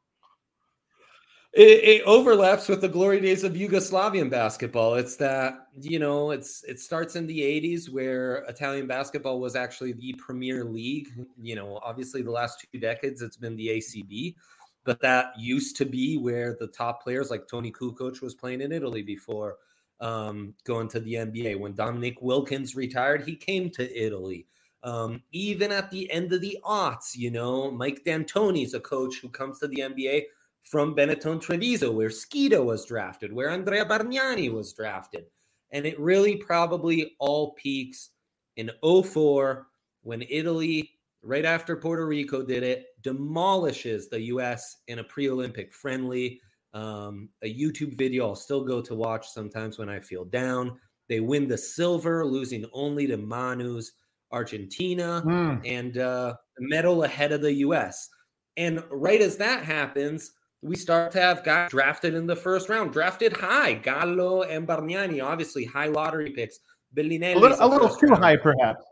It, 1.56 1.84
it, 1.86 2.02
overlaps 2.04 2.68
with 2.68 2.82
the 2.82 2.90
glory 2.90 3.22
days 3.22 3.46
of 3.46 3.54
Yugoslavian 3.54 4.30
basketball. 4.30 4.96
It's 4.96 5.16
that 5.16 5.70
you 5.80 6.00
know, 6.00 6.32
it's 6.32 6.66
it 6.66 6.82
starts 6.82 7.16
in 7.16 7.26
the 7.28 7.40
'80s 7.40 7.90
where 7.90 8.44
Italian 8.50 8.88
basketball 8.88 9.40
was 9.40 9.56
actually 9.56 9.94
the 9.94 10.14
premier 10.18 10.66
league. 10.66 11.08
You 11.42 11.56
know, 11.56 11.80
obviously 11.82 12.22
the 12.22 12.32
last 12.32 12.66
two 12.70 12.78
decades 12.78 13.22
it's 13.22 13.38
been 13.38 13.56
the 13.56 13.70
ACB, 13.70 14.36
but 14.84 15.00
that 15.00 15.32
used 15.38 15.78
to 15.78 15.86
be 15.86 16.18
where 16.18 16.58
the 16.60 16.68
top 16.68 17.02
players 17.02 17.32
like 17.32 17.48
Toni 17.48 17.72
Kukoc 17.72 18.22
was 18.22 18.36
playing 18.36 18.60
in 18.60 18.74
Italy 18.74 19.02
before 19.02 19.56
um, 20.02 20.54
going 20.66 20.90
to 20.90 21.00
the 21.00 21.14
NBA. 21.14 21.58
When 21.58 21.74
Dominique 21.74 22.22
Wilkins 22.22 22.76
retired, 22.76 23.24
he 23.24 23.34
came 23.34 23.70
to 23.72 23.98
Italy. 23.98 24.46
Um, 24.84 25.24
even 25.32 25.72
at 25.72 25.90
the 25.90 26.12
end 26.12 26.34
of 26.34 26.42
the 26.42 26.60
aughts, 26.66 27.16
you 27.16 27.32
know, 27.32 27.72
Mike 27.72 28.04
D'Antoni 28.04 28.66
is 28.66 28.74
a 28.74 28.80
coach 28.82 29.20
who 29.22 29.30
comes 29.30 29.60
to 29.60 29.70
the 29.70 29.78
NBA 29.78 30.24
from 30.66 30.96
Benetton 30.96 31.40
Treviso, 31.40 31.92
where 31.92 32.10
Skita 32.10 32.64
was 32.64 32.86
drafted, 32.86 33.32
where 33.32 33.50
Andrea 33.50 33.86
Bargnani 33.86 34.52
was 34.52 34.74
drafted. 34.74 35.26
And 35.72 35.86
it 35.86 36.00
really 36.00 36.38
probably 36.38 37.16
all 37.20 37.54
peaks 37.54 38.10
in 38.58 38.72
04 38.84 39.68
when 40.02 40.24
Italy, 40.30 40.92
right 41.22 41.46
after 41.46 41.76
Puerto 41.76 42.08
Rico 42.08 42.44
did 42.44 42.64
it, 42.64 42.88
demolishes 43.02 44.10
the 44.10 44.22
US 44.22 44.78
in 44.88 45.00
a 45.00 45.04
pre 45.04 45.30
Olympic 45.30 45.74
friendly. 45.74 46.42
Um, 46.74 47.30
a 47.44 47.54
YouTube 47.54 47.96
video 47.98 48.28
I'll 48.28 48.36
still 48.36 48.64
go 48.64 48.82
to 48.82 48.96
watch 48.96 49.30
sometimes 49.30 49.78
when 49.78 49.90
I 49.90 50.00
feel 50.00 50.26
down. 50.26 50.78
They 51.08 51.20
win 51.20 51.48
the 51.48 51.58
silver, 51.58 52.26
losing 52.26 52.66
only 52.74 53.08
to 53.08 53.18
Manu's 53.18 53.94
Argentina 54.32 55.24
mm. 55.26 55.62
and 55.64 55.98
uh, 56.00 56.36
medal 56.60 57.04
ahead 57.04 57.32
of 57.32 57.42
the 57.42 57.54
US. 57.54 58.10
And 58.58 58.84
right 58.90 59.22
as 59.22 59.38
that 59.38 59.64
happens, 59.64 60.32
we 60.66 60.76
start 60.76 61.12
to 61.12 61.22
have 61.22 61.44
guys 61.44 61.70
drafted 61.70 62.16
in 62.16 62.26
the 62.26 62.36
first 62.36 62.70
round, 62.70 62.92
drafted 62.92 63.38
high. 63.38 63.74
Gallo 63.76 64.42
and 64.42 64.68
Bargnani, 64.68 65.24
obviously 65.24 65.64
high 65.64 65.88
lottery 65.88 66.32
picks. 66.32 66.60
Belinelli, 66.98 67.36
a 67.36 67.38
little, 67.38 67.58
a 67.60 67.68
little 67.68 67.90
too 67.90 68.08
round. 68.08 68.24
high, 68.24 68.38
perhaps. 68.38 68.84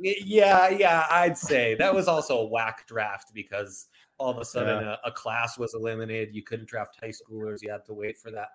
Yeah, 0.00 0.68
yeah, 0.68 1.04
I'd 1.10 1.36
say 1.36 1.74
that 1.76 1.92
was 1.92 2.06
also 2.06 2.38
a 2.40 2.46
whack 2.46 2.86
draft 2.86 3.32
because 3.34 3.88
all 4.18 4.30
of 4.30 4.38
a 4.38 4.44
sudden 4.44 4.84
yeah. 4.84 4.96
a, 5.04 5.08
a, 5.08 5.12
class 5.12 5.58
was 5.58 5.74
eliminated. 5.74 6.34
You 6.34 6.42
couldn't 6.42 6.68
draft 6.68 6.96
high 7.00 7.12
schoolers. 7.12 7.58
You 7.60 7.72
had 7.72 7.84
to 7.86 7.94
wait 7.94 8.16
for 8.18 8.30
that 8.30 8.48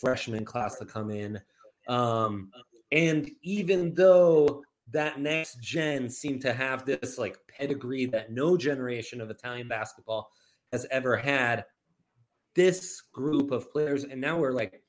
freshman 0.00 0.44
class 0.44 0.78
to 0.78 0.86
come 0.86 1.10
in. 1.10 1.40
Um, 1.86 2.50
and 2.90 3.30
even 3.42 3.94
though 3.94 4.62
that 4.90 5.20
next 5.20 5.60
gen 5.60 6.10
seemed 6.10 6.40
to 6.42 6.52
have 6.52 6.84
this 6.84 7.18
like 7.18 7.38
pedigree 7.48 8.06
that 8.06 8.32
no 8.32 8.56
generation 8.56 9.20
of 9.20 9.30
Italian 9.30 9.68
basketball 9.68 10.30
has 10.72 10.86
ever 10.90 11.16
had, 11.16 11.64
this 12.54 13.02
group 13.12 13.50
of 13.50 13.70
players, 13.72 14.04
and 14.04 14.20
now 14.20 14.38
we're 14.38 14.52
like 14.52 14.82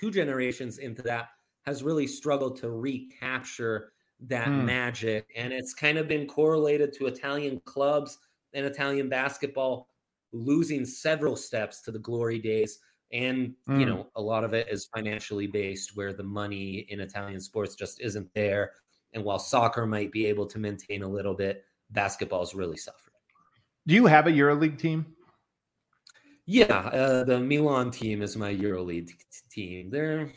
two 0.00 0.10
generations 0.10 0.78
into 0.78 1.02
that, 1.02 1.28
has 1.66 1.82
really 1.82 2.06
struggled 2.06 2.56
to 2.56 2.70
recapture 2.70 3.92
that 4.28 4.48
hmm. 4.48 4.64
magic. 4.64 5.26
And 5.36 5.52
it's 5.52 5.74
kind 5.74 5.98
of 5.98 6.08
been 6.08 6.26
correlated 6.26 6.92
to 6.94 7.06
Italian 7.06 7.60
clubs 7.64 8.18
and 8.54 8.66
Italian 8.66 9.08
basketball 9.08 9.88
losing 10.32 10.84
several 10.84 11.36
steps 11.36 11.82
to 11.82 11.90
the 11.90 11.98
glory 11.98 12.38
days. 12.38 12.78
And, 13.12 13.54
you 13.66 13.74
hmm. 13.74 13.84
know, 13.84 14.06
a 14.14 14.22
lot 14.22 14.44
of 14.44 14.54
it 14.54 14.68
is 14.70 14.88
financially 14.94 15.48
based, 15.48 15.96
where 15.96 16.12
the 16.12 16.22
money 16.22 16.86
in 16.88 17.00
Italian 17.00 17.40
sports 17.40 17.74
just 17.74 18.00
isn't 18.00 18.32
there. 18.34 18.72
And 19.12 19.24
while 19.24 19.40
soccer 19.40 19.86
might 19.86 20.12
be 20.12 20.26
able 20.26 20.46
to 20.46 20.58
maintain 20.58 21.02
a 21.02 21.08
little 21.08 21.34
bit, 21.34 21.64
basketball's 21.90 22.54
really 22.54 22.76
suffered. 22.76 23.12
Do 23.86 23.94
you 23.94 24.06
have 24.06 24.28
a 24.28 24.30
EuroLeague 24.30 24.78
team? 24.78 25.06
Yeah, 26.50 26.78
uh, 26.78 27.22
the 27.22 27.38
Milan 27.38 27.92
team 27.92 28.22
is 28.22 28.36
my 28.36 28.52
EuroLeague 28.52 29.12
team. 29.52 29.88
They're 29.88 30.32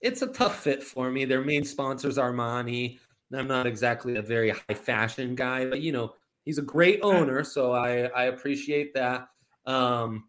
it's 0.00 0.22
a 0.22 0.28
tough 0.28 0.62
fit 0.62 0.84
for 0.84 1.10
me. 1.10 1.24
Their 1.24 1.42
main 1.42 1.64
sponsors 1.64 2.16
Armani. 2.16 3.00
I'm 3.34 3.48
not 3.48 3.66
exactly 3.66 4.14
a 4.14 4.22
very 4.22 4.50
high 4.50 4.74
fashion 4.74 5.34
guy, 5.34 5.66
but 5.66 5.80
you 5.80 5.90
know 5.90 6.14
he's 6.44 6.58
a 6.58 6.62
great 6.62 7.00
owner, 7.02 7.42
so 7.42 7.72
I 7.72 8.02
I 8.04 8.24
appreciate 8.26 8.94
that. 8.94 9.26
Um, 9.66 10.28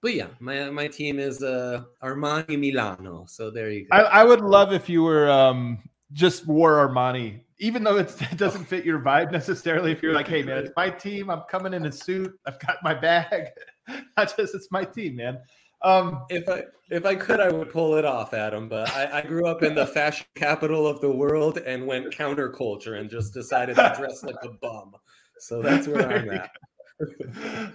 but 0.00 0.14
yeah, 0.14 0.28
my 0.40 0.70
my 0.70 0.88
team 0.88 1.18
is 1.18 1.42
uh, 1.42 1.82
Armani 2.02 2.58
Milano. 2.58 3.26
So 3.28 3.50
there 3.50 3.70
you 3.70 3.86
go. 3.86 3.98
I, 3.98 4.00
I 4.00 4.24
would 4.24 4.40
love 4.40 4.72
if 4.72 4.88
you 4.88 5.02
were 5.02 5.30
um, 5.30 5.78
just 6.12 6.46
wore 6.46 6.88
Armani, 6.88 7.42
even 7.58 7.82
though 7.82 7.98
it 7.98 8.14
doesn't 8.36 8.64
fit 8.64 8.84
your 8.84 9.00
vibe 9.00 9.32
necessarily. 9.32 9.92
If 9.92 10.02
you're 10.02 10.14
like, 10.14 10.28
hey 10.28 10.42
man, 10.42 10.58
it's 10.58 10.72
my 10.76 10.90
team. 10.90 11.30
I'm 11.30 11.42
coming 11.50 11.74
in 11.74 11.86
a 11.86 11.92
suit. 11.92 12.38
I've 12.46 12.58
got 12.60 12.76
my 12.82 12.94
bag. 12.94 13.48
I 14.16 14.24
just 14.24 14.54
it's 14.54 14.68
my 14.70 14.84
team, 14.84 15.16
man. 15.16 15.38
Um, 15.82 16.24
if 16.28 16.48
I 16.48 16.64
if 16.90 17.04
I 17.04 17.14
could, 17.14 17.40
I 17.40 17.50
would 17.50 17.70
pull 17.70 17.94
it 17.96 18.04
off, 18.04 18.34
Adam. 18.34 18.68
But 18.68 18.90
I, 18.90 19.18
I 19.18 19.22
grew 19.22 19.46
up 19.46 19.62
in 19.62 19.74
the 19.74 19.86
fashion 19.94 20.26
capital 20.34 20.86
of 20.86 21.00
the 21.00 21.10
world 21.10 21.58
and 21.58 21.86
went 21.86 22.12
counterculture 22.12 22.98
and 22.98 23.08
just 23.08 23.32
decided 23.32 23.76
to 23.76 23.94
dress 23.96 24.22
like 24.22 24.36
a 24.42 24.50
bum. 24.60 24.94
So 25.38 25.62
that's 25.62 25.86
where 25.86 26.10
I'm 26.10 26.30
at. 26.30 26.50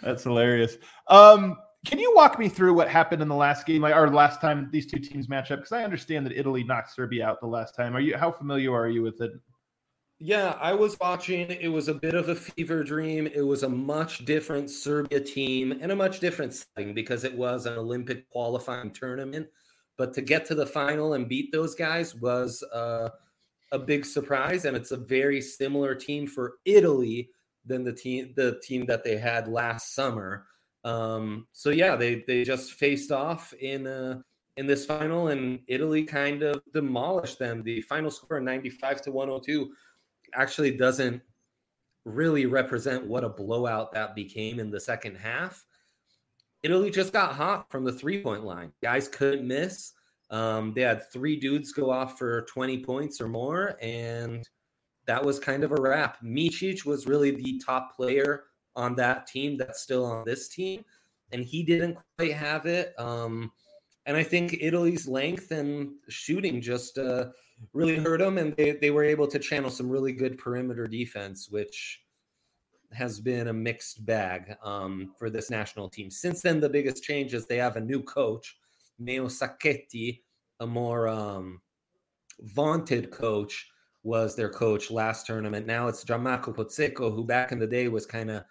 that's 0.02 0.24
hilarious. 0.24 0.78
Um, 1.08 1.56
can 1.86 2.00
you 2.00 2.14
walk 2.16 2.40
me 2.40 2.50
through 2.50 2.74
what 2.74 2.90
happened 2.90 3.22
in 3.22 3.28
the 3.28 3.36
last 3.36 3.66
game, 3.66 3.82
like 3.82 3.96
or 3.96 4.10
last 4.10 4.42
time 4.42 4.70
these 4.72 4.86
two 4.86 5.00
teams 5.00 5.30
match 5.30 5.52
up? 5.52 5.60
Because 5.60 5.72
I 5.72 5.84
understand 5.84 6.26
that 6.26 6.38
Italy 6.38 6.64
knocked 6.64 6.94
Serbia 6.94 7.26
out 7.26 7.40
the 7.42 7.48
last 7.48 7.74
time. 7.76 7.96
Are 7.96 8.00
you 8.00 8.18
how 8.18 8.32
familiar 8.32 8.74
are 8.74 8.90
you 8.90 9.02
with 9.02 9.22
it? 9.22 9.32
Yeah, 10.26 10.56
I 10.62 10.74
was 10.74 10.98
watching. 11.02 11.52
It 11.52 11.68
was 11.68 11.90
a 11.90 11.94
bit 11.94 12.14
of 12.14 12.30
a 12.30 12.36
fever 12.36 12.82
dream. 12.82 13.28
It 13.28 13.42
was 13.42 13.64
a 13.64 13.68
much 13.68 14.24
different 14.24 14.70
Serbia 14.70 15.20
team 15.20 15.74
and 15.82 15.92
a 15.92 15.96
much 15.98 16.22
different 16.22 16.54
setting 16.54 16.94
because 16.94 17.26
it 17.26 17.36
was 17.36 17.66
an 17.66 17.74
Olympic 17.74 18.30
qualifying 18.30 18.92
tournament. 18.92 19.48
But 19.98 20.14
to 20.14 20.22
get 20.22 20.46
to 20.46 20.56
the 20.56 20.66
final 20.66 21.16
and 21.16 21.28
beat 21.28 21.52
those 21.52 21.76
guys 21.76 22.16
was 22.16 22.64
uh, 22.74 23.10
a 23.74 23.78
big 23.78 24.06
surprise, 24.06 24.64
and 24.64 24.78
it's 24.78 24.92
a 24.92 24.98
very 24.98 25.42
similar 25.42 25.94
team 25.94 26.26
for 26.26 26.54
Italy 26.64 27.30
than 27.66 27.84
the 27.84 27.92
team 27.92 28.32
the 28.38 28.62
team 28.64 28.86
that 28.86 29.04
they 29.04 29.18
had 29.18 29.50
last 29.50 29.94
summer. 29.94 30.46
Um, 30.86 31.48
so 31.52 31.70
yeah, 31.70 31.98
they 31.98 32.24
they 32.26 32.46
just 32.46 32.72
faced 32.76 33.12
off 33.12 33.54
in 33.60 33.88
uh, 33.88 34.22
in 34.56 34.68
this 34.68 34.86
final, 34.86 35.28
and 35.28 35.60
Italy 35.68 36.06
kind 36.06 36.44
of 36.44 36.62
demolished 36.74 37.40
them. 37.40 37.62
The 37.62 37.82
final 37.82 38.10
score, 38.10 38.40
ninety 38.40 38.70
five 38.70 39.02
to 39.02 39.12
one 39.12 39.28
hundred 39.28 39.40
oh 39.40 39.44
two 39.46 39.72
actually 40.36 40.76
doesn't 40.78 41.22
really 42.06 42.46
represent 42.46 43.06
what 43.06 43.24
a 43.24 43.30
blowout 43.30 43.92
that 43.94 44.16
became 44.16 44.60
in 44.60 44.70
the 44.70 44.80
second 44.80 45.16
half. 45.16 45.66
Italy 46.64 46.90
just 46.90 47.14
got 47.14 47.34
hot 47.34 47.70
from 47.70 47.84
the 47.84 47.92
three 47.92 48.22
point 48.22 48.44
line. 48.44 48.72
Guys 48.82 49.08
couldn't 49.08 49.48
miss. 49.48 49.94
Um, 50.30 50.74
they 50.74 50.82
had 50.82 51.12
three 51.12 51.40
dudes 51.40 51.72
go 51.74 51.92
off 51.92 52.18
for 52.18 52.42
20 52.44 52.84
points 52.84 53.22
or 53.22 53.28
more, 53.28 53.78
and 53.82 54.48
that 55.06 55.24
was 55.24 55.40
kind 55.40 55.64
of 55.64 55.72
a 55.72 55.82
wrap. 55.82 56.18
Micic 56.24 56.86
was 56.86 57.06
really 57.06 57.32
the 57.32 57.62
top 57.64 57.96
player 57.96 58.46
on 58.76 58.96
that 58.96 59.28
team 59.28 59.58
that's 59.58 59.82
still 59.82 60.06
on 60.06 60.24
this 60.26 60.48
team, 60.48 60.84
and 61.32 61.44
he 61.44 61.64
didn't 61.64 61.98
quite 62.18 62.34
have 62.34 62.66
it. 62.66 62.94
Um, 62.98 63.52
and 64.06 64.18
I 64.18 64.24
think 64.24 64.58
Italy's 64.60 65.08
length 65.08 65.52
and 65.52 65.92
shooting 66.10 66.62
just 66.62 66.98
uh, 66.98 67.28
really 67.74 67.98
hurt 67.98 68.20
them, 68.20 68.38
and 68.38 68.56
they, 68.56 68.72
they 68.72 68.92
were 68.92 69.04
able 69.04 69.28
to 69.28 69.40
channel 69.40 69.70
some 69.70 69.90
really 69.90 70.12
good 70.12 70.38
perimeter 70.38 70.88
defense, 70.88 71.50
which 71.50 72.02
has 72.92 73.20
been 73.20 73.48
a 73.48 73.54
mixed 73.54 74.06
bag 74.06 74.56
um, 74.64 75.14
for 75.18 75.30
this 75.30 75.50
national 75.50 75.90
team. 75.90 76.12
Since 76.12 76.42
then, 76.42 76.60
the 76.60 76.70
biggest 76.70 77.04
change 77.04 77.34
is 77.34 77.46
they 77.46 77.58
have 77.58 77.76
a 77.76 77.82
new 77.82 78.02
coach, 78.04 78.58
Meo 79.00 79.28
Sacchetti, 79.28 80.22
a 80.60 80.68
more 80.68 81.08
um, 81.08 81.62
vaunted 82.42 83.12
coach 83.12 83.70
was 84.04 84.36
their 84.36 84.50
coach 84.50 84.92
last 84.92 85.26
tournament. 85.26 85.66
Now 85.66 85.88
it's 85.88 86.04
Gianmarco 86.04 86.54
Pozzecco, 86.56 87.14
who 87.14 87.24
back 87.24 87.52
in 87.52 87.60
the 87.60 87.68
day 87.68 87.88
was 87.88 88.06
kind 88.06 88.30
of 88.30 88.44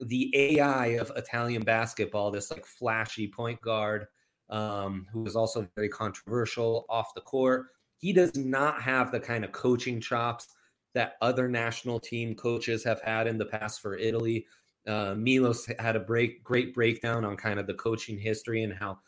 the 0.00 0.30
AI 0.34 0.86
of 0.98 1.12
Italian 1.16 1.62
basketball, 1.62 2.30
this 2.30 2.50
like 2.50 2.66
flashy 2.66 3.28
point 3.28 3.60
guard 3.60 4.06
um, 4.50 5.06
who 5.12 5.22
was 5.22 5.36
also 5.36 5.66
very 5.74 5.88
controversial 5.88 6.86
off 6.88 7.14
the 7.14 7.20
court. 7.20 7.66
He 7.98 8.12
does 8.12 8.36
not 8.36 8.82
have 8.82 9.10
the 9.10 9.20
kind 9.20 9.44
of 9.44 9.52
coaching 9.52 10.00
chops 10.00 10.48
that 10.94 11.14
other 11.20 11.48
national 11.48 12.00
team 12.00 12.34
coaches 12.34 12.82
have 12.84 13.00
had 13.02 13.26
in 13.26 13.38
the 13.38 13.44
past 13.46 13.80
for 13.80 13.96
Italy. 13.96 14.46
Uh, 14.86 15.14
Milos 15.14 15.66
had 15.78 15.96
a 15.96 16.00
break, 16.00 16.42
great 16.44 16.72
breakdown 16.74 17.24
on 17.24 17.36
kind 17.36 17.58
of 17.58 17.66
the 17.66 17.74
coaching 17.74 18.18
history 18.18 18.62
and 18.62 18.72
how 18.72 18.98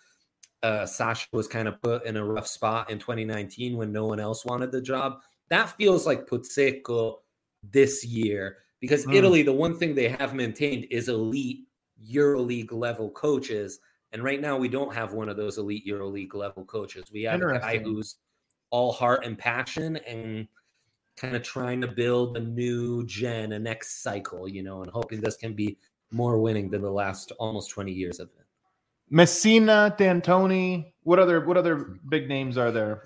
uh, 0.63 0.85
Sasha 0.85 1.29
was 1.33 1.47
kind 1.47 1.69
of 1.69 1.81
put 1.81 2.05
in 2.05 2.17
a 2.17 2.25
rough 2.25 2.47
spot 2.47 2.91
in 2.91 2.99
2019 2.99 3.77
when 3.77 3.93
no 3.93 4.07
one 4.07 4.21
else 4.21 4.45
wanted 4.45 4.73
the 4.73 4.83
job. 4.83 5.21
That 5.51 5.71
feels 5.77 6.07
like 6.07 6.27
Pozzecco 6.27 7.17
this 7.63 8.05
year 8.05 8.59
because 8.81 9.07
Mm. 9.07 9.15
Italy, 9.15 9.43
the 9.43 9.53
one 9.53 9.77
thing 9.77 9.95
they 9.95 10.09
have 10.09 10.35
maintained 10.35 10.87
is 10.91 11.09
elite 11.09 11.67
EuroLeague 12.05 12.73
level 12.73 13.11
coaches. 13.11 13.81
And 14.13 14.23
right 14.23 14.41
now, 14.41 14.57
we 14.57 14.69
don't 14.69 14.95
have 14.95 15.13
one 15.13 15.29
of 15.29 15.37
those 15.37 15.59
elite 15.59 15.87
EuroLeague 15.87 16.35
level 16.35 16.65
coaches. 16.65 17.05
We 17.13 17.23
have 17.25 17.41
a 17.41 17.59
guy 17.59 17.79
who's 17.79 18.17
all 18.71 18.93
heart 18.93 19.25
and 19.25 19.39
passion 19.39 19.97
and 19.97 20.47
kind 21.17 21.35
of 21.35 21.43
trying 21.43 21.81
to 21.81 21.89
build 21.89 22.37
a 22.37 22.41
new 22.41 23.05
gen, 23.07 23.53
a 23.53 23.59
next 23.59 24.03
cycle, 24.03 24.49
you 24.49 24.63
know, 24.63 24.83
and 24.83 24.91
hoping 24.91 25.21
this 25.21 25.37
can 25.37 25.53
be 25.53 25.77
more 26.11 26.39
winning 26.39 26.71
than 26.71 26.83
the 26.83 26.91
last 26.91 27.33
almost 27.39 27.71
20 27.71 27.93
years 27.93 28.21
of 28.21 28.29
it. 28.39 28.47
Messina, 29.11 29.95
D'Antoni. 29.99 30.93
What 31.03 31.19
other 31.19 31.45
what 31.45 31.57
other 31.57 31.99
big 32.09 32.29
names 32.29 32.59
are 32.59 32.71
there? 32.71 33.05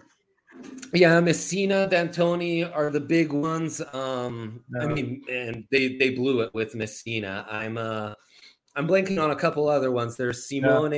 Yeah, 0.93 1.21
Messina, 1.21 1.89
D'Antoni 1.89 2.65
are 2.75 2.91
the 2.91 3.01
big 3.01 3.33
ones. 3.33 3.81
Um, 3.93 4.65
I 4.81 4.87
mean, 4.87 5.23
and 5.31 5.65
they 5.71 5.97
they 5.97 6.11
blew 6.11 6.41
it 6.41 6.53
with 6.55 6.75
Messina. 6.75 7.47
I'm 7.49 7.79
uh 7.79 8.15
I'm 8.75 8.89
blanking 8.89 9.23
on 9.23 9.31
a 9.31 9.37
couple 9.37 9.69
other 9.69 9.91
ones. 9.91 10.17
There's 10.17 10.47
Simone 10.47 10.95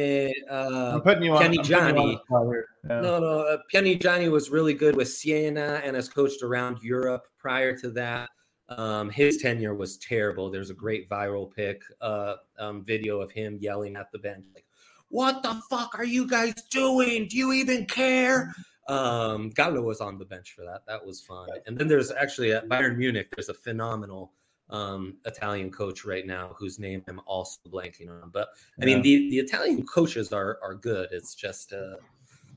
uh 0.48 0.92
I'm 0.94 1.00
putting 1.00 1.24
you 1.24 1.32
on. 1.32 1.38
Putting 1.38 1.54
you 1.54 1.60
on 1.60 1.92
Pianigiani. 1.92 2.12
the 2.12 2.20
spot 2.24 2.46
here. 2.46 2.66
Yeah. 2.88 3.00
No, 3.00 3.18
no. 3.18 3.40
Uh, 3.40 3.58
Pianigiani 3.72 4.30
was 4.30 4.50
really 4.50 4.74
good 4.74 4.94
with 4.96 5.08
Siena 5.08 5.80
and 5.84 5.96
has 5.96 6.08
coached 6.08 6.42
around 6.42 6.78
Europe 6.82 7.26
prior 7.38 7.76
to 7.78 7.90
that. 7.90 8.30
Um, 8.68 9.10
his 9.10 9.38
tenure 9.38 9.74
was 9.74 9.98
terrible. 9.98 10.50
There's 10.50 10.70
a 10.70 10.74
great 10.74 11.08
viral 11.08 11.52
pick 11.52 11.82
uh, 12.00 12.36
um, 12.58 12.84
video 12.84 13.20
of 13.20 13.30
him 13.30 13.58
yelling 13.60 13.96
at 13.96 14.10
the 14.12 14.18
bench, 14.18 14.46
like, 14.54 14.64
"What 15.08 15.42
the 15.42 15.60
fuck 15.68 15.98
are 15.98 16.04
you 16.04 16.26
guys 16.26 16.54
doing? 16.70 17.28
Do 17.28 17.36
you 17.36 17.52
even 17.52 17.86
care?" 17.86 18.54
Um, 18.88 19.50
Gallo 19.50 19.82
was 19.82 20.00
on 20.00 20.18
the 20.18 20.24
bench 20.24 20.52
for 20.52 20.64
that. 20.64 20.86
That 20.86 21.04
was 21.04 21.20
fun. 21.20 21.48
And 21.66 21.76
then 21.76 21.88
there's 21.88 22.10
actually 22.12 22.52
at 22.52 22.68
Bayern 22.68 22.96
Munich. 22.96 23.28
There's 23.34 23.48
a 23.48 23.54
phenomenal 23.54 24.32
um, 24.70 25.16
Italian 25.26 25.70
coach 25.70 26.04
right 26.04 26.26
now 26.26 26.54
whose 26.58 26.78
name 26.78 27.02
I'm 27.08 27.20
also 27.26 27.58
blanking 27.68 28.08
on. 28.10 28.30
But 28.30 28.48
I 28.80 28.84
mean, 28.84 28.98
Yeah. 28.98 29.02
the 29.02 29.30
the 29.30 29.38
Italian 29.38 29.84
coaches 29.86 30.32
are 30.32 30.58
are 30.62 30.74
good. 30.74 31.08
It's 31.12 31.34
just 31.34 31.72
uh, 31.72 31.96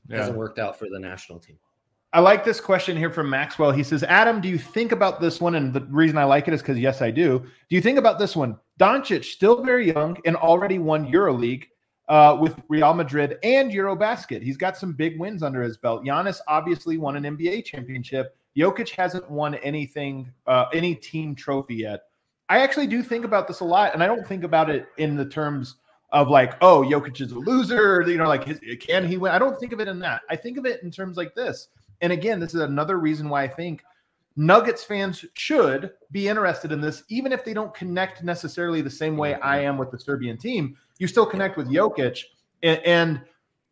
Yeah. 0.08 0.18
hasn't 0.18 0.36
worked 0.36 0.58
out 0.58 0.78
for 0.78 0.88
the 0.88 0.98
national 0.98 1.38
team. 1.38 1.58
I 2.14 2.20
like 2.20 2.42
this 2.42 2.58
question 2.58 2.96
here 2.96 3.10
from 3.10 3.28
Maxwell. 3.28 3.70
He 3.70 3.82
says, 3.82 4.02
Adam, 4.02 4.40
do 4.40 4.48
you 4.48 4.56
think 4.56 4.92
about 4.92 5.20
this 5.20 5.42
one? 5.42 5.56
And 5.56 5.74
the 5.74 5.82
reason 5.90 6.16
I 6.16 6.24
like 6.24 6.48
it 6.48 6.54
is 6.54 6.62
because, 6.62 6.78
yes, 6.78 7.02
I 7.02 7.10
do. 7.10 7.40
Do 7.40 7.76
you 7.76 7.82
think 7.82 7.98
about 7.98 8.18
this 8.18 8.34
one? 8.34 8.56
Doncic, 8.80 9.24
still 9.24 9.62
very 9.62 9.92
young 9.92 10.16
and 10.24 10.34
already 10.34 10.78
won 10.78 11.12
EuroLeague 11.12 11.64
uh, 12.08 12.38
with 12.40 12.56
Real 12.68 12.94
Madrid 12.94 13.38
and 13.42 13.70
Eurobasket. 13.70 14.42
He's 14.42 14.56
got 14.56 14.74
some 14.78 14.94
big 14.94 15.20
wins 15.20 15.42
under 15.42 15.60
his 15.60 15.76
belt. 15.76 16.02
Giannis 16.02 16.40
obviously 16.48 16.96
won 16.96 17.16
an 17.16 17.36
NBA 17.36 17.66
championship. 17.66 18.34
Jokic 18.56 18.90
hasn't 18.90 19.30
won 19.30 19.54
anything, 19.56 20.32
uh, 20.46 20.66
any 20.72 20.94
team 20.94 21.34
trophy 21.34 21.76
yet. 21.76 22.02
I 22.48 22.60
actually 22.60 22.86
do 22.86 23.02
think 23.02 23.24
about 23.24 23.46
this 23.46 23.60
a 23.60 23.64
lot, 23.64 23.94
and 23.94 24.02
I 24.02 24.06
don't 24.06 24.26
think 24.26 24.42
about 24.42 24.70
it 24.70 24.86
in 24.96 25.16
the 25.16 25.26
terms 25.26 25.76
of 26.10 26.28
like, 26.28 26.54
oh, 26.62 26.82
Jokic 26.82 27.20
is 27.20 27.32
a 27.32 27.38
loser, 27.38 28.02
you 28.06 28.16
know, 28.16 28.26
like 28.26 28.44
his, 28.44 28.60
can 28.80 29.06
he 29.06 29.18
win? 29.18 29.32
I 29.32 29.38
don't 29.38 29.60
think 29.60 29.72
of 29.72 29.80
it 29.80 29.88
in 29.88 29.98
that. 30.00 30.22
I 30.30 30.36
think 30.36 30.56
of 30.56 30.64
it 30.64 30.82
in 30.82 30.90
terms 30.90 31.16
like 31.16 31.34
this. 31.34 31.68
And 32.00 32.12
again, 32.12 32.40
this 32.40 32.54
is 32.54 32.60
another 32.60 32.98
reason 32.98 33.28
why 33.28 33.42
I 33.42 33.48
think 33.48 33.82
Nuggets 34.36 34.84
fans 34.84 35.24
should 35.34 35.90
be 36.12 36.28
interested 36.28 36.72
in 36.72 36.80
this, 36.80 37.02
even 37.08 37.32
if 37.32 37.44
they 37.44 37.52
don't 37.52 37.74
connect 37.74 38.22
necessarily 38.22 38.80
the 38.80 38.88
same 38.88 39.16
way 39.16 39.34
I 39.34 39.58
am 39.60 39.76
with 39.76 39.90
the 39.90 39.98
Serbian 39.98 40.38
team. 40.38 40.76
You 40.98 41.08
still 41.08 41.26
connect 41.26 41.56
with 41.56 41.68
Jokic. 41.68 42.22
And, 42.62 42.80
and 42.84 43.20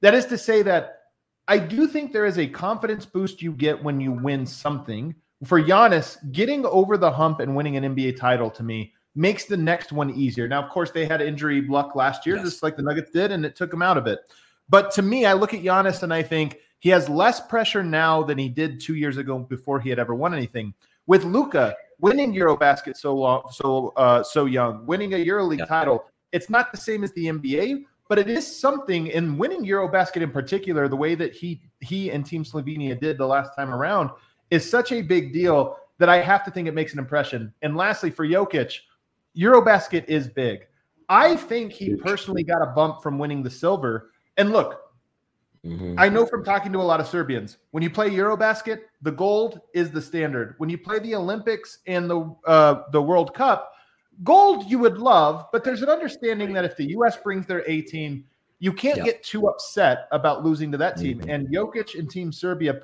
that 0.01 0.13
is 0.13 0.27
to 0.27 0.37
say 0.37 0.63
that 0.63 1.05
I 1.49 1.59
do 1.59 1.87
think 1.87 2.13
there 2.13 2.27
is 2.27 2.39
a 2.39 2.47
confidence 2.47 3.07
boost 3.07 3.41
you 3.41 3.53
get 3.53 3.83
when 3.83 4.01
you 4.01 4.13
win 4.13 4.45
something. 4.47 5.15
For 5.45 5.63
Giannis, 5.63 6.17
getting 6.33 6.65
over 6.67 6.97
the 6.97 7.11
hump 7.11 7.41
and 7.41 7.55
winning 7.55 7.77
an 7.77 7.95
NBA 7.95 8.17
title 8.19 8.51
to 8.51 8.63
me 8.63 8.93
makes 9.15 9.45
the 9.45 9.57
next 9.57 9.93
one 9.93 10.11
easier. 10.11 10.49
Now, 10.49 10.63
of 10.63 10.71
course, 10.71 10.91
they 10.91 11.07
had 11.07 11.21
injury 11.21 11.63
luck 11.63 11.95
last 11.95 12.27
year, 12.27 12.37
Yes. 12.37 12.45
just 12.47 12.63
like 12.63 12.77
the 12.77 12.83
Nuggets 12.83 13.11
did, 13.11 13.31
and 13.33 13.45
it 13.47 13.55
took 13.55 13.71
them 13.71 13.83
out 13.83 13.97
of 13.97 14.07
it. 14.07 14.21
But 14.69 14.91
to 14.93 15.03
me, 15.03 15.25
I 15.27 15.35
look 15.35 15.55
at 15.55 15.63
Giannis 15.63 16.03
and 16.03 16.13
I 16.13 16.23
think 16.23 16.59
he 16.81 16.89
has 16.91 17.09
less 17.09 17.41
pressure 17.41 17.83
now 17.83 18.23
than 18.23 18.37
he 18.39 18.49
did 18.49 18.81
two 18.81 18.95
years 18.97 19.17
ago 19.17 19.39
before 19.39 19.79
he 19.81 19.89
had 19.89 19.99
ever 19.99 20.15
won 20.15 20.35
anything. 20.35 20.75
With 21.07 21.25
Luka 21.25 21.75
winning 22.01 22.35
EuroBasket 22.35 22.97
so 22.97 23.15
long, 23.15 23.45
so 23.53 23.93
uh, 23.97 24.23
so 24.23 24.47
young, 24.47 24.85
winning 24.87 25.15
a 25.15 25.25
EuroLeague 25.25 25.59
Yeah. 25.61 25.65
title, 25.67 26.05
it's 26.33 26.51
not 26.51 26.73
the 26.73 26.79
same 26.79 27.05
as 27.05 27.13
the 27.13 27.27
NBA, 27.29 27.85
but 28.09 28.19
it 28.19 28.29
is 28.29 28.47
something. 28.47 29.09
In 29.09 29.37
winning 29.39 29.65
EuroBasket 29.65 30.23
in 30.23 30.31
particular, 30.31 30.89
the 30.89 30.97
way 30.97 31.15
that 31.15 31.35
he 31.35 31.63
he 31.81 32.11
and 32.11 32.25
Team 32.25 32.45
Slovenia 32.45 32.99
did 32.99 33.19
the 33.19 33.27
last 33.27 33.55
time 33.57 33.73
around 33.73 34.11
is 34.51 34.69
such 34.69 34.93
a 34.93 35.03
big 35.03 35.33
deal 35.33 35.77
that 35.99 36.09
I 36.09 36.21
have 36.21 36.45
to 36.45 36.51
think 36.51 36.69
it 36.69 36.75
makes 36.75 36.93
an 36.93 36.99
impression. 36.99 37.53
And 37.63 37.77
lastly, 37.77 38.11
for 38.11 38.27
Jokic, 38.27 38.79
EuroBasket 39.37 40.05
is 40.09 40.29
big. 40.29 40.67
I 41.09 41.37
think 41.37 41.73
he 41.73 41.95
personally 41.95 42.43
got 42.43 42.63
a 42.63 42.67
bump 42.67 43.03
from 43.03 43.19
winning 43.19 43.43
the 43.43 43.51
silver. 43.51 44.11
And 44.37 44.53
look, 44.53 44.83
I 45.99 46.09
know 46.09 46.27
from 46.27 46.45
talking 46.45 46.73
to 46.73 46.79
a 46.79 46.83
lot 46.83 47.01
of 47.01 47.09
Serbians, 47.09 47.57
when 47.73 47.83
you 47.83 47.91
play 47.91 48.11
EuroBasket, 48.11 48.83
the 49.03 49.11
gold 49.11 49.61
is 49.75 49.91
the 49.91 50.01
standard. 50.01 50.55
When 50.59 50.71
you 50.71 50.79
play 50.79 51.01
the 51.01 51.15
Olympics 51.17 51.79
and 51.87 52.09
the 52.09 52.35
uh, 52.47 52.83
the 52.93 53.03
World 53.03 53.35
Cup, 53.35 53.73
gold 54.25 54.71
you 54.71 54.79
would 54.79 54.99
love, 54.99 55.47
but 55.53 55.65
there's 55.65 55.83
an 55.83 55.89
understanding 55.89 56.53
that 56.55 56.65
if 56.65 56.77
the 56.77 56.91
U.S. 56.91 57.17
brings 57.17 57.47
their 57.47 57.69
A 57.69 57.83
team, 57.83 58.25
you 58.59 58.73
can't 58.73 58.99
Yeah. 58.99 59.05
get 59.05 59.23
too 59.23 59.49
upset 59.49 60.09
about 60.13 60.45
losing 60.45 60.73
to 60.73 60.79
that 60.79 60.97
team. 60.97 61.21
And 61.29 61.49
Jokic 61.49 61.99
and 61.99 62.11
Team 62.11 62.33
Serbia 62.33 62.81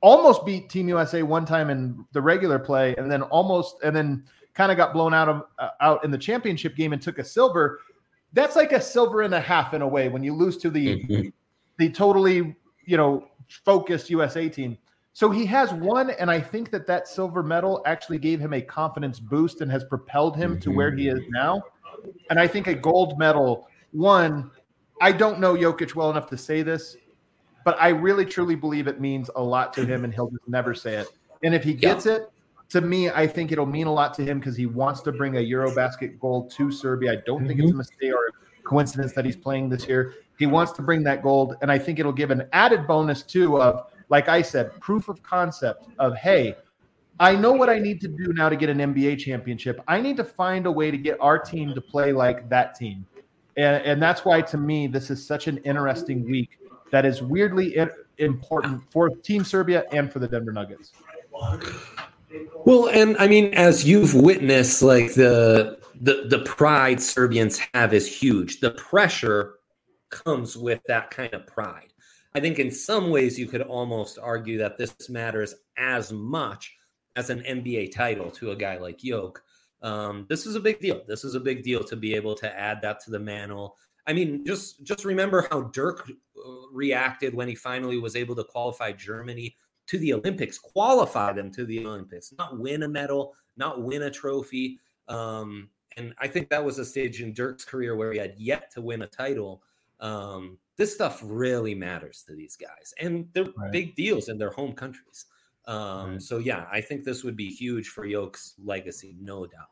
almost 0.00 0.44
beat 0.44 0.68
Team 0.68 0.88
USA 0.88 1.22
one 1.22 1.46
time 1.46 1.70
in 1.70 2.04
the 2.12 2.20
regular 2.20 2.58
play, 2.58 2.94
and 2.96 3.10
then 3.10 3.22
almost 3.22 3.76
and 3.84 3.94
then 3.94 4.24
kind 4.54 4.70
of 4.70 4.76
got 4.76 4.92
blown 4.92 5.14
out 5.14 5.28
of 5.28 5.44
uh, 5.58 5.68
out 5.80 6.04
in 6.04 6.10
the 6.10 6.18
championship 6.18 6.76
game 6.76 6.92
and 6.92 7.00
took 7.00 7.18
a 7.18 7.24
silver. 7.24 7.80
That's 8.32 8.56
like 8.56 8.72
a 8.72 8.80
silver 8.80 9.22
and 9.22 9.32
a 9.34 9.40
half 9.40 9.74
in 9.74 9.82
a 9.82 9.88
way 9.88 10.08
when 10.08 10.22
you 10.24 10.34
lose 10.34 10.56
to 10.58 10.70
the 10.70 11.04
Mhm. 11.04 11.32
the 11.78 11.90
totally 11.90 12.56
you 12.84 12.96
know 12.96 13.28
focused 13.48 14.10
USA 14.10 14.48
team. 14.48 14.76
So 15.14 15.30
he 15.30 15.46
has 15.46 15.72
one, 15.72 16.10
and 16.10 16.28
I 16.28 16.40
think 16.40 16.72
that 16.72 16.88
that 16.88 17.06
silver 17.06 17.44
medal 17.44 17.82
actually 17.86 18.18
gave 18.18 18.40
him 18.40 18.52
a 18.52 18.60
confidence 18.60 19.20
boost 19.20 19.60
and 19.60 19.70
has 19.70 19.84
propelled 19.84 20.36
him 20.36 20.58
to 20.58 20.70
where 20.70 20.94
he 20.94 21.08
is 21.08 21.20
mm-hmm. 21.20 21.32
now. 21.32 21.62
And 22.30 22.38
I 22.38 22.48
think 22.48 22.66
a 22.66 22.74
gold 22.74 23.16
medal, 23.16 23.68
one, 23.92 24.50
I 25.00 25.12
don't 25.12 25.38
know 25.38 25.54
Jokic 25.54 25.94
well 25.94 26.10
enough 26.10 26.28
to 26.30 26.36
say 26.36 26.62
this, 26.62 26.96
but 27.64 27.80
I 27.80 27.90
really 27.90 28.26
truly 28.26 28.56
believe 28.56 28.88
it 28.88 29.00
means 29.00 29.30
a 29.36 29.42
lot 29.42 29.72
to 29.74 29.86
him, 29.86 30.02
and 30.02 30.12
he'll 30.12 30.30
just 30.30 30.48
never 30.48 30.74
say 30.74 30.96
it. 30.96 31.06
And 31.44 31.54
if 31.54 31.62
he 31.62 31.74
gets 31.74 32.06
it, 32.06 32.28
to 32.70 32.80
me, 32.80 33.08
I 33.08 33.28
think 33.28 33.52
it'll 33.52 33.66
mean 33.66 33.86
a 33.86 33.92
lot 33.92 34.14
to 34.14 34.24
him 34.24 34.40
because 34.40 34.56
he 34.56 34.66
wants 34.66 35.00
to 35.02 35.12
bring 35.12 35.36
a 35.36 35.40
Eurobasket 35.40 36.18
gold 36.18 36.50
to 36.52 36.72
Serbia. 36.72 37.12
I 37.12 37.16
don't 37.24 37.46
think 37.46 37.60
it's 37.60 37.68
a 37.68 37.72
mm-hmm. 37.72 37.78
mistake 37.78 38.12
or 38.12 38.26
a 38.26 38.62
coincidence 38.64 39.12
that 39.12 39.24
he's 39.24 39.36
playing 39.36 39.68
this 39.68 39.86
year. 39.86 40.14
He 40.40 40.46
wants 40.46 40.72
to 40.72 40.82
bring 40.82 41.04
that 41.04 41.22
gold, 41.22 41.54
and 41.62 41.70
I 41.70 41.78
think 41.78 42.00
it'll 42.00 42.12
give 42.12 42.32
an 42.32 42.48
added 42.52 42.88
bonus 42.88 43.22
too 43.22 43.62
of, 43.62 43.86
like 44.14 44.28
I 44.28 44.42
said, 44.42 44.80
proof 44.80 45.08
of 45.08 45.20
concept 45.24 45.88
of 45.98 46.14
hey, 46.14 46.54
I 47.18 47.34
know 47.34 47.50
what 47.50 47.68
I 47.68 47.80
need 47.80 48.00
to 48.02 48.06
do 48.06 48.32
now 48.32 48.48
to 48.48 48.54
get 48.54 48.68
an 48.68 48.78
NBA 48.78 49.18
championship. 49.18 49.80
I 49.88 50.00
need 50.00 50.16
to 50.18 50.24
find 50.24 50.66
a 50.66 50.70
way 50.70 50.92
to 50.92 50.96
get 50.96 51.16
our 51.20 51.36
team 51.36 51.74
to 51.74 51.80
play 51.80 52.12
like 52.12 52.48
that 52.48 52.76
team. 52.76 53.04
And, 53.56 53.82
and 53.82 54.00
that's 54.00 54.24
why, 54.24 54.40
to 54.42 54.56
me, 54.56 54.86
this 54.86 55.10
is 55.10 55.26
such 55.26 55.48
an 55.48 55.58
interesting 55.64 56.22
week 56.30 56.60
that 56.92 57.04
is 57.04 57.22
weirdly 57.22 57.76
important 58.18 58.82
for 58.88 59.08
Team 59.08 59.42
Serbia 59.42 59.82
and 59.90 60.12
for 60.12 60.20
the 60.20 60.28
Denver 60.28 60.52
Nuggets. 60.52 60.92
Well, 62.64 62.90
and 62.90 63.16
I 63.18 63.26
mean, 63.26 63.52
as 63.54 63.84
you've 63.84 64.14
witnessed, 64.14 64.80
like 64.80 65.14
the 65.14 65.80
the 66.00 66.26
the 66.28 66.38
pride 66.44 67.02
Serbians 67.02 67.60
have 67.74 67.92
is 67.92 68.06
huge. 68.06 68.60
The 68.60 68.70
pressure 68.70 69.54
comes 70.10 70.56
with 70.56 70.82
that 70.86 71.10
kind 71.10 71.34
of 71.34 71.48
pride. 71.48 71.93
I 72.34 72.40
think 72.40 72.58
in 72.58 72.70
some 72.70 73.10
ways 73.10 73.38
you 73.38 73.46
could 73.46 73.62
almost 73.62 74.18
argue 74.18 74.58
that 74.58 74.76
this 74.76 75.08
matters 75.08 75.54
as 75.76 76.12
much 76.12 76.76
as 77.16 77.30
an 77.30 77.40
NBA 77.40 77.94
title 77.94 78.30
to 78.32 78.50
a 78.50 78.56
guy 78.56 78.76
like 78.76 79.04
Yoke. 79.04 79.42
Um, 79.82 80.26
this 80.28 80.46
is 80.46 80.56
a 80.56 80.60
big 80.60 80.80
deal. 80.80 81.02
This 81.06 81.24
is 81.24 81.36
a 81.36 81.40
big 81.40 81.62
deal 81.62 81.84
to 81.84 81.94
be 81.94 82.14
able 82.14 82.34
to 82.36 82.58
add 82.58 82.82
that 82.82 83.00
to 83.04 83.10
the 83.10 83.20
mantle. 83.20 83.76
I 84.06 84.12
mean, 84.12 84.44
just 84.44 84.82
just 84.82 85.04
remember 85.04 85.46
how 85.50 85.62
Dirk 85.62 86.10
uh, 86.10 86.50
reacted 86.72 87.34
when 87.34 87.48
he 87.48 87.54
finally 87.54 87.98
was 87.98 88.16
able 88.16 88.34
to 88.36 88.44
qualify 88.44 88.92
Germany 88.92 89.56
to 89.86 89.98
the 89.98 90.14
Olympics, 90.14 90.58
qualify 90.58 91.32
them 91.32 91.50
to 91.52 91.64
the 91.64 91.86
Olympics, 91.86 92.32
not 92.36 92.58
win 92.58 92.82
a 92.82 92.88
medal, 92.88 93.34
not 93.56 93.82
win 93.82 94.02
a 94.02 94.10
trophy. 94.10 94.78
Um, 95.08 95.68
and 95.96 96.14
I 96.18 96.26
think 96.26 96.48
that 96.48 96.64
was 96.64 96.78
a 96.78 96.84
stage 96.84 97.22
in 97.22 97.32
Dirk's 97.32 97.64
career 97.64 97.94
where 97.94 98.12
he 98.12 98.18
had 98.18 98.34
yet 98.38 98.72
to 98.72 98.80
win 98.80 99.02
a 99.02 99.06
title. 99.06 99.62
Um, 100.00 100.58
this 100.76 100.92
stuff 100.94 101.20
really 101.24 101.74
matters 101.74 102.24
to 102.26 102.34
these 102.34 102.56
guys, 102.56 102.92
and 103.00 103.28
they're 103.32 103.44
Right. 103.56 103.72
big 103.72 103.94
deals 103.94 104.28
in 104.28 104.38
their 104.38 104.50
home 104.50 104.72
countries. 104.72 105.26
Um, 105.66 106.12
Right. 106.12 106.22
So 106.22 106.38
yeah, 106.38 106.66
I 106.70 106.80
think 106.80 107.04
this 107.04 107.24
would 107.24 107.36
be 107.36 107.48
huge 107.48 107.88
for 107.88 108.04
Yoke's 108.04 108.54
legacy, 108.62 109.16
no 109.20 109.46
doubt. 109.46 109.70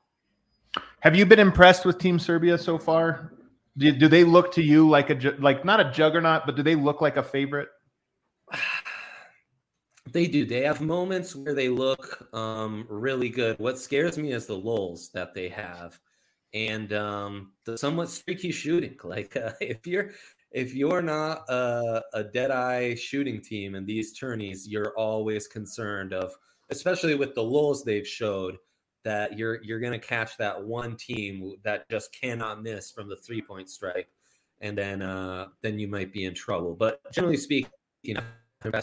Have 1.00 1.14
you 1.14 1.26
been 1.26 1.38
impressed 1.40 1.84
with 1.84 1.98
Team 1.98 2.18
Serbia 2.18 2.56
so 2.56 2.78
far? 2.78 3.34
Do, 3.76 3.90
do 3.92 4.08
they 4.08 4.24
look 4.24 4.52
to 4.52 4.62
you 4.62 4.88
like 4.88 5.10
a 5.10 5.34
like 5.38 5.64
not 5.64 5.80
a 5.80 5.90
juggernaut, 5.90 6.42
but 6.46 6.56
do 6.56 6.62
they 6.62 6.74
look 6.74 7.00
like 7.00 7.16
a 7.16 7.22
favorite? 7.22 7.68
They 10.10 10.26
do. 10.26 10.44
They 10.44 10.62
have 10.64 10.80
moments 10.80 11.34
where 11.34 11.54
they 11.54 11.68
look 11.68 12.28
um, 12.34 12.86
really 12.90 13.28
good. 13.28 13.58
What 13.58 13.78
scares 13.78 14.18
me 14.18 14.32
is 14.32 14.46
the 14.46 14.56
lulls 14.56 15.10
that 15.14 15.32
they 15.32 15.48
have, 15.48 15.98
and 16.52 16.92
um, 16.92 17.52
the 17.64 17.78
somewhat 17.78 18.10
streaky 18.10 18.50
shooting. 18.50 18.96
Like 19.04 19.36
uh, 19.36 19.52
if 19.60 19.86
you're 19.86 20.10
if 20.52 20.74
you're 20.74 21.02
not 21.02 21.48
a, 21.48 22.02
a 22.14 22.24
dead 22.24 22.50
eye 22.50 22.94
shooting 22.94 23.40
team 23.40 23.74
in 23.74 23.86
these 23.86 24.12
tourneys, 24.12 24.68
you're 24.68 24.92
always 24.96 25.46
concerned 25.48 26.12
of, 26.12 26.32
especially 26.70 27.14
with 27.14 27.34
the 27.34 27.42
lulls 27.42 27.84
they've 27.84 28.06
showed, 28.06 28.56
that 29.04 29.36
you're 29.36 29.62
you're 29.64 29.80
to 29.80 29.98
catch 29.98 30.36
that 30.36 30.62
one 30.62 30.96
team 30.96 31.54
that 31.64 31.88
just 31.90 32.14
cannot 32.18 32.62
miss 32.62 32.90
from 32.92 33.08
the 33.08 33.16
three 33.16 33.42
point 33.42 33.68
strike, 33.68 34.08
and 34.60 34.78
then 34.78 35.02
uh, 35.02 35.46
then 35.62 35.78
you 35.78 35.88
might 35.88 36.12
be 36.12 36.24
in 36.24 36.34
trouble. 36.34 36.74
But 36.74 37.00
generally 37.12 37.36
speaking, 37.36 37.70
you 38.02 38.14
know, 38.14 38.80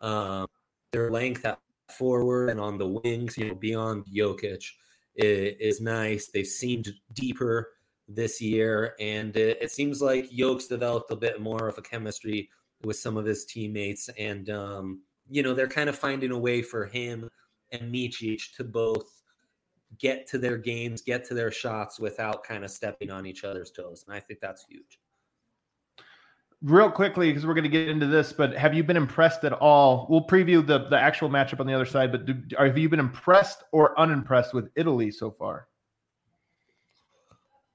um, 0.00 0.46
their 0.92 1.10
length 1.10 1.44
at 1.44 1.58
forward 1.90 2.50
and 2.50 2.60
on 2.60 2.78
the 2.78 2.86
wings, 2.86 3.36
you 3.36 3.48
know, 3.48 3.54
beyond 3.54 4.04
Jokic 4.06 4.64
is, 5.16 5.54
is 5.60 5.80
nice. 5.80 6.28
They've 6.28 6.46
seemed 6.46 6.88
deeper 7.12 7.68
this 8.12 8.40
year, 8.40 8.94
and 9.00 9.36
it, 9.36 9.58
it 9.62 9.70
seems 9.70 10.02
like 10.02 10.30
Yoke's 10.30 10.66
developed 10.66 11.10
a 11.10 11.16
bit 11.16 11.40
more 11.40 11.68
of 11.68 11.78
a 11.78 11.82
chemistry 11.82 12.50
with 12.82 12.96
some 12.96 13.16
of 13.16 13.24
his 13.24 13.44
teammates, 13.44 14.08
and 14.18 14.50
um, 14.50 15.02
you 15.30 15.42
know, 15.42 15.54
they're 15.54 15.68
kind 15.68 15.88
of 15.88 15.96
finding 15.96 16.32
a 16.32 16.38
way 16.38 16.60
for 16.60 16.86
him 16.86 17.28
and 17.72 17.92
Micic 17.92 18.54
to 18.56 18.64
both 18.64 19.22
get 19.98 20.26
to 20.28 20.38
their 20.38 20.58
games, 20.58 21.02
get 21.02 21.24
to 21.24 21.34
their 21.34 21.50
shots 21.50 21.98
without 22.00 22.44
kind 22.44 22.64
of 22.64 22.70
stepping 22.70 23.10
on 23.10 23.26
each 23.26 23.44
other's 23.44 23.70
toes. 23.70 24.04
And 24.06 24.16
I 24.16 24.20
think 24.20 24.40
that's 24.40 24.64
huge. 24.68 24.98
Real 26.62 26.90
quickly, 26.90 27.28
because 27.28 27.46
we're 27.46 27.54
going 27.54 27.64
to 27.64 27.70
get 27.70 27.88
into 27.88 28.06
this, 28.06 28.32
but 28.32 28.54
have 28.54 28.74
you 28.74 28.84
been 28.84 28.96
impressed 28.96 29.44
at 29.44 29.52
all? 29.54 30.06
We'll 30.10 30.26
preview 30.26 30.64
the, 30.64 30.88
the 30.88 30.98
actual 30.98 31.30
matchup 31.30 31.60
on 31.60 31.66
the 31.66 31.72
other 31.72 31.86
side, 31.86 32.12
but 32.12 32.26
do, 32.26 32.34
have 32.58 32.76
you 32.76 32.88
been 32.88 33.00
impressed 33.00 33.64
or 33.72 33.98
unimpressed 33.98 34.52
with 34.52 34.68
Italy 34.76 35.10
so 35.10 35.30
far? 35.30 35.68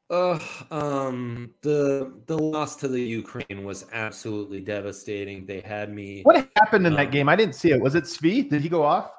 Uh, 0.10 0.40
um, 0.70 1.52
the 1.62 2.14
the 2.28 2.38
loss 2.38 2.76
to 2.76 2.88
the 2.88 3.02
Ukraine 3.02 3.64
was 3.64 3.86
absolutely 3.92 4.62
devastating. 4.62 5.46
They 5.46 5.62
had 5.62 5.92
me. 5.92 6.22
What 6.22 6.48
happened 6.58 6.86
in 6.86 6.94
um, 6.94 6.98
that 6.98 7.12
game? 7.12 7.28
I 7.28 7.36
didn't 7.36 7.56
see 7.56 7.72
it. 7.72 7.82
Was 7.82 7.96
it 7.96 8.04
Svi? 8.04 8.48
Did 8.48 8.62
he 8.62 8.70
go 8.70 8.84
off? 8.84 9.12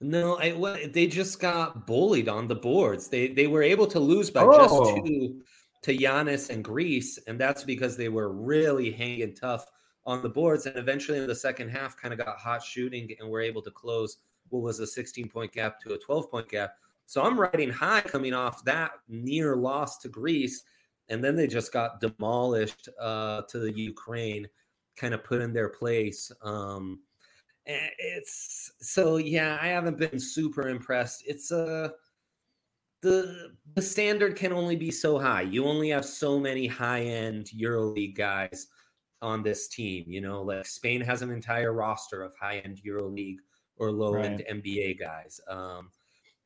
No, 0.00 0.38
I 0.38 0.86
they 0.88 1.06
just 1.06 1.40
got 1.40 1.86
bullied 1.86 2.28
on 2.28 2.46
the 2.46 2.54
boards. 2.54 3.08
They 3.08 3.28
they 3.28 3.46
were 3.46 3.62
able 3.62 3.86
to 3.86 3.98
lose 3.98 4.30
by 4.30 4.42
Oh. 4.42 4.94
just 4.94 5.06
two 5.06 5.42
to 5.82 5.96
Giannis 5.96 6.50
and 6.50 6.62
Greece, 6.62 7.18
and 7.26 7.40
that's 7.40 7.64
because 7.64 7.96
they 7.96 8.08
were 8.08 8.30
really 8.30 8.90
hanging 8.90 9.34
tough 9.34 9.64
on 10.04 10.22
the 10.22 10.28
boards. 10.28 10.66
And 10.66 10.76
eventually, 10.76 11.18
in 11.18 11.26
the 11.26 11.34
second 11.34 11.70
half, 11.70 11.96
kind 11.96 12.12
of 12.12 12.18
got 12.18 12.38
hot 12.38 12.62
shooting 12.62 13.14
and 13.18 13.28
were 13.28 13.40
able 13.40 13.62
to 13.62 13.70
close 13.70 14.18
what 14.50 14.62
was 14.62 14.80
a 14.80 14.86
16 14.86 15.28
point 15.28 15.52
gap 15.52 15.80
to 15.80 15.94
a 15.94 15.98
12 15.98 16.30
point 16.30 16.48
gap. 16.48 16.74
So 17.08 17.22
I'm 17.22 17.40
riding 17.40 17.70
high 17.70 18.02
coming 18.02 18.34
off 18.34 18.62
that 18.64 18.90
near 19.08 19.56
loss 19.56 19.96
to 20.00 20.10
Greece, 20.10 20.62
and 21.08 21.24
then 21.24 21.36
they 21.36 21.46
just 21.46 21.72
got 21.72 22.02
demolished 22.02 22.86
uh, 23.00 23.42
to 23.48 23.58
the 23.58 23.72
Ukraine, 23.72 24.46
kind 24.94 25.14
of 25.14 25.24
put 25.24 25.40
in 25.40 25.54
their 25.54 25.70
place. 25.70 26.30
Um, 26.42 27.00
it's 27.64 28.72
so 28.82 29.16
yeah, 29.16 29.56
I 29.58 29.68
haven't 29.68 29.96
been 29.96 30.20
super 30.20 30.68
impressed. 30.68 31.24
It's 31.26 31.50
uh 31.50 31.88
the 33.00 33.52
the 33.74 33.80
standard 33.80 34.36
can 34.36 34.52
only 34.52 34.76
be 34.76 34.90
so 34.90 35.18
high. 35.18 35.42
You 35.42 35.64
only 35.64 35.88
have 35.88 36.04
so 36.04 36.38
many 36.38 36.66
high 36.66 37.04
end 37.04 37.46
EuroLeague 37.58 38.16
guys 38.16 38.66
on 39.22 39.42
this 39.42 39.66
team. 39.68 40.04
You 40.08 40.20
know, 40.20 40.42
like 40.42 40.66
Spain 40.66 41.00
has 41.00 41.22
an 41.22 41.30
entire 41.30 41.72
roster 41.72 42.22
of 42.22 42.34
high 42.38 42.58
end 42.58 42.82
EuroLeague 42.86 43.38
or 43.78 43.90
low 43.90 44.14
end 44.16 44.44
NBA 44.50 44.98
guys. 45.00 45.40
Um, 45.48 45.90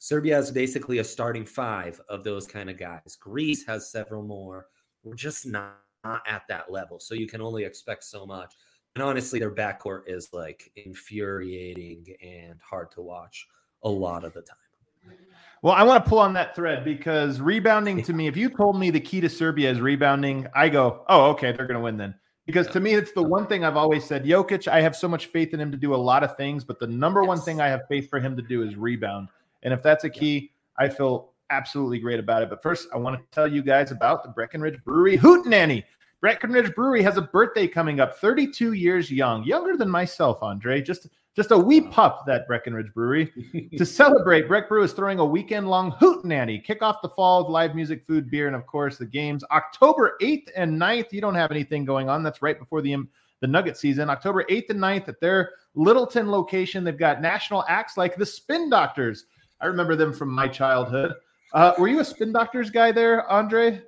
Serbia 0.02 0.36
is 0.36 0.50
basically 0.50 0.98
a 0.98 1.04
starting 1.04 1.46
five 1.46 2.00
of 2.08 2.24
those 2.24 2.44
kind 2.44 2.68
of 2.68 2.76
guys. 2.76 3.16
Greece 3.20 3.64
has 3.64 3.92
several 3.92 4.24
more. 4.24 4.66
We're 5.04 5.14
just 5.14 5.46
not, 5.46 5.76
not 6.02 6.24
at 6.26 6.42
that 6.48 6.72
level, 6.72 6.98
so 6.98 7.14
you 7.14 7.28
can 7.28 7.40
only 7.40 7.62
expect 7.62 8.02
so 8.02 8.26
much. 8.26 8.52
And 8.96 9.04
honestly, 9.04 9.38
their 9.38 9.54
backcourt 9.54 10.08
is 10.08 10.30
like 10.32 10.72
infuriating 10.74 12.04
and 12.20 12.58
hard 12.68 12.90
to 12.96 13.00
watch 13.00 13.46
a 13.84 13.88
lot 13.88 14.24
of 14.24 14.32
the 14.32 14.42
time. 14.42 15.16
Well, 15.62 15.74
I 15.74 15.84
want 15.84 16.04
to 16.04 16.10
pull 16.10 16.18
on 16.18 16.32
that 16.32 16.56
thread 16.56 16.84
because 16.84 17.40
rebounding 17.40 18.02
to 18.02 18.12
me, 18.12 18.26
if 18.26 18.36
you 18.36 18.50
told 18.50 18.80
me 18.80 18.90
the 18.90 18.98
key 18.98 19.20
to 19.20 19.28
Serbia 19.28 19.70
is 19.70 19.80
rebounding, 19.80 20.48
I 20.52 20.68
go, 20.68 21.04
oh, 21.08 21.30
okay, 21.30 21.52
they're 21.52 21.68
going 21.68 21.78
to 21.78 21.80
win 21.80 21.96
then. 21.96 22.12
Because 22.44 22.66
to 22.70 22.80
me, 22.80 22.94
it's 22.94 23.12
the 23.12 23.22
one 23.22 23.46
thing 23.46 23.64
I've 23.64 23.76
always 23.76 24.04
said. 24.04 24.24
Jokic, 24.24 24.66
I 24.66 24.80
have 24.80 24.96
so 24.96 25.06
much 25.06 25.26
faith 25.26 25.54
in 25.54 25.60
him 25.60 25.70
to 25.70 25.78
do 25.78 25.94
a 25.94 25.96
lot 25.96 26.24
of 26.24 26.36
things, 26.36 26.64
but 26.64 26.80
the 26.80 26.88
number 26.88 27.22
one 27.22 27.40
thing 27.40 27.60
I 27.60 27.68
have 27.68 27.82
faith 27.88 28.10
for 28.10 28.18
him 28.18 28.34
to 28.34 28.42
do 28.42 28.64
is 28.64 28.74
rebound. 28.74 29.28
And 29.62 29.72
if 29.72 29.82
that's 29.82 30.04
a 30.04 30.10
key, 30.10 30.52
I 30.78 30.88
feel 30.88 31.32
absolutely 31.50 31.98
great 31.98 32.18
about 32.18 32.42
it. 32.42 32.50
But 32.50 32.62
first, 32.62 32.88
I 32.92 32.96
want 32.96 33.18
to 33.18 33.24
tell 33.30 33.46
you 33.46 33.62
guys 33.62 33.90
about 33.90 34.22
the 34.22 34.30
Breckenridge 34.30 34.82
Brewery 34.84 35.18
Hootenanny. 35.18 35.84
Breckenridge 36.20 36.74
Brewery 36.74 37.02
has 37.02 37.16
a 37.16 37.22
birthday 37.22 37.66
coming 37.66 38.00
up, 38.00 38.16
32 38.18 38.74
years 38.74 39.10
young, 39.10 39.44
younger 39.44 39.76
than 39.76 39.90
myself, 39.90 40.42
Andre. 40.42 40.80
Just 40.80 41.08
just 41.34 41.50
a 41.50 41.56
wee 41.56 41.80
pup, 41.80 42.24
that 42.26 42.46
Breckenridge 42.46 42.92
Brewery. 42.92 43.32
to 43.78 43.86
celebrate, 43.86 44.48
Breck 44.48 44.68
Brew 44.68 44.82
is 44.82 44.92
throwing 44.92 45.18
a 45.18 45.24
weekend-long 45.24 45.92
hootenanny. 45.92 46.62
Kick 46.62 46.82
off 46.82 47.00
the 47.00 47.08
fall 47.08 47.42
with 47.42 47.50
live 47.50 47.74
music, 47.74 48.04
food, 48.06 48.30
beer, 48.30 48.48
and 48.48 48.56
of 48.56 48.66
course 48.66 48.98
the 48.98 49.06
games. 49.06 49.42
October 49.50 50.18
8th 50.20 50.48
and 50.54 50.78
9th. 50.78 51.10
You 51.10 51.22
don't 51.22 51.34
have 51.34 51.50
anything 51.50 51.86
going 51.86 52.10
on. 52.10 52.22
That's 52.22 52.42
right 52.42 52.58
before 52.58 52.82
the 52.82 52.94
um, 52.94 53.08
the 53.40 53.46
Nugget 53.48 53.76
season. 53.76 54.08
October 54.08 54.44
8th 54.44 54.70
and 54.70 54.78
9th 54.78 55.08
at 55.08 55.20
their 55.20 55.52
Littleton 55.74 56.30
location. 56.30 56.84
They've 56.84 56.96
got 56.96 57.20
national 57.20 57.64
acts 57.66 57.96
like 57.96 58.14
the 58.14 58.26
Spin 58.26 58.70
Doctors. 58.70 59.24
I 59.62 59.66
remember 59.66 59.96
them 59.96 60.12
from 60.12 60.28
my 60.30 60.48
childhood. 60.48 61.14
Uh, 61.54 61.72
were 61.78 61.88
you 61.88 62.00
a 62.00 62.04
Spin 62.04 62.32
Doctors 62.32 62.68
guy 62.70 62.92
there, 62.92 63.30
Andre? 63.30 63.80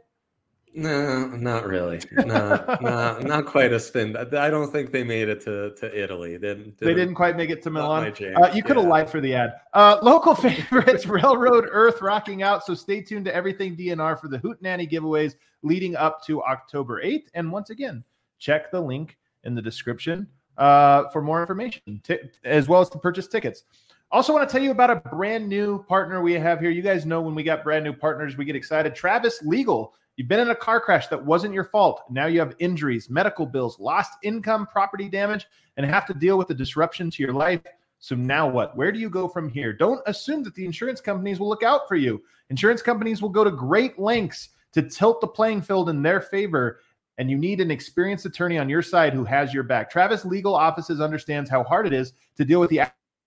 No, 0.77 1.29
not 1.29 1.67
really. 1.67 2.01
No, 2.13 2.77
no, 2.81 3.19
not 3.23 3.47
quite 3.47 3.73
a 3.73 3.79
spin. 3.79 4.17
I 4.17 4.51
don't 4.51 4.73
think 4.73 4.91
they 4.91 5.05
made 5.05 5.29
it 5.29 5.41
to, 5.43 5.73
to 5.77 6.03
Italy. 6.03 6.37
They 6.37 6.49
didn't, 6.49 6.79
They 6.79 6.95
didn't 6.95 7.15
quite 7.15 7.37
make 7.37 7.51
it 7.51 7.63
to 7.63 7.71
Milan. 7.71 8.07
Uh, 8.07 8.51
you 8.53 8.63
could 8.63 8.75
have 8.77 8.85
Yeah. 8.85 8.91
lied 8.91 9.09
for 9.11 9.21
the 9.21 9.35
ad. 9.37 9.55
Uh, 9.73 9.99
local 10.03 10.35
favorites, 10.35 11.07
Railroad 11.07 11.67
Earth 11.71 12.03
rocking 12.03 12.43
out. 12.43 12.65
So 12.67 12.75
stay 12.75 13.01
tuned 13.03 13.25
to 13.27 13.35
everything 13.35 13.77
DNVR 13.77 14.21
for 14.21 14.27
the 14.27 14.39
Hootenanny 14.39 14.91
giveaways 14.91 15.37
leading 15.63 15.95
up 15.95 16.25
to 16.27 16.43
October 16.43 17.01
8th. 17.05 17.27
And 17.35 17.53
once 17.53 17.71
again, 17.71 18.03
check 18.39 18.73
the 18.73 18.81
link 18.81 19.17
in 19.45 19.55
the 19.55 19.63
description 19.63 20.27
uh, 20.59 21.09
for 21.11 21.23
more 21.23 21.41
information, 21.41 22.01
t- 22.03 22.19
as 22.45 22.67
well 22.69 22.81
as 22.81 22.89
to 22.91 22.99
purchase 22.99 23.29
tickets. 23.29 23.63
Also, 24.11 24.33
want 24.33 24.49
to 24.49 24.53
tell 24.53 24.63
you 24.63 24.71
about 24.71 24.91
a 24.91 24.97
brand 24.97 25.49
new 25.49 25.83
partner 25.85 26.23
we 26.23 26.35
have 26.35 26.61
here. 26.61 26.71
You 26.71 26.83
guys 26.83 27.05
know 27.05 27.21
when 27.21 27.35
we 27.35 27.43
got 27.43 27.65
brand 27.65 27.85
new 27.85 27.93
partners, 27.93 28.37
we 28.37 28.45
get 28.45 28.57
excited. 28.57 28.95
Travis 28.95 29.43
Legal. 29.43 29.95
You've 30.17 30.29
been 30.29 30.39
in 30.39 30.51
a 30.51 30.55
car 30.55 30.81
crash 30.81 31.09
that 31.09 31.25
wasn't 31.25 31.55
your 31.55 31.65
fault. 31.65 32.03
Now 32.09 32.27
you 32.27 32.39
have 32.39 32.55
injuries, 32.61 33.11
medical 33.11 33.47
bills, 33.47 33.81
lost 33.81 34.13
income, 34.23 34.69
property 34.69 35.09
damage, 35.09 35.47
and 35.77 35.85
have 35.85 36.07
to 36.07 36.15
deal 36.15 36.39
with 36.39 36.47
the 36.47 36.55
disruption 36.55 37.11
to 37.11 37.23
your 37.23 37.33
life. 37.33 37.61
So 37.99 38.15
now 38.15 38.49
what? 38.49 38.77
Where 38.77 38.93
do 38.93 39.01
you 39.01 39.11
go 39.11 39.27
from 39.27 39.49
here? 39.49 39.73
Don't 39.73 40.01
assume 40.07 40.45
that 40.45 40.55
the 40.55 40.65
insurance 40.65 41.01
companies 41.01 41.41
will 41.41 41.49
look 41.49 41.65
out 41.65 41.89
for 41.89 41.97
you. 41.97 42.23
Insurance 42.51 42.83
companies 42.83 43.21
will 43.21 43.31
go 43.31 43.43
to 43.43 43.51
great 43.51 43.99
lengths 43.99 44.51
to 44.75 44.83
tilt 44.83 45.21
the 45.21 45.27
playing 45.27 45.63
field 45.63 45.89
in 45.89 46.03
their 46.03 46.21
favor 46.21 46.81
and 47.19 47.31
you 47.31 47.39
need 47.39 47.61
an 47.61 47.71
experienced 47.71 48.27
attorney 48.27 48.59
on 48.59 48.69
your 48.69 48.83
side 48.83 49.15
who 49.15 49.25
has 49.25 49.55
your 49.55 49.63
back. 49.63 49.91
Travis 49.91 50.25
Legal 50.25 50.55
Offices 50.55 51.01
understands 51.01 51.49
how 51.49 51.63
hard 51.63 51.87
it 51.87 51.93
is 51.93 52.13
to 52.37 52.45
deal 52.45 52.61
with 52.61 52.71
the 52.71 52.81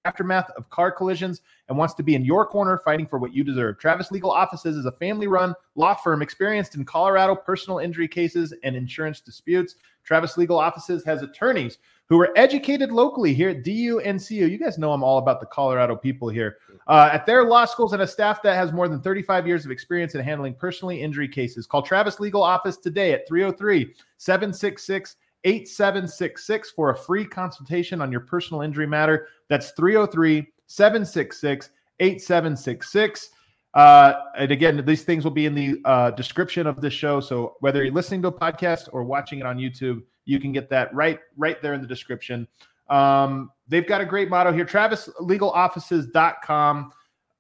aftermath 0.07 0.49
of 0.51 0.69
car 0.69 0.89
collisions 0.89 1.41
and 1.67 1.77
wants 1.77 1.93
to 1.95 2.03
be 2.03 2.15
in 2.15 2.23
your 2.23 2.45
corner 2.45 2.77
fighting 2.77 3.05
for 3.05 3.19
what 3.19 3.33
you 3.33 3.43
deserve. 3.43 3.77
Travis 3.77 4.09
Legal 4.09 4.31
Offices 4.31 4.77
is 4.77 4.85
a 4.85 4.91
family 4.93 5.27
run 5.27 5.53
law 5.75 5.93
firm 5.93 6.21
experienced 6.21 6.75
in 6.75 6.85
Colorado 6.85 7.35
personal 7.35 7.79
injury 7.79 8.07
cases 8.07 8.53
and 8.63 8.75
insurance 8.75 9.19
disputes. 9.19 9.75
Travis 10.05 10.37
Legal 10.37 10.57
Offices 10.57 11.03
has 11.03 11.21
attorneys 11.21 11.79
who 12.07 12.21
are 12.21 12.29
educated 12.37 12.89
locally 12.89 13.33
here 13.33 13.49
at 13.49 13.65
DU 13.65 13.99
and 13.99 14.25
CU. 14.25 14.35
You 14.35 14.57
guys 14.57 14.77
know 14.77 14.93
I'm 14.93 15.03
all 15.03 15.17
about 15.17 15.41
the 15.41 15.45
Colorado 15.45 15.97
people 15.97 16.29
here. 16.29 16.57
Uh, 16.87 17.09
at 17.11 17.25
their 17.25 17.43
law 17.43 17.65
schools 17.65 17.91
and 17.91 18.01
a 18.01 18.07
staff 18.07 18.41
that 18.43 18.55
has 18.55 18.71
more 18.71 18.87
than 18.87 19.01
35 19.01 19.45
years 19.45 19.65
of 19.65 19.71
experience 19.71 20.15
in 20.15 20.21
handling 20.21 20.53
personally 20.53 21.01
injury 21.01 21.27
cases. 21.27 21.67
Call 21.67 21.81
Travis 21.81 22.21
Legal 22.21 22.41
Office 22.41 22.77
today 22.77 23.11
at 23.11 23.27
303 23.27 23.93
766 24.15 25.17
8766 25.43 26.71
for 26.71 26.91
a 26.91 26.97
free 26.97 27.25
consultation 27.25 28.01
on 28.01 28.11
your 28.11 28.21
personal 28.21 28.61
injury 28.61 28.87
matter. 28.87 29.27
That's 29.49 29.71
303 29.71 30.47
766 30.67 31.69
8766. 31.99 33.29
Uh, 33.73 34.13
and 34.37 34.51
again, 34.51 34.83
these 34.85 35.03
things 35.03 35.23
will 35.23 35.31
be 35.31 35.45
in 35.45 35.53
the 35.53 35.79
uh, 35.85 36.11
description 36.11 36.67
of 36.67 36.81
this 36.81 36.93
show. 36.93 37.19
So 37.19 37.55
whether 37.59 37.83
you're 37.83 37.93
listening 37.93 38.21
to 38.23 38.29
a 38.29 38.31
podcast 38.31 38.89
or 38.91 39.03
watching 39.03 39.39
it 39.39 39.45
on 39.45 39.57
YouTube, 39.57 40.01
you 40.25 40.39
can 40.39 40.51
get 40.51 40.69
that 40.69 40.93
right 40.93 41.19
right 41.37 41.61
there 41.61 41.73
in 41.73 41.81
the 41.81 41.87
description. 41.87 42.47
Um, 42.89 43.51
they've 43.67 43.87
got 43.87 44.01
a 44.01 44.05
great 44.05 44.29
motto 44.29 44.51
here: 44.51 44.65
TravisLegalOffices.com. 44.65 46.91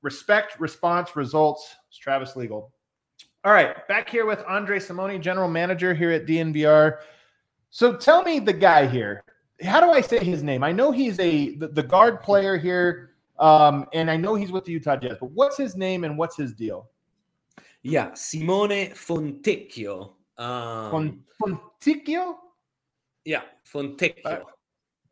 respect, 0.01 0.59
response, 0.59 1.15
results. 1.15 1.75
It's 1.89 1.97
Travis 1.97 2.35
Legal. 2.35 2.71
All 3.43 3.53
right, 3.53 3.87
back 3.87 4.09
here 4.09 4.25
with 4.25 4.43
Andre 4.47 4.79
Simoni, 4.79 5.21
general 5.21 5.49
manager 5.49 5.93
here 5.93 6.11
at 6.11 6.25
DNVR. 6.25 6.97
So 7.69 7.95
tell 7.95 8.23
me 8.23 8.39
the 8.39 8.53
guy 8.53 8.87
here. 8.87 9.23
How 9.63 9.79
do 9.79 9.91
I 9.91 10.01
say 10.01 10.19
his 10.23 10.43
name? 10.43 10.63
I 10.63 10.71
know 10.71 10.91
he's 10.91 11.19
a 11.19 11.55
the, 11.55 11.67
the 11.67 11.83
guard 11.83 12.21
player 12.21 12.57
here, 12.57 13.11
um, 13.39 13.87
and 13.93 14.09
I 14.09 14.17
know 14.17 14.35
he's 14.35 14.51
with 14.51 14.65
the 14.65 14.71
Utah 14.71 14.95
Jazz. 14.97 15.17
But 15.19 15.31
what's 15.31 15.57
his 15.57 15.75
name 15.75 16.03
and 16.03 16.17
what's 16.17 16.37
his 16.37 16.53
deal? 16.53 16.89
Yeah, 17.81 18.13
Simone 18.13 18.91
Fontecchio. 18.93 20.13
Um, 20.37 20.91
Fon- 20.91 21.23
Fontecchio. 21.81 22.35
yeah, 23.25 23.41
Fontecchio. 23.71 24.25
Uh, 24.25 24.39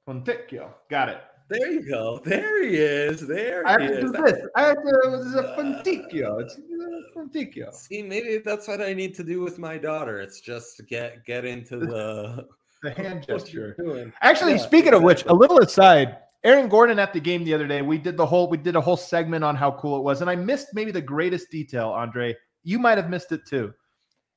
Fontecchio. 0.07 0.69
Got 0.89 1.09
it. 1.09 1.21
There 1.49 1.71
you 1.71 1.87
go. 1.87 2.21
There 2.23 2.63
he 2.63 2.75
is. 2.75 3.27
There 3.27 3.63
he 3.65 3.65
is. 3.65 3.65
I 3.65 3.71
have 3.71 3.79
to 3.79 3.97
is. 3.97 4.11
do 4.11 4.11
this. 4.11 4.47
I 4.55 4.61
have 4.61 4.77
to. 4.77 4.99
This 5.11 5.25
is 5.27 5.35
a 5.35 5.47
uh, 5.47 5.57
Fontecchio. 5.57 6.41
It's 6.41 6.57
a 6.57 7.17
Fontecchio. 7.17 7.73
See, 7.73 8.01
maybe 8.01 8.39
that's 8.39 8.67
what 8.67 8.81
I 8.81 8.93
need 8.93 9.15
to 9.15 9.23
do 9.23 9.41
with 9.41 9.59
my 9.59 9.77
daughter. 9.77 10.19
It's 10.21 10.41
just 10.41 10.81
get 10.87 11.25
get 11.25 11.45
into 11.45 11.77
the 11.77 12.47
The 12.85 12.91
hand 12.91 13.25
gesture. 13.27 14.11
Actually, 14.21 14.53
Yeah, 14.53 14.57
speaking 14.59 14.93
of 14.93 15.01
which, 15.01 15.25
a 15.25 15.33
little 15.33 15.59
aside, 15.59 16.17
Aaron 16.43 16.69
Gordon 16.69 16.99
at 16.99 17.13
the 17.13 17.19
game 17.19 17.43
the 17.43 17.53
other 17.53 17.67
day, 17.67 17.81
we 17.81 17.97
did 17.97 18.15
the 18.15 18.25
whole 18.25 18.47
we 18.47 18.57
did 18.57 18.75
a 18.75 18.81
whole 18.81 18.97
segment 18.97 19.43
on 19.43 19.55
how 19.55 19.71
cool 19.71 19.97
it 19.97 20.03
was, 20.03 20.21
and 20.21 20.29
I 20.29 20.35
missed 20.35 20.67
maybe 20.73 20.91
the 20.91 21.01
greatest 21.01 21.49
detail, 21.49 21.89
Andre. 21.89 22.35
You 22.63 22.79
might 22.79 22.97
have 22.97 23.09
missed 23.09 23.31
it 23.31 23.41
too. 23.47 23.73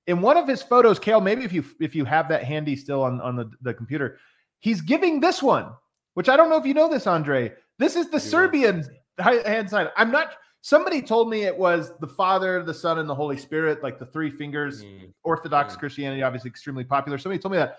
In 0.06 0.22
one 0.22 0.38
of 0.38 0.48
his 0.48 0.62
photos, 0.62 0.98
Kale, 0.98 1.20
maybe 1.20 1.44
if 1.44 1.52
you 1.52 1.64
if 1.80 1.94
you 1.94 2.06
have 2.06 2.28
that 2.30 2.44
handy 2.44 2.74
still 2.74 3.02
on, 3.02 3.20
on 3.20 3.36
the, 3.36 3.50
the 3.60 3.74
computer, 3.74 4.18
he's 4.60 4.80
giving 4.80 5.20
this 5.20 5.42
one, 5.42 5.70
which 6.18 6.28
I 6.28 6.36
don't 6.36 6.50
know 6.50 6.56
if 6.56 6.66
you 6.66 6.74
know 6.74 6.88
this, 6.88 7.06
Andre. 7.06 7.52
This 7.78 7.94
is 7.94 8.08
the 8.08 8.18
Serbian 8.18 8.84
hand 9.20 9.70
sign. 9.70 9.86
I'm 9.96 10.10
not 10.10 10.32
somebody 10.62 11.00
told 11.00 11.30
me 11.30 11.44
it 11.44 11.56
was 11.56 11.92
the 12.00 12.08
Father, 12.08 12.64
the 12.64 12.74
Son, 12.74 12.98
and 12.98 13.08
the 13.08 13.14
Holy 13.14 13.36
Spirit, 13.36 13.84
like 13.84 14.00
the 14.00 14.06
three 14.06 14.28
fingers. 14.28 14.82
Mm. 14.82 15.12
Orthodox 15.22 15.76
Mm. 15.76 15.78
Christianity, 15.78 16.24
obviously 16.24 16.50
extremely 16.50 16.82
popular. 16.82 17.18
Somebody 17.18 17.40
told 17.40 17.52
me 17.52 17.58
that. 17.58 17.78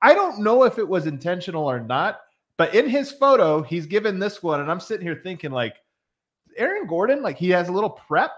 I 0.00 0.14
don't 0.14 0.38
know 0.38 0.64
if 0.64 0.78
it 0.78 0.88
was 0.88 1.06
intentional 1.06 1.70
or 1.70 1.78
not, 1.78 2.22
but 2.56 2.74
in 2.74 2.88
his 2.88 3.12
photo, 3.12 3.60
he's 3.60 3.84
given 3.84 4.18
this 4.18 4.42
one, 4.42 4.60
and 4.62 4.70
I'm 4.70 4.80
sitting 4.80 5.06
here 5.06 5.20
thinking, 5.22 5.50
like, 5.50 5.74
Aaron 6.56 6.86
Gordon, 6.86 7.20
like 7.20 7.36
he 7.36 7.50
has 7.50 7.68
a 7.68 7.72
little 7.72 7.90
prep. 7.90 8.30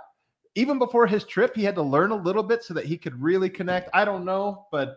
Even 0.56 0.76
before 0.76 1.06
his 1.06 1.22
trip, 1.22 1.54
he 1.54 1.62
had 1.62 1.76
to 1.76 1.82
learn 1.82 2.10
a 2.10 2.16
little 2.16 2.42
bit 2.42 2.64
so 2.64 2.74
that 2.74 2.86
he 2.86 2.98
could 2.98 3.22
really 3.22 3.48
connect. 3.48 3.90
I 3.94 4.04
don't 4.04 4.24
know, 4.24 4.66
but 4.72 4.96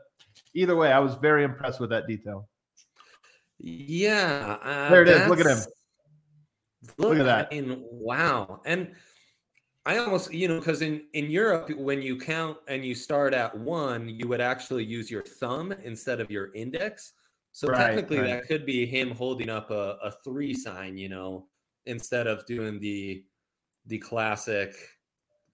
either 0.56 0.76
way, 0.76 0.92
I 0.92 0.98
was 0.98 1.14
very 1.14 1.44
impressed 1.44 1.80
with 1.80 1.92
that 1.92 2.08
detail. 2.08 2.50
Yeah, 3.60 4.58
uh, 4.64 4.90
There 4.90 5.02
it 5.04 5.10
is. 5.10 5.28
Look 5.30 5.40
at 5.40 5.46
him. 5.46 5.58
that's- 5.58 5.68
Look 6.98 7.18
at 7.20 7.26
that. 7.26 7.50
I 7.52 7.62
mean, 7.62 7.84
wow. 7.92 8.62
And 8.66 8.96
I 9.86 9.98
almost, 9.98 10.34
you 10.34 10.48
know, 10.48 10.60
because 10.60 10.82
in 10.82 11.08
in 11.14 11.30
Europe, 11.30 11.70
when 11.76 12.02
you 12.02 12.18
count 12.18 12.58
and 12.68 12.86
you 12.86 12.96
start 12.96 13.34
at 13.34 13.58
one, 13.58 14.08
you 14.08 14.28
would 14.28 14.40
actually 14.42 14.86
use 14.86 15.12
your 15.12 15.24
thumb 15.24 15.72
instead 15.84 16.20
of 16.22 16.32
your 16.32 16.54
index. 16.54 17.14
So 17.52 17.68
Right, 17.68 17.80
technically, 17.80 18.20
right. 18.20 18.28
that 18.28 18.48
could 18.48 18.66
be 18.66 18.86
him 18.86 19.12
holding 19.12 19.50
up 19.50 19.72
a, 19.72 19.98
a 20.04 20.12
three 20.24 20.54
sign, 20.54 20.98
you 20.98 21.10
know, 21.10 21.48
instead 21.86 22.28
of 22.28 22.46
doing 22.46 22.80
the 22.80 23.26
the 23.88 23.98
classic 23.98 24.76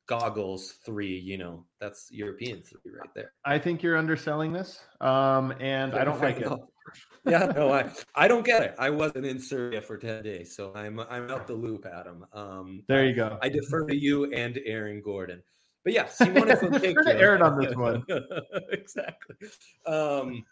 goggles 0.07 0.73
three. 0.85 1.17
You 1.17 1.37
know, 1.37 1.65
that's 1.79 2.11
European 2.11 2.61
three 2.61 2.91
right 2.91 3.09
there. 3.15 3.31
I 3.45 3.57
think 3.57 3.81
you're 3.81 3.97
underselling 3.97 4.53
this, 4.53 4.79
um, 5.01 5.53
and 5.59 5.95
I 5.99 6.03
don't 6.03 6.21
like 6.21 6.37
it. 6.37 6.51
Yeah, 7.25 7.45
no, 7.55 7.71
I, 7.71 7.91
I 8.13 8.27
don't 8.27 8.45
get 8.45 8.63
it. 8.63 8.75
I 8.77 8.89
wasn't 8.89 9.25
in 9.25 9.39
Syria 9.39 9.81
for 9.81 9.97
10 9.97 10.23
days, 10.23 10.55
so 10.55 10.71
I'm 10.75 10.99
I'm 10.99 11.29
out 11.31 11.47
the 11.47 11.53
loop, 11.53 11.85
Adam. 11.85 12.25
Um, 12.33 12.83
There 12.87 13.05
you 13.05 13.15
go. 13.15 13.37
I 13.41 13.49
defer 13.49 13.85
to 13.87 13.95
you 13.95 14.31
and 14.31 14.59
Aaron 14.65 15.01
Gordon. 15.01 15.41
But 15.83 15.93
yeah, 15.93 16.05
Simone 16.09 16.49
Fontecchio. 16.49 17.07
Aaron 17.07 17.41
on 17.41 17.59
this 17.59 17.75
one. 17.75 18.03
exactly. 18.71 19.35
Um, 19.85 20.43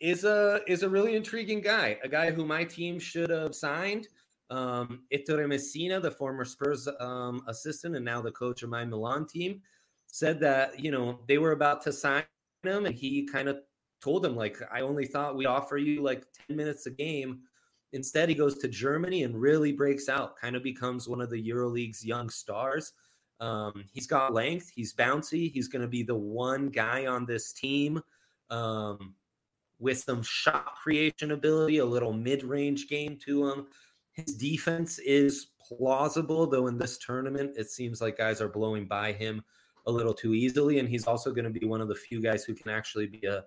is 0.00 0.24
a 0.24 0.60
is 0.66 0.82
a 0.82 0.88
really 0.88 1.16
intriguing 1.16 1.60
guy, 1.60 1.98
a 2.02 2.08
guy 2.08 2.30
who 2.30 2.44
my 2.44 2.64
team 2.64 2.98
should 2.98 3.30
have 3.30 3.54
signed. 3.54 4.08
Um, 4.48 5.02
Ettore 5.12 5.48
Messina, 5.48 5.98
the 5.98 6.10
former 6.10 6.44
Spurs 6.44 6.88
um, 7.00 7.42
assistant 7.48 7.96
and 7.96 8.04
now 8.04 8.22
the 8.22 8.30
coach 8.30 8.62
of 8.62 8.70
my 8.70 8.84
Milan 8.84 9.26
team, 9.26 9.60
said 10.06 10.38
that 10.40 10.78
you 10.78 10.90
know 10.90 11.20
they 11.26 11.38
were 11.38 11.52
about 11.52 11.82
to 11.82 11.92
sign 11.92 12.24
him, 12.62 12.86
and 12.86 12.94
he 12.94 13.26
kind 13.26 13.48
of 13.48 13.58
told 14.06 14.24
him 14.24 14.36
like, 14.36 14.56
"I 14.72 14.80
only 14.82 15.06
thought 15.06 15.36
we'd 15.36 15.46
offer 15.58 15.76
you 15.76 16.02
like 16.02 16.22
ten 16.46 16.56
minutes 16.56 16.86
a 16.86 16.90
game." 16.90 17.40
Instead, 17.92 18.28
he 18.28 18.34
goes 18.34 18.58
to 18.58 18.68
Germany 18.68 19.22
and 19.24 19.40
really 19.40 19.72
breaks 19.72 20.08
out, 20.08 20.36
kind 20.36 20.54
of 20.56 20.62
becomes 20.62 21.08
one 21.08 21.20
of 21.20 21.30
the 21.30 21.42
EuroLeague's 21.50 22.04
young 22.04 22.28
stars. 22.30 22.92
Um, 23.40 23.84
he's 23.92 24.06
got 24.06 24.32
length, 24.32 24.70
he's 24.74 24.94
bouncy, 24.94 25.50
he's 25.52 25.68
going 25.68 25.82
to 25.82 25.88
be 25.88 26.02
the 26.02 26.14
one 26.14 26.68
guy 26.68 27.06
on 27.06 27.26
this 27.26 27.52
team 27.52 28.00
um, 28.50 29.14
with 29.78 29.98
some 29.98 30.22
shot 30.22 30.74
creation 30.82 31.32
ability, 31.32 31.78
a 31.78 31.84
little 31.84 32.12
mid 32.12 32.42
range 32.44 32.88
game 32.88 33.18
to 33.26 33.48
him. 33.48 33.66
His 34.12 34.34
defense 34.34 34.98
is 34.98 35.48
plausible, 35.60 36.46
though 36.46 36.66
in 36.68 36.78
this 36.78 36.98
tournament, 36.98 37.56
it 37.56 37.70
seems 37.70 38.00
like 38.00 38.18
guys 38.18 38.40
are 38.40 38.48
blowing 38.48 38.86
by 38.86 39.12
him 39.12 39.44
a 39.86 39.92
little 39.92 40.14
too 40.14 40.34
easily. 40.34 40.78
And 40.78 40.88
he's 40.88 41.06
also 41.06 41.30
going 41.32 41.44
to 41.44 41.58
be 41.60 41.66
one 41.66 41.80
of 41.80 41.88
the 41.88 41.94
few 41.94 42.22
guys 42.22 42.44
who 42.44 42.54
can 42.54 42.70
actually 42.70 43.06
be 43.06 43.26
a, 43.26 43.44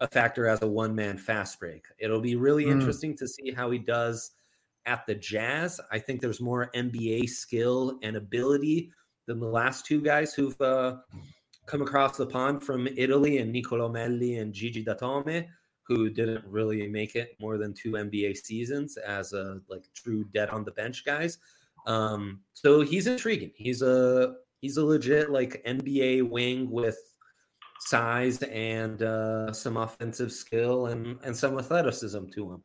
a 0.00 0.08
factor 0.08 0.46
as 0.46 0.62
a 0.62 0.66
one 0.66 0.94
man 0.94 1.16
fast 1.16 1.58
break. 1.60 1.84
It'll 1.98 2.20
be 2.20 2.36
really 2.36 2.64
Mm. 2.66 2.72
interesting 2.72 3.16
to 3.16 3.28
see 3.28 3.50
how 3.52 3.70
he 3.70 3.78
does 3.78 4.32
at 4.86 5.06
the 5.06 5.14
Jazz. 5.14 5.80
I 5.90 5.98
think 5.98 6.20
there's 6.20 6.40
more 6.40 6.70
NBA 6.74 7.26
skill 7.28 7.98
and 8.02 8.16
ability 8.16 8.92
than 9.26 9.40
the 9.40 9.48
last 9.48 9.86
two 9.86 10.00
guys 10.02 10.34
who've 10.34 10.60
uh, 10.60 10.98
come 11.66 11.80
across 11.80 12.16
the 12.16 12.26
pond 12.26 12.62
from 12.62 12.86
Italy 12.88 13.38
and 13.38 13.50
Nicolo 13.52 13.88
Melli 13.88 14.40
and 14.42 14.52
Gigi 14.52 14.84
Datome, 14.84 15.46
who 15.86 16.10
didn't 16.10 16.44
really 16.46 16.86
make 16.88 17.14
it 17.16 17.36
more 17.40 17.56
than 17.56 17.72
two 17.72 17.92
NBA 17.92 18.36
seasons 18.36 18.96
as 18.98 19.32
a 19.32 19.60
like 19.68 19.84
true 19.94 20.24
dead 20.34 20.50
on 20.50 20.64
the 20.64 20.72
bench 20.72 21.04
guys. 21.04 21.38
Um, 21.86 22.40
so 22.52 22.80
he's 22.82 23.06
intriguing. 23.06 23.52
He's 23.54 23.80
a 23.80 24.34
he's 24.60 24.76
a 24.76 24.84
legit 24.84 25.30
like 25.30 25.62
NBA 25.66 26.28
wing 26.28 26.70
with 26.70 26.98
size 27.80 28.42
and 28.42 29.02
uh, 29.02 29.52
some 29.52 29.76
offensive 29.76 30.32
skill 30.32 30.86
and 30.86 31.18
and 31.24 31.36
some 31.36 31.58
athleticism 31.58 32.26
to 32.34 32.52
him. 32.52 32.62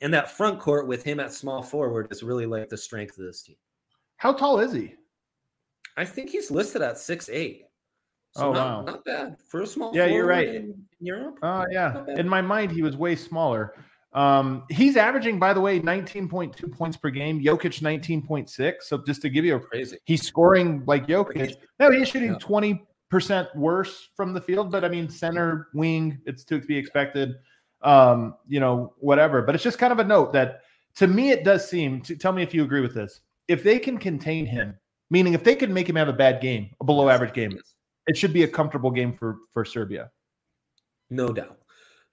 And 0.00 0.12
that 0.14 0.30
front 0.30 0.60
court 0.60 0.86
with 0.86 1.02
him 1.02 1.18
at 1.20 1.32
small 1.32 1.62
forward 1.62 2.08
is 2.10 2.22
really 2.22 2.46
like 2.46 2.68
the 2.68 2.76
strength 2.76 3.18
of 3.18 3.24
this 3.24 3.42
team. 3.42 3.56
How 4.16 4.32
tall 4.32 4.60
is 4.60 4.72
he? 4.72 4.94
I 5.96 6.04
think 6.04 6.30
he's 6.30 6.50
listed 6.50 6.82
at 6.82 6.98
six 6.98 7.28
eight. 7.28 7.64
So 8.36 8.48
Oh, 8.48 8.52
not, 8.52 8.66
wow. 8.78 8.82
not 8.92 9.04
bad 9.04 9.36
for 9.48 9.62
a 9.62 9.66
small. 9.66 9.94
Yeah, 9.96 10.06
you're 10.06 10.26
right. 10.26 10.48
In 10.54 10.74
Europe. 11.00 11.38
Oh 11.42 11.64
yeah. 11.70 12.04
In 12.16 12.28
my 12.28 12.40
mind, 12.42 12.70
he 12.70 12.82
was 12.82 12.96
way 12.96 13.16
smaller. 13.16 13.74
Um, 14.14 14.64
he's 14.70 14.96
averaging, 14.96 15.38
by 15.38 15.52
the 15.52 15.60
way, 15.60 15.78
19.2 15.80 16.72
points 16.72 16.96
per 16.96 17.10
game. 17.10 17.42
Jokic 17.42 17.80
19.6. 17.82 18.74
So 18.82 18.98
just 19.06 19.20
to 19.22 19.28
give 19.28 19.44
you 19.44 19.56
a 19.56 19.60
Crazy. 19.60 19.98
he's 20.04 20.26
scoring 20.26 20.82
like 20.86 21.06
Jokic. 21.06 21.34
Crazy. 21.36 21.56
No, 21.78 21.90
he's 21.90 22.08
shooting 22.08 22.32
Yeah. 22.32 22.38
20% 22.38 22.80
worse 23.54 24.08
from 24.16 24.32
the 24.32 24.40
field, 24.40 24.70
but 24.70 24.84
I 24.84 24.88
mean 24.88 25.08
center 25.08 25.68
wing, 25.74 26.20
it's 26.26 26.44
to 26.44 26.60
be 26.60 26.76
expected. 26.76 27.36
Um, 27.82 28.34
you 28.48 28.60
know, 28.60 28.94
whatever. 28.98 29.42
But 29.42 29.54
it's 29.54 29.64
just 29.64 29.78
kind 29.78 29.92
of 29.92 29.98
a 30.00 30.04
note 30.04 30.32
that 30.32 30.62
to 30.96 31.06
me 31.06 31.30
it 31.30 31.44
does 31.44 31.68
seem 31.68 32.00
to 32.02 32.16
tell 32.16 32.32
me 32.32 32.42
if 32.42 32.52
you 32.52 32.64
agree 32.64 32.80
with 32.80 32.94
this. 32.94 33.20
If 33.46 33.62
they 33.62 33.78
can 33.78 33.98
contain 33.98 34.46
him, 34.46 34.76
meaning 35.10 35.34
if 35.34 35.44
they 35.44 35.54
can 35.54 35.72
make 35.72 35.88
him 35.88 35.96
have 35.96 36.08
a 36.08 36.12
bad 36.12 36.40
game, 36.40 36.70
a 36.80 36.84
below 36.84 37.08
average 37.08 37.32
game, 37.32 37.58
it 38.06 38.16
should 38.16 38.32
be 38.32 38.42
a 38.42 38.48
comfortable 38.48 38.90
game 38.90 39.12
for 39.12 39.36
for 39.52 39.64
Serbia. 39.64 40.10
No 41.10 41.28
doubt. 41.28 41.58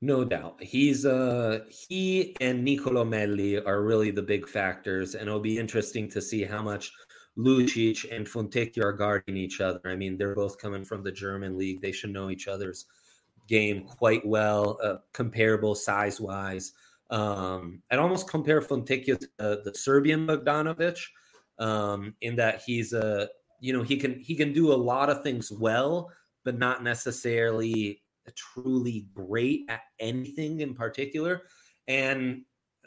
No 0.01 0.23
doubt. 0.23 0.61
He's 0.61 1.05
uh 1.05 1.61
he 1.69 2.35
and 2.41 2.63
Nicolo 2.63 3.03
Melli 3.03 3.65
are 3.65 3.81
really 3.81 4.11
the 4.11 4.21
big 4.21 4.47
factors, 4.47 5.15
and 5.15 5.27
it'll 5.27 5.39
be 5.39 5.57
interesting 5.57 6.09
to 6.11 6.21
see 6.21 6.43
how 6.43 6.61
much 6.61 6.91
Lucic 7.37 8.05
and 8.15 8.25
Fontecchio 8.27 8.83
are 8.83 8.93
guarding 8.93 9.35
each 9.37 9.61
other. 9.61 9.81
I 9.85 9.95
mean, 9.95 10.17
they're 10.17 10.35
both 10.35 10.57
coming 10.57 10.85
from 10.85 11.03
the 11.03 11.11
German 11.11 11.57
league. 11.57 11.81
They 11.81 11.91
should 11.91 12.11
know 12.11 12.29
each 12.29 12.47
other's 12.47 12.85
game 13.47 13.83
quite 13.85 14.25
well, 14.25 14.79
uh, 14.81 14.95
comparable 15.13 15.75
size 15.75 16.19
wise. 16.19 16.73
Um, 17.09 17.81
I'd 17.91 17.99
almost 17.99 18.29
compare 18.29 18.61
Fontecchio 18.61 19.19
to 19.19 19.27
uh, 19.39 19.57
the 19.63 19.73
Serbian 19.75 20.25
Bogdanovic 20.25 20.99
um, 21.59 22.15
in 22.21 22.35
that 22.37 22.61
he's 22.65 22.93
a 22.93 23.29
you 23.59 23.73
know 23.73 23.83
he 23.83 23.97
can 23.97 24.19
he 24.19 24.35
can 24.35 24.53
do 24.53 24.71
a 24.71 24.75
lot 24.75 25.09
of 25.09 25.21
things 25.23 25.51
well, 25.51 26.11
but 26.43 26.57
not 26.57 26.83
necessarily 26.83 28.01
truly 28.35 29.07
great 29.13 29.61
at 29.69 29.81
anything 29.99 30.61
in 30.61 30.73
particular. 30.73 31.43
And 31.87 32.43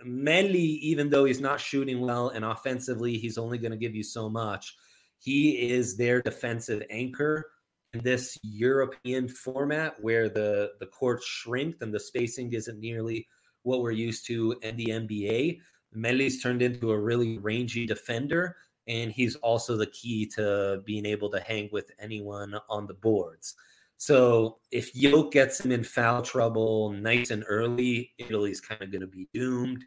Melli, 0.06 0.78
even 0.80 1.10
though 1.10 1.24
he's 1.24 1.40
not 1.40 1.60
shooting 1.60 2.00
well 2.00 2.28
and 2.28 2.44
offensively, 2.44 3.18
he's 3.18 3.38
only 3.38 3.58
going 3.58 3.72
to 3.72 3.78
give 3.78 3.94
you 3.94 4.02
so 4.02 4.28
much. 4.28 4.76
He 5.18 5.70
is 5.70 5.96
their 5.96 6.22
defensive 6.22 6.82
anchor 6.90 7.50
in 7.92 8.00
this 8.02 8.38
European 8.42 9.28
format 9.28 9.94
where 10.00 10.28
the 10.28 10.72
the 10.80 10.86
courts 10.86 11.26
shrink 11.26 11.76
and 11.80 11.92
the 11.92 12.00
spacing 12.00 12.52
isn't 12.52 12.78
nearly 12.78 13.26
what 13.62 13.82
we're 13.82 13.90
used 13.90 14.26
to 14.26 14.56
in 14.62 14.76
the 14.76 14.86
NBA. 14.86 15.58
Melli's 15.96 16.42
turned 16.42 16.62
into 16.62 16.92
a 16.92 16.98
really 16.98 17.38
rangy 17.38 17.86
defender, 17.86 18.56
and 18.86 19.10
he's 19.10 19.36
also 19.36 19.76
the 19.76 19.86
key 19.86 20.26
to 20.36 20.82
being 20.84 21.06
able 21.06 21.30
to 21.30 21.40
hang 21.40 21.68
with 21.72 21.90
anyone 21.98 22.54
on 22.68 22.86
the 22.86 22.94
boards. 22.94 23.54
So 23.98 24.58
if 24.70 24.94
Yoke 24.94 25.32
gets 25.32 25.60
him 25.60 25.72
in 25.72 25.82
foul 25.82 26.22
trouble 26.22 26.90
nice 26.90 27.30
and 27.30 27.44
early, 27.48 28.12
Italy's 28.18 28.60
kind 28.60 28.80
of 28.80 28.92
going 28.92 29.02
to 29.02 29.08
be 29.08 29.28
doomed. 29.34 29.84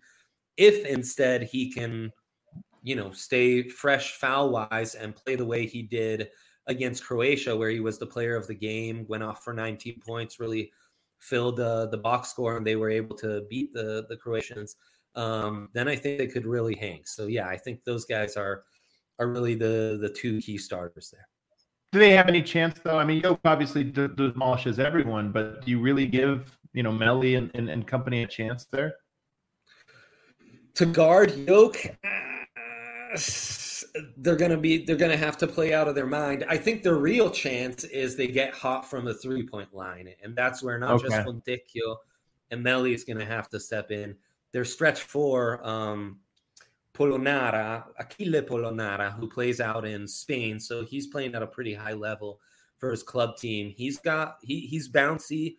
If 0.58 0.86
instead 0.86 1.44
he 1.44 1.72
can, 1.72 2.12
you 2.84 2.96
know, 2.98 3.14
stay 3.14 3.70
fresh 3.70 4.16
foul 4.18 4.50
wise 4.50 4.96
and 4.96 5.16
play 5.16 5.38
the 5.38 5.46
way 5.46 5.66
he 5.66 5.82
did 5.82 6.30
against 6.68 7.06
Croatia, 7.06 7.56
where 7.56 7.70
he 7.70 7.80
was 7.80 7.98
the 7.98 8.06
player 8.06 8.36
of 8.36 8.48
the 8.48 8.54
game, 8.54 9.06
went 9.08 9.24
off 9.24 9.46
for 9.46 9.54
19 9.54 10.02
points, 10.06 10.42
really 10.42 10.72
filled 11.20 11.62
uh, 11.62 11.86
the 11.86 11.98
box 11.98 12.30
score, 12.30 12.58
and 12.58 12.68
they 12.68 12.76
were 12.76 12.90
able 12.90 13.16
to 13.16 13.46
beat 13.50 13.74
the 13.74 14.06
the 14.10 14.18
Croatians. 14.18 14.76
Um, 15.16 15.70
then 15.74 15.88
I 15.88 15.96
think 15.96 16.18
they 16.18 16.28
could 16.28 16.46
really 16.46 16.76
hang. 16.76 17.02
So 17.06 17.28
yeah, 17.28 17.48
I 17.48 17.58
think 17.58 17.84
those 17.86 18.04
guys 18.06 18.36
are 18.36 18.64
are 19.20 19.28
really 19.30 19.56
the 19.56 20.00
the 20.02 20.10
two 20.10 20.42
key 20.42 20.58
starters 20.58 21.12
there. 21.14 21.28
Do 21.92 22.00
they 22.00 22.12
have 22.12 22.28
any 22.30 22.42
chance 22.42 22.80
though? 22.84 22.98
I 22.98 23.04
mean, 23.04 23.22
Yoke 23.22 23.42
obviously 23.44 23.84
d- 23.84 24.08
demolishes 24.08 24.80
everyone, 24.80 25.32
but 25.32 25.66
do 25.66 25.72
you 25.72 25.80
really 25.80 26.06
give 26.06 26.58
you 26.74 26.84
know 26.84 26.92
Melli 26.92 27.38
and, 27.38 27.52
and, 27.54 27.70
and 27.70 27.86
company 27.86 28.24
a 28.24 28.28
chance 28.28 28.66
there? 28.66 28.96
To 30.76 30.86
guard 30.86 31.36
Yoke, 31.36 31.86
uh, 32.06 33.18
they're 34.18 34.38
gonna 34.38 34.56
be 34.56 34.86
they're 34.86 34.96
gonna 34.96 35.18
have 35.18 35.38
to 35.40 35.48
play 35.48 35.74
out 35.74 35.90
of 35.90 35.96
their 35.96 36.08
mind. 36.08 36.46
I 36.48 36.56
think 36.56 36.82
the 36.82 36.96
real 36.96 37.30
chance 37.30 37.84
is 37.84 38.16
they 38.16 38.28
get 38.28 38.54
hot 38.54 38.90
from 38.90 39.04
the 39.04 39.14
three 39.14 39.46
point 39.46 39.74
line, 39.74 40.10
and 40.24 40.34
that's 40.34 40.64
where 40.64 40.80
not 40.80 40.92
Okay. 40.92 41.10
just 41.10 41.28
Fontecchio 41.28 41.98
and 42.52 42.66
Melli 42.66 42.94
is 42.94 43.04
gonna 43.04 43.26
have 43.26 43.50
to 43.50 43.60
step 43.60 43.92
in. 43.92 44.16
Their 44.54 44.64
stretch 44.64 45.02
four, 45.02 45.66
um, 45.68 46.21
Polonara, 47.02 47.84
Achille 47.98 48.42
Polonara, 48.44 49.12
who 49.14 49.28
plays 49.28 49.60
out 49.60 49.86
in 49.86 50.08
Spain, 50.08 50.60
so 50.60 50.86
he's 50.86 51.08
playing 51.08 51.34
at 51.34 51.42
a 51.42 51.48
pretty 51.48 51.74
high 51.74 51.94
level 51.94 52.40
for 52.78 52.92
his 52.92 53.02
club 53.02 53.38
team. 53.38 53.74
He's 53.76 53.98
got 53.98 54.38
he 54.42 54.62
he's 54.62 54.88
bouncy, 54.88 55.56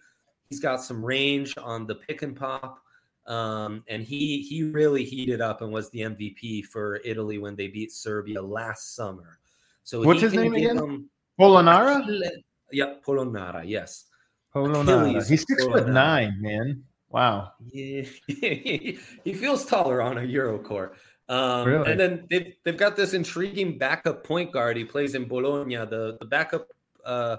he's 0.48 0.60
got 0.60 0.76
some 0.82 1.04
range 1.04 1.54
on 1.58 1.86
the 1.86 1.96
pick 1.96 2.22
and 2.22 2.36
pop. 2.36 2.78
Um, 3.26 3.84
and 3.88 4.02
he 4.04 4.42
he 4.42 4.62
really 4.64 5.04
heated 5.04 5.40
up 5.40 5.62
and 5.62 5.72
was 5.72 5.90
the 5.90 6.00
MVP 6.00 6.66
for 6.66 7.00
Italy 7.04 7.38
when 7.38 7.56
they 7.56 7.68
beat 7.68 7.92
Serbia 7.92 8.40
last 8.40 8.94
summer. 8.94 9.38
So 9.82 10.02
What's 10.02 10.20
his 10.20 10.34
name 10.34 10.54
again? 10.54 10.76
them- 10.76 11.10
Polonara. 11.40 12.02
Achille- 12.02 12.42
Yeah, 12.70 12.94
Polonara. 13.04 13.62
Yes. 13.66 14.06
Polonara. 14.54 15.08
Achilles 15.08 15.28
He's 15.28 15.44
six 15.48 15.64
foot 15.64 15.88
nine, 15.88 16.36
man. 16.40 16.84
Wow. 17.10 17.52
Yeah, 17.70 18.02
he 18.26 19.34
feels 19.34 19.66
taller 19.66 20.00
on 20.00 20.18
a 20.18 20.22
Euro 20.24 20.58
court. 20.58 20.96
Um, 21.28 21.66
Really? 21.66 21.90
And 21.90 22.00
then 22.00 22.26
they've, 22.28 22.52
they've 22.64 22.76
got 22.76 22.96
this 22.96 23.14
intriguing 23.14 23.78
backup 23.78 24.24
point 24.24 24.52
guard. 24.52 24.76
He 24.76 24.84
plays 24.84 25.14
in 25.14 25.26
Bologna. 25.26 25.76
The, 25.76 26.16
the 26.20 26.26
backup 26.26 26.68
uh, 27.04 27.36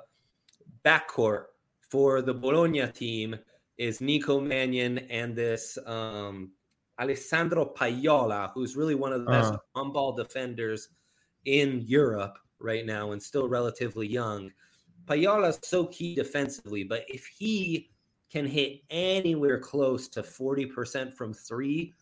backcourt 0.86 1.46
for 1.90 2.22
the 2.22 2.34
Bologna 2.34 2.88
team 2.88 3.36
is 3.78 4.02
Nico 4.02 4.40
Mannion 4.40 5.00
and 5.10 5.36
this 5.36 5.78
um, 5.86 6.52
Alessandro 7.00 7.66
Pajola, 7.76 8.52
who's 8.54 8.76
really 8.76 8.96
one 8.96 9.14
of 9.14 9.22
the 9.26 9.32
best 9.32 9.52
Uh-huh. 9.54 9.82
on 9.82 9.92
ball 9.94 10.14
defenders 10.14 10.90
in 11.46 11.82
Europe 11.86 12.38
right 12.60 12.86
now 12.86 13.12
and 13.12 13.22
still 13.22 13.48
relatively 13.50 14.08
young. 14.08 14.52
Pajola's 15.06 15.60
so 15.64 15.86
key 15.88 16.16
defensively, 16.16 16.84
but 16.84 17.04
if 17.10 17.26
he 17.26 17.90
can 18.32 18.46
hit 18.48 18.82
anywhere 18.90 19.60
close 19.60 20.08
to 20.08 20.24
40% 20.24 21.14
from 21.14 21.34
three, 21.34 21.94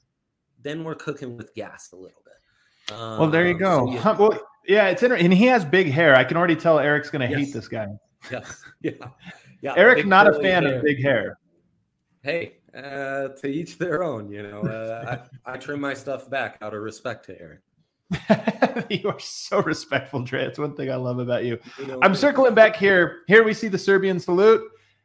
then 0.63 0.83
we're 0.83 0.95
cooking 0.95 1.37
with 1.37 1.53
gas 1.55 1.91
a 1.91 1.95
little 1.95 2.21
bit. 2.23 2.95
Well, 2.97 3.29
there 3.29 3.45
you 3.47 3.53
Um, 3.53 3.59
go. 3.59 3.85
so 3.85 3.91
yeah, 3.93 3.99
Huh, 4.01 4.15
Well, 4.19 4.39
yeah, 4.67 4.87
it's 4.87 5.01
interesting. 5.03 5.25
And 5.25 5.33
he 5.33 5.45
has 5.45 5.63
big 5.63 5.89
hair. 5.91 6.15
I 6.15 6.23
can 6.23 6.37
already 6.37 6.55
tell 6.55 6.79
Eric's 6.79 7.09
going 7.09 7.21
to 7.21 7.27
Yes. 7.35 7.45
hate 7.47 7.53
this 7.53 7.67
guy. 7.67 7.87
yes, 8.31 8.61
yeah, 8.81 8.91
yeah. 9.61 9.73
Eric, 9.77 9.97
big 9.97 10.07
not 10.07 10.27
a 10.27 10.33
fan 10.41 10.63
hair. 10.63 10.77
of 10.77 10.83
big 10.83 11.01
hair. 11.01 11.37
Hey, 12.23 12.57
uh, 12.75 13.29
to 13.29 13.47
each 13.47 13.77
their 13.77 14.03
own. 14.03 14.29
You 14.31 14.43
know, 14.43 14.61
uh, 14.61 15.19
I, 15.45 15.53
I 15.53 15.57
trim 15.57 15.79
my 15.81 15.93
stuff 15.93 16.29
back 16.29 16.57
out 16.61 16.73
of 16.73 16.81
respect 16.81 17.25
to 17.25 17.39
Eric. 17.41 17.61
you 18.89 19.07
are 19.09 19.19
so 19.19 19.61
respectful, 19.61 20.21
Dre. 20.21 20.43
It's 20.43 20.59
one 20.59 20.75
thing 20.75 20.91
I 20.91 20.95
love 20.95 21.17
about 21.19 21.45
you. 21.45 21.57
You 21.79 21.87
know, 21.87 21.99
I'm 22.01 22.13
circling 22.13 22.53
back 22.53 22.75
here. 22.75 23.19
Here 23.27 23.43
we 23.43 23.53
see 23.53 23.69
the 23.69 23.77
Serbian 23.77 24.19
salute. 24.19 24.61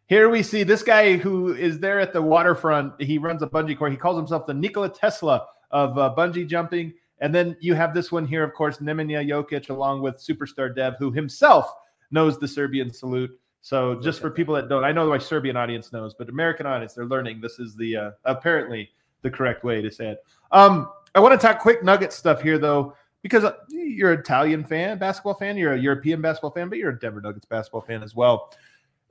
Here 0.09 0.29
we 0.29 0.43
see 0.43 0.63
this 0.63 0.85
guy 0.85 1.17
who 1.17 1.55
is 1.55 1.81
there 1.81 1.99
at 1.99 2.13
the 2.13 2.23
waterfront. 2.23 3.01
He 3.01 3.19
runs 3.19 3.43
a 3.43 3.47
bungee 3.49 3.77
court. 3.77 3.91
He 3.91 3.99
calls 3.99 4.17
himself 4.17 4.47
the 4.47 4.55
Nikola 4.55 4.89
Tesla 4.89 5.47
of 5.73 5.99
uh, 5.99 6.15
bungee 6.17 6.47
jumping. 6.47 6.95
And 7.21 7.35
then 7.35 7.57
you 7.61 7.75
have 7.75 7.93
this 7.93 8.13
one 8.13 8.25
here, 8.25 8.45
of 8.45 8.55
course, 8.55 8.79
Nemanja 8.79 9.27
Jokic, 9.27 9.69
along 9.69 10.03
with 10.03 10.17
superstar 10.17 10.75
Dev, 10.75 10.95
who 10.99 11.11
himself 11.11 11.73
knows 12.13 12.39
the 12.39 12.47
Serbian 12.47 12.93
salute. 12.93 13.37
So 13.63 14.01
just 14.01 14.21
for 14.21 14.31
people 14.31 14.55
that 14.55 14.69
don't, 14.69 14.85
I 14.85 14.93
know 14.93 15.09
my 15.09 15.19
Serbian 15.19 15.57
audience 15.57 15.93
knows, 15.93 16.15
but 16.15 16.29
American 16.29 16.67
audience, 16.67 16.95
they're 16.95 17.07
learning 17.07 17.41
this 17.41 17.59
is 17.59 17.75
the 17.75 17.97
uh, 17.97 18.11
apparently 18.27 18.91
the 19.23 19.31
correct 19.31 19.65
way 19.65 19.83
to 19.83 19.91
say 19.91 20.11
it. 20.11 20.25
Um, 20.53 20.89
I 21.17 21.21
want 21.21 21.41
to 21.41 21.45
talk 21.45 21.59
quick 21.59 21.83
nugget 21.83 22.13
stuff 22.13 22.41
here, 22.41 22.59
though, 22.59 22.95
because 23.23 23.43
uh, 23.43 23.55
you're 23.71 24.13
an 24.13 24.21
Italian 24.21 24.63
fan, 24.63 24.99
basketball 24.99 25.35
fan, 25.35 25.57
you're 25.57 25.73
a 25.73 25.79
European 25.79 26.23
basketball 26.23 26.53
fan, 26.53 26.69
but 26.69 26.79
you're 26.79 26.91
a 26.91 26.99
Denver 26.99 27.21
Nuggets 27.21 27.47
basketball 27.47 27.81
fan 27.81 28.05
as 28.05 28.15
well. 28.15 28.55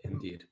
indeed. 0.05 0.45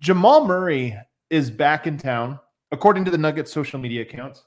Jamal 0.00 0.46
Murray 0.46 0.96
is 1.28 1.50
back 1.50 1.86
in 1.86 1.98
town, 1.98 2.40
according 2.72 3.04
to 3.04 3.10
the 3.10 3.18
Nuggets 3.18 3.52
social 3.52 3.78
media 3.78 4.02
accounts, 4.02 4.44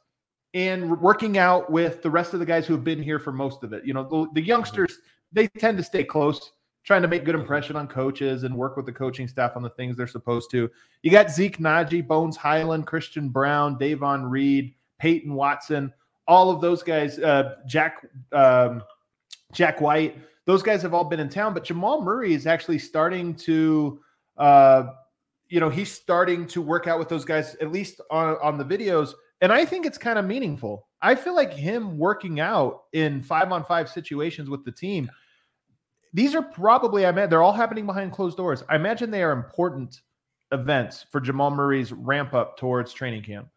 and 0.54 1.00
working 1.00 1.38
out 1.38 1.72
with 1.72 2.02
the 2.02 2.10
rest 2.10 2.34
of 2.34 2.40
the 2.40 2.46
guys 2.46 2.66
who 2.66 2.74
have 2.74 2.84
been 2.84 3.02
here 3.02 3.20
for 3.20 3.32
most 3.32 3.64
of 3.64 3.72
it. 3.72 3.86
You 3.86 3.94
know, 3.94 4.04
the, 4.04 4.28
the 4.34 4.46
youngsters, 4.46 4.98
they 5.32 5.48
tend 5.48 5.78
to 5.78 5.84
stay 5.84 6.04
close, 6.04 6.52
trying 6.84 7.04
to 7.04 7.08
make 7.08 7.24
good 7.24 7.36
impression 7.36 7.76
on 7.76 7.88
coaches 7.88 8.44
and 8.44 8.56
work 8.56 8.76
with 8.76 8.88
the 8.88 8.92
coaching 8.92 9.28
staff 9.28 9.56
on 9.56 9.62
the 9.62 9.70
things 9.70 9.96
they're 9.96 10.08
supposed 10.08 10.50
to. 10.52 10.70
You 11.04 11.12
got 11.12 11.30
Zeke 11.30 11.60
Nnaji, 11.60 12.06
Bones 12.06 12.36
Hyland, 12.36 12.88
Christian 12.88 13.30
Brown, 13.30 13.78
Davon 13.78 14.26
Reed, 14.26 14.74
Peyton 15.00 15.34
Watson, 15.34 15.94
all 16.28 16.50
of 16.50 16.62
those 16.62 16.82
guys, 16.82 17.20
uh, 17.20 17.56
Jack 17.68 18.06
um, 18.32 18.82
Jack 19.52 19.82
White, 19.82 20.18
those 20.46 20.64
guys 20.64 20.82
have 20.82 20.94
all 20.94 21.04
been 21.04 21.20
in 21.20 21.30
town, 21.30 21.54
but 21.54 21.64
Jamal 21.64 22.02
Murray 22.02 22.34
is 22.34 22.48
actually 22.48 22.80
starting 22.80 23.36
to 23.36 24.02
uh, 24.38 24.88
you 25.54 25.60
know, 25.60 25.70
he's 25.70 25.92
starting 25.92 26.48
to 26.48 26.64
work 26.64 26.88
out 26.88 26.98
with 26.98 27.10
those 27.10 27.24
guys, 27.24 27.56
at 27.62 27.72
least 27.72 28.02
on, 28.10 28.38
on 28.42 28.58
the 28.58 28.66
videos. 28.66 29.14
And 29.40 29.54
I 29.54 29.66
think 29.66 29.86
it's 29.86 30.00
kind 30.00 30.18
of 30.18 30.26
meaningful. 30.26 30.88
I 31.00 31.14
feel 31.14 31.36
like 31.36 31.54
him 31.54 32.00
working 32.00 32.40
out 32.40 32.86
in 32.92 33.22
five 33.22 33.52
on 33.52 33.64
five 33.64 33.88
situations 33.88 34.50
with 34.50 34.66
the 34.66 34.72
team. 34.72 35.12
These 36.12 36.34
are 36.34 36.42
probably, 36.42 37.06
I 37.06 37.12
mean, 37.12 37.30
they're 37.30 37.44
all 37.44 37.54
happening 37.54 37.86
behind 37.86 38.14
closed 38.14 38.36
doors. 38.36 38.64
I 38.68 38.78
imagine 38.78 39.12
they 39.12 39.22
are 39.22 39.32
important 39.32 40.02
events 40.52 41.06
for 41.12 41.22
Jamal 41.22 41.52
Murray's 41.52 41.94
ramp 41.94 42.34
up 42.34 42.58
towards 42.58 42.92
training 42.92 43.22
camp. 43.22 43.48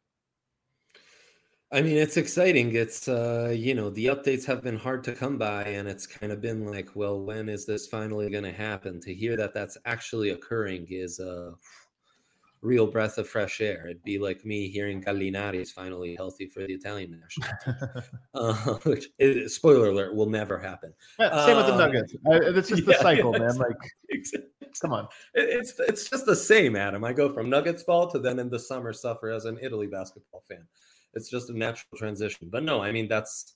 I 1.72 1.80
mean, 1.80 1.97
it's 1.97 2.18
exciting. 2.18 2.74
It's 2.74 3.09
uh, 3.09 3.55
you 3.57 3.74
know, 3.74 3.88
the 3.88 4.07
updates 4.07 4.44
have 4.44 4.62
been 4.62 4.76
hard 4.76 5.03
to 5.05 5.14
come 5.14 5.38
by, 5.38 5.64
and 5.64 5.88
it's 5.88 6.07
kind 6.07 6.30
of 6.30 6.40
been 6.40 6.64
like, 6.64 6.90
well, 6.94 7.20
when 7.20 7.49
is 7.49 7.64
this 7.64 7.86
finally 7.88 8.30
going 8.30 8.44
to 8.44 8.53
happen? 8.53 9.01
To 9.01 9.12
hear 9.12 9.36
that 9.36 9.53
that's 9.53 9.76
actually 9.84 10.30
occurring 10.30 10.86
is 10.90 11.18
a 11.18 11.55
real 12.62 12.86
breath 12.86 13.18
of 13.18 13.28
fresh 13.28 13.61
air. 13.61 13.86
It'd 13.86 14.02
be 14.02 14.18
like 14.18 14.44
me 14.44 14.68
hearing 14.68 15.02
Gallinari 15.02 15.57
is 15.61 15.70
finally 15.72 16.14
healthy 16.16 16.46
for 16.46 16.61
the 16.61 16.72
Italian 16.72 17.20
national 17.20 17.48
team. 17.64 18.02
uh, 18.34 18.54
which, 18.84 19.07
is, 19.18 19.54
spoiler 19.54 19.88
alert, 19.90 20.14
will 20.14 20.28
never 20.28 20.59
happen. 20.59 20.92
Yeah, 21.18 21.44
Same 21.46 21.57
with 21.57 21.66
the 21.66 21.74
Uh, 21.74 21.76
Nuggets. 21.78 22.14
I, 22.26 22.34
it's 22.59 22.68
just 22.68 22.86
the 22.86 22.94
cycle, 23.00 23.32
yeah, 23.32 23.38
man. 23.46 23.57
Like, 23.57 23.76
Exactly. 24.11 24.48
come 24.80 24.92
on. 24.92 25.09
It- 25.34 25.48
It's 25.59 25.74
it's 25.80 26.09
just 26.11 26.26
the 26.26 26.36
same, 26.36 26.76
Adam. 26.76 27.04
I 27.04 27.12
go 27.12 27.32
from 27.32 27.48
Nuggets 27.50 27.82
ball 27.82 28.11
to 28.11 28.18
then 28.18 28.38
in 28.38 28.48
the 28.50 28.59
summer 28.59 28.92
suffer 28.92 29.30
as 29.30 29.44
an 29.44 29.59
Italy 29.62 29.86
basketball 29.86 30.42
fan. 30.48 30.66
It's 31.14 31.30
just 31.30 31.50
a 31.50 31.57
natural 31.57 31.96
transition. 31.96 32.48
But 32.50 32.62
no, 32.64 32.80
I 32.82 32.92
mean 32.92 33.09
that's 33.09 33.54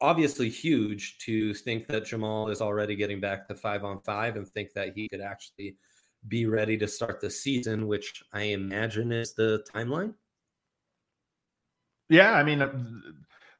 obviously 0.00 0.48
huge 0.48 1.18
to 1.18 1.54
think 1.54 1.86
that 1.86 2.04
Jamal 2.04 2.48
is 2.48 2.60
already 2.60 2.96
getting 2.96 3.20
back 3.20 3.46
to 3.48 3.54
five 3.54 3.84
on 3.84 4.00
five 4.00 4.34
and 4.36 4.48
think 4.48 4.72
that 4.74 4.94
he 4.96 5.08
could 5.08 5.20
actually 5.20 5.76
be 6.28 6.46
ready 6.46 6.76
to 6.78 6.88
start 6.88 7.20
the 7.20 7.30
season, 7.30 7.86
which 7.86 8.22
I 8.32 8.42
imagine 8.42 9.12
is 9.12 9.34
the 9.34 9.64
timeline. 9.74 10.14
Yeah, 12.08 12.32
I 12.32 12.42
mean, 12.42 12.62
uh, 12.62 12.72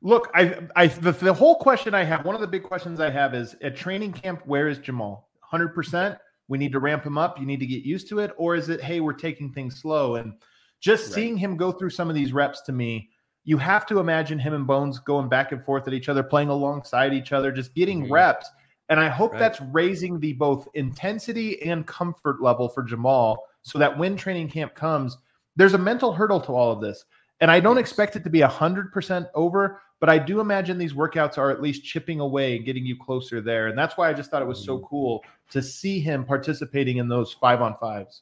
look, 0.02 0.30
I, 0.34 0.58
I, 0.76 0.86
the, 0.88 1.12
the 1.12 1.32
whole 1.32 1.56
question 1.56 1.94
I 1.94 2.04
have, 2.04 2.24
one 2.24 2.34
of 2.34 2.40
the 2.40 2.46
big 2.46 2.62
questions 2.62 3.00
I 3.00 3.10
have 3.10 3.34
is 3.34 3.56
at 3.62 3.76
training 3.76 4.12
camp, 4.12 4.42
where 4.46 4.68
is 4.68 4.78
Jamal? 4.78 5.28
Hundred 5.40 5.68
percent. 5.74 6.18
We 6.48 6.58
need 6.58 6.72
to 6.72 6.80
ramp 6.80 7.04
him 7.04 7.16
up. 7.18 7.38
You 7.38 7.46
need 7.46 7.60
to 7.60 7.66
get 7.66 7.82
used 7.82 8.08
to 8.08 8.18
it, 8.18 8.32
or 8.36 8.54
is 8.54 8.68
it, 8.68 8.82
hey, 8.82 9.00
we're 9.00 9.12
taking 9.12 9.52
things 9.52 9.80
slow? 9.80 10.16
And 10.16 10.34
just 10.80 11.06
Right. 11.06 11.14
seeing 11.14 11.36
him 11.36 11.56
go 11.56 11.72
through 11.72 11.90
some 11.90 12.08
of 12.08 12.14
these 12.14 12.32
reps 12.32 12.60
to 12.62 12.72
me, 12.72 13.10
you 13.44 13.56
have 13.58 13.86
to 13.86 13.98
imagine 14.00 14.38
him 14.38 14.54
and 14.54 14.66
Bones 14.66 14.98
going 14.98 15.28
back 15.28 15.52
and 15.52 15.64
forth 15.64 15.86
at 15.88 15.94
each 15.94 16.08
other, 16.08 16.22
playing 16.22 16.48
alongside 16.48 17.12
each 17.14 17.32
other, 17.32 17.52
just 17.52 17.74
getting 17.74 18.06
Mhm. 18.06 18.10
reps. 18.10 18.50
And 18.92 19.00
I 19.00 19.08
hope 19.08 19.32
Right. 19.32 19.38
that's 19.38 19.58
raising 19.72 20.20
the 20.20 20.34
both 20.34 20.68
intensity 20.74 21.62
and 21.62 21.86
comfort 21.86 22.42
level 22.42 22.68
for 22.68 22.82
Jamal 22.82 23.42
so 23.62 23.78
that 23.78 23.96
when 23.96 24.18
training 24.18 24.50
camp 24.50 24.74
comes, 24.74 25.16
there's 25.56 25.72
a 25.72 25.78
mental 25.78 26.12
hurdle 26.12 26.42
to 26.42 26.52
all 26.52 26.72
of 26.72 26.82
this. 26.82 27.06
And 27.40 27.50
I 27.50 27.58
don't 27.58 27.78
expect 27.78 28.16
it 28.16 28.24
to 28.24 28.28
be 28.28 28.40
100% 28.40 29.30
over, 29.34 29.80
but 29.98 30.10
I 30.10 30.18
do 30.18 30.40
imagine 30.40 30.76
these 30.76 30.92
workouts 30.92 31.38
are 31.38 31.50
at 31.50 31.62
least 31.62 31.84
chipping 31.84 32.20
away 32.20 32.54
and 32.54 32.66
getting 32.66 32.84
you 32.84 32.94
closer 32.98 33.40
there. 33.40 33.68
And 33.68 33.78
that's 33.78 33.96
why 33.96 34.10
I 34.10 34.12
just 34.12 34.30
thought 34.30 34.42
it 34.42 34.48
was 34.48 34.62
so 34.62 34.76
mm-hmm. 34.76 34.86
cool 34.88 35.24
to 35.52 35.62
see 35.62 35.98
him 35.98 36.22
participating 36.22 36.98
in 36.98 37.08
those 37.08 37.32
five 37.32 37.62
on 37.62 37.74
fives. 37.80 38.20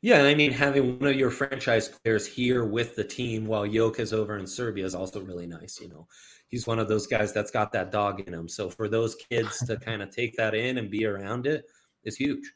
Yeah, 0.00 0.18
and 0.18 0.26
I 0.26 0.34
mean 0.34 0.50
having 0.50 0.98
one 0.98 1.10
of 1.10 1.14
your 1.14 1.30
franchise 1.30 1.88
players 1.88 2.26
here 2.26 2.64
with 2.64 2.96
the 2.96 3.04
team 3.04 3.46
while 3.46 3.64
Yoke 3.64 4.00
is 4.00 4.12
over 4.12 4.36
in 4.36 4.48
Serbia 4.48 4.84
is 4.84 4.96
also 4.96 5.20
really 5.20 5.46
nice. 5.46 5.80
You 5.80 5.88
know, 5.88 6.08
he's 6.52 6.66
one 6.66 6.78
of 6.78 6.86
those 6.86 7.08
guys 7.08 7.32
that's 7.32 7.50
got 7.50 7.72
that 7.72 7.90
dog 7.90 8.20
in 8.20 8.32
him. 8.32 8.48
So 8.48 8.70
for 8.70 8.86
those 8.86 9.16
kids 9.16 9.58
to 9.66 9.76
kind 9.84 10.02
of 10.02 10.14
take 10.14 10.36
that 10.36 10.54
in 10.54 10.78
and 10.78 10.88
be 10.88 11.04
around 11.04 11.48
it 11.48 11.64
is 12.04 12.14
huge. 12.14 12.52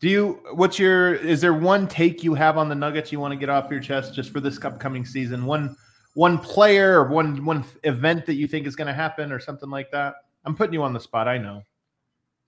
Do 0.00 0.08
you? 0.08 0.40
What's 0.54 0.78
your? 0.78 1.14
Is 1.14 1.42
there 1.42 1.52
one 1.52 1.86
take 1.86 2.24
you 2.24 2.34
have 2.34 2.56
on 2.56 2.70
the 2.70 2.74
Nuggets 2.74 3.12
you 3.12 3.20
want 3.20 3.32
to 3.32 3.36
get 3.36 3.50
off 3.50 3.70
your 3.70 3.80
chest 3.80 4.14
just 4.14 4.32
for 4.32 4.40
this 4.40 4.58
upcoming 4.64 5.04
season? 5.04 5.44
One, 5.44 5.76
one 6.14 6.38
player 6.38 6.98
or 6.98 7.08
one 7.08 7.44
one 7.44 7.64
event 7.84 8.24
that 8.24 8.34
you 8.34 8.48
think 8.48 8.66
is 8.66 8.74
going 8.74 8.88
to 8.88 8.94
happen 8.94 9.30
or 9.30 9.38
something 9.38 9.68
like 9.68 9.90
that. 9.90 10.14
I'm 10.46 10.56
putting 10.56 10.72
you 10.72 10.82
on 10.82 10.94
the 10.94 11.00
spot. 11.00 11.28
I 11.28 11.36
know. 11.36 11.62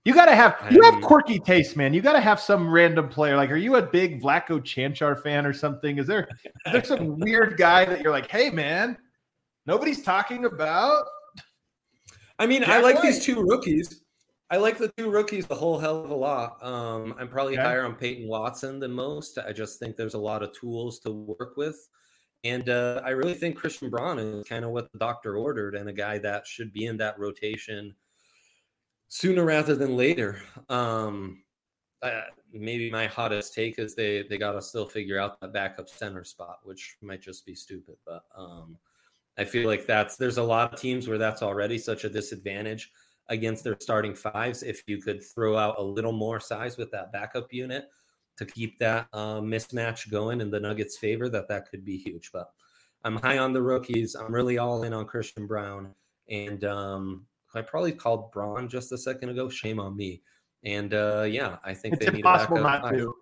You 0.03 0.15
got 0.15 0.25
to 0.25 0.35
have 0.35 0.55
you 0.71 0.81
have 0.81 1.01
quirky 1.03 1.37
taste, 1.37 1.77
man. 1.77 1.93
You 1.93 2.01
got 2.01 2.13
to 2.13 2.19
have 2.19 2.39
some 2.39 2.73
random 2.73 3.07
player. 3.07 3.37
Like, 3.37 3.51
are 3.51 3.55
you 3.55 3.75
a 3.75 3.83
big 3.83 4.19
Vlatko 4.19 4.59
Cancar 4.61 5.21
fan 5.21 5.45
or 5.45 5.53
something? 5.53 5.99
Is 5.99 6.07
there 6.07 6.27
is 6.65 6.73
there 6.73 6.83
some 6.83 7.19
weird 7.19 7.55
guy 7.57 7.85
that 7.85 8.01
you're 8.01 8.11
like, 8.11 8.31
hey, 8.31 8.49
man, 8.49 8.97
nobody's 9.65 10.03
talking 10.03 10.45
about? 10.45 11.05
I 12.39 12.45
mean, 12.45 12.61
Jack 12.61 12.69
I 12.69 12.81
like 12.81 12.95
White. 12.95 13.03
these 13.03 13.23
two 13.23 13.41
rookies. 13.41 14.01
I 14.49 14.57
like 14.57 14.77
the 14.77 14.91
two 14.97 15.09
rookies 15.09 15.47
a 15.49 15.55
whole 15.55 15.79
hell 15.79 16.03
of 16.03 16.11
a 16.11 16.15
lot. 16.15 16.63
Um, 16.63 17.15
I'm 17.17 17.27
probably 17.27 17.53
okay. 17.53 17.63
higher 17.63 17.85
on 17.85 17.95
Peyton 17.95 18.27
Watson 18.27 18.79
than 18.79 18.91
most. 18.91 19.39
I 19.39 19.51
just 19.51 19.79
think 19.79 19.95
there's 19.95 20.13
a 20.13 20.19
lot 20.19 20.43
of 20.43 20.51
tools 20.53 20.99
to 20.99 21.11
work 21.11 21.57
with. 21.57 21.89
And 22.43 22.67
uh, 22.67 23.01
I 23.05 23.11
really 23.11 23.33
think 23.33 23.55
Christian 23.55 23.89
Braun 23.89 24.19
is 24.19 24.45
kind 24.45 24.65
of 24.65 24.71
what 24.71 24.91
the 24.91 24.99
doctor 24.99 25.37
ordered 25.37 25.75
and 25.75 25.89
a 25.89 25.93
guy 25.93 26.17
that 26.19 26.45
should 26.45 26.73
be 26.73 26.85
in 26.85 26.97
that 26.97 27.17
rotation 27.17 27.95
sooner 29.07 29.45
rather 29.45 29.75
than 29.75 29.95
later. 29.95 30.41
Um, 30.69 31.43
uh, 32.01 32.21
maybe 32.51 32.91
my 32.91 33.07
hottest 33.07 33.53
take 33.53 33.79
is 33.79 33.95
they 33.95 34.23
they 34.23 34.37
got 34.37 34.51
to 34.51 34.61
still 34.61 34.85
figure 34.85 35.17
out 35.17 35.39
that 35.39 35.53
backup 35.53 35.87
center 35.87 36.25
spot, 36.25 36.59
which 36.63 36.97
might 37.01 37.21
just 37.21 37.45
be 37.45 37.55
stupid. 37.55 37.95
But 38.05 38.23
um, 38.35 38.77
I 39.37 39.45
feel 39.45 39.67
like 39.67 39.85
that's 39.85 40.15
there's 40.15 40.37
a 40.37 40.43
lot 40.43 40.73
of 40.73 40.79
teams 40.79 41.07
where 41.07 41.17
that's 41.17 41.41
already 41.41 41.77
such 41.77 42.03
a 42.03 42.09
disadvantage 42.09 42.91
against 43.29 43.63
their 43.63 43.77
starting 43.79 44.13
fives. 44.13 44.63
If 44.63 44.83
you 44.87 45.01
could 45.01 45.23
throw 45.23 45.57
out 45.57 45.79
a 45.79 45.83
little 45.83 46.11
more 46.11 46.39
size 46.39 46.77
with 46.77 46.91
that 46.91 47.11
backup 47.11 47.51
unit 47.51 47.85
to 48.37 48.45
keep 48.45 48.77
that 48.79 49.07
uh, 49.13 49.39
mismatch 49.39 50.09
going 50.11 50.41
in 50.41 50.51
the 50.51 50.59
Nuggets' 50.59 50.97
favor, 50.97 51.29
that 51.29 51.47
that 51.47 51.69
could 51.69 51.83
be 51.85 51.97
huge. 51.97 52.31
But 52.31 52.51
I'm 53.03 53.15
high 53.17 53.37
on 53.37 53.53
the 53.53 53.61
rookies. 53.61 54.15
I'm 54.15 54.33
really 54.33 54.57
all 54.57 54.83
in 54.83 54.93
on 54.93 55.05
Christian 55.05 55.47
Brown 55.47 55.93
and 56.29 56.63
um, 56.63 57.25
I 57.55 57.61
probably 57.61 57.91
called 57.91 58.31
Braun 58.31 58.67
just 58.67 58.91
a 58.91 58.97
second 58.97 59.29
ago. 59.29 59.49
Shame 59.49 59.79
on 59.79 59.95
me. 59.95 60.21
And 60.63 60.93
uh, 60.93 61.23
yeah, 61.23 61.57
I 61.63 61.73
think 61.73 61.95
it's 61.95 62.05
they 62.05 62.17
impossible 62.17 62.61
not 62.61 62.89
to. 62.89 63.13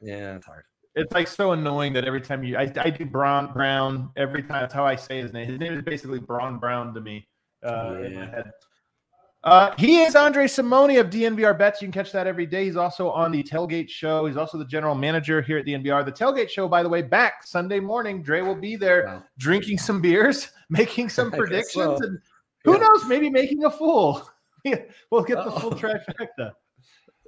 Yeah, 0.00 0.36
it's 0.36 0.46
hard. 0.46 0.64
It's 0.96 1.12
like 1.12 1.28
so 1.28 1.52
annoying 1.52 1.92
that 1.92 2.06
every 2.06 2.22
time 2.22 2.42
you, 2.42 2.56
I, 2.56 2.72
I 2.78 2.88
do 2.88 3.04
Braun 3.04 3.52
Brown 3.52 4.10
every 4.16 4.42
time. 4.42 4.62
That's 4.62 4.72
how 4.72 4.86
I 4.86 4.96
say 4.96 5.20
his 5.20 5.32
name. 5.32 5.46
His 5.46 5.60
name 5.60 5.74
is 5.74 5.82
basically 5.82 6.18
Braun 6.18 6.58
Brown 6.58 6.94
to 6.94 7.02
me 7.02 7.28
uh, 7.62 7.98
yeah. 8.00 8.06
in 8.06 8.14
my 8.14 8.26
head. 8.26 8.50
Uh, 9.44 9.72
he 9.78 10.00
is 10.00 10.16
Andre 10.16 10.46
Simoni 10.46 10.98
of 10.98 11.10
DNVR 11.10 11.56
Bets. 11.56 11.80
You 11.80 11.86
can 11.86 11.92
catch 11.92 12.10
that 12.12 12.26
every 12.26 12.46
day. 12.46 12.64
He's 12.64 12.76
also 12.76 13.10
on 13.10 13.30
the 13.30 13.42
Tailgate 13.42 13.90
Show. 13.90 14.26
He's 14.26 14.38
also 14.38 14.58
the 14.58 14.64
general 14.64 14.94
manager 14.94 15.42
here 15.42 15.58
at 15.58 15.66
DNVR. 15.66 16.04
The 16.04 16.10
Tailgate 16.10 16.48
Show, 16.48 16.66
by 16.66 16.82
the 16.82 16.88
way, 16.88 17.02
back 17.02 17.44
Sunday 17.44 17.78
morning. 17.78 18.22
Dre 18.22 18.40
will 18.40 18.56
be 18.56 18.74
there 18.74 19.04
wow. 19.04 19.22
drinking 19.38 19.78
some 19.78 20.00
beers, 20.00 20.50
making 20.70 21.10
some 21.10 21.30
predictions, 21.32 21.98
so. 22.00 22.04
and 22.04 22.18
who 22.64 22.72
yeah. 22.72 22.78
knows? 22.78 23.04
Maybe 23.04 23.28
making 23.28 23.64
a 23.64 23.70
fool. 23.70 24.28
we'll 25.10 25.22
get 25.22 25.44
the 25.44 25.52
full 25.52 25.72
trifecta. 25.72 26.52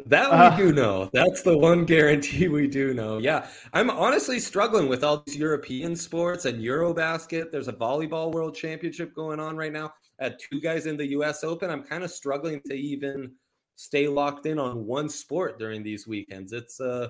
That 0.07 0.31
we 0.31 0.37
uh, 0.37 0.57
do 0.57 0.73
know. 0.73 1.11
That's 1.13 1.43
the 1.43 1.57
one 1.57 1.85
guarantee 1.85 2.49
we 2.49 2.67
do 2.67 2.95
know. 2.95 3.19
Yeah. 3.19 3.49
I'm 3.73 3.91
honestly 3.91 4.39
struggling 4.41 4.89
with 4.89 5.05
all 5.05 5.23
these 5.27 5.37
European 5.37 5.97
sports 5.97 6.45
and 6.45 6.63
Eurobasket. 6.63 7.51
There's 7.51 7.69
a 7.69 7.73
volleyball 7.73 8.33
world 8.33 8.55
championship 8.55 9.15
going 9.15 9.41
on 9.41 9.57
right 9.57 9.73
now. 9.73 9.93
At 10.21 10.41
two 10.41 10.61
guys 10.61 10.87
in 10.87 10.97
the 10.97 11.07
US 11.09 11.45
Open. 11.45 11.71
I'm 11.71 11.83
kind 11.83 12.05
of 12.05 12.11
struggling 12.11 12.61
to 12.67 12.75
even 12.75 13.33
stay 13.77 14.09
locked 14.09 14.47
in 14.47 14.59
on 14.59 14.87
one 14.87 15.09
sport 15.09 15.59
during 15.59 15.83
these 15.83 16.07
weekends. 16.07 16.53
It's 16.53 16.81
uh 16.81 17.09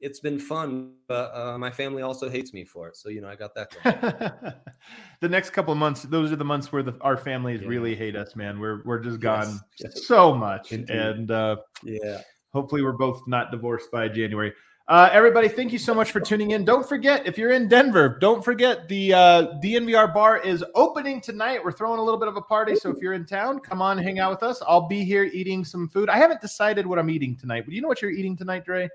it's 0.00 0.20
been 0.20 0.38
fun, 0.38 0.92
but 1.06 1.34
uh, 1.34 1.58
my 1.58 1.70
family 1.70 2.02
also 2.02 2.28
hates 2.28 2.52
me 2.52 2.64
for 2.64 2.88
it. 2.88 2.96
So 2.96 3.08
you 3.08 3.20
know, 3.20 3.28
I 3.28 3.36
got 3.36 3.54
that. 3.54 4.62
the 5.20 5.28
next 5.28 5.50
couple 5.50 5.72
of 5.72 5.78
months, 5.78 6.02
those 6.02 6.32
are 6.32 6.36
the 6.36 6.44
months 6.44 6.72
where 6.72 6.82
the, 6.82 6.94
our 7.00 7.16
families 7.16 7.60
yeah. 7.62 7.68
really 7.68 7.94
hate 7.94 8.16
us, 8.16 8.34
man. 8.34 8.58
We're 8.58 8.82
we're 8.84 9.00
just 9.00 9.20
gone 9.20 9.60
yes. 9.78 10.06
so 10.06 10.34
much, 10.34 10.72
Indeed. 10.72 10.96
and 10.96 11.30
uh, 11.30 11.56
yeah, 11.82 12.22
hopefully 12.52 12.82
we're 12.82 12.92
both 12.92 13.22
not 13.26 13.50
divorced 13.50 13.90
by 13.90 14.08
January. 14.08 14.52
Uh, 14.88 15.08
everybody, 15.12 15.46
thank 15.46 15.70
you 15.72 15.78
so 15.78 15.94
much 15.94 16.10
for 16.10 16.18
tuning 16.18 16.50
in. 16.50 16.64
Don't 16.64 16.88
forget, 16.88 17.24
if 17.24 17.38
you're 17.38 17.52
in 17.52 17.68
Denver, 17.68 18.18
don't 18.20 18.44
forget 18.44 18.88
the 18.88 19.14
uh, 19.14 19.46
DNVR 19.62 20.12
bar 20.12 20.38
is 20.38 20.64
opening 20.74 21.20
tonight. 21.20 21.64
We're 21.64 21.70
throwing 21.70 22.00
a 22.00 22.02
little 22.02 22.18
bit 22.18 22.26
of 22.26 22.36
a 22.36 22.42
party. 22.42 22.74
So 22.74 22.90
if 22.90 22.96
you're 23.00 23.12
in 23.12 23.24
town, 23.24 23.60
come 23.60 23.80
on, 23.80 23.98
hang 23.98 24.18
out 24.18 24.32
with 24.32 24.42
us. 24.42 24.60
I'll 24.66 24.88
be 24.88 25.04
here 25.04 25.30
eating 25.32 25.64
some 25.64 25.88
food. 25.88 26.08
I 26.08 26.16
haven't 26.16 26.40
decided 26.40 26.88
what 26.88 26.98
I'm 26.98 27.08
eating 27.08 27.36
tonight. 27.36 27.66
But 27.66 27.74
you 27.74 27.82
know 27.82 27.86
what 27.86 28.02
you're 28.02 28.10
eating 28.10 28.36
tonight, 28.36 28.64
Dre? 28.64 28.88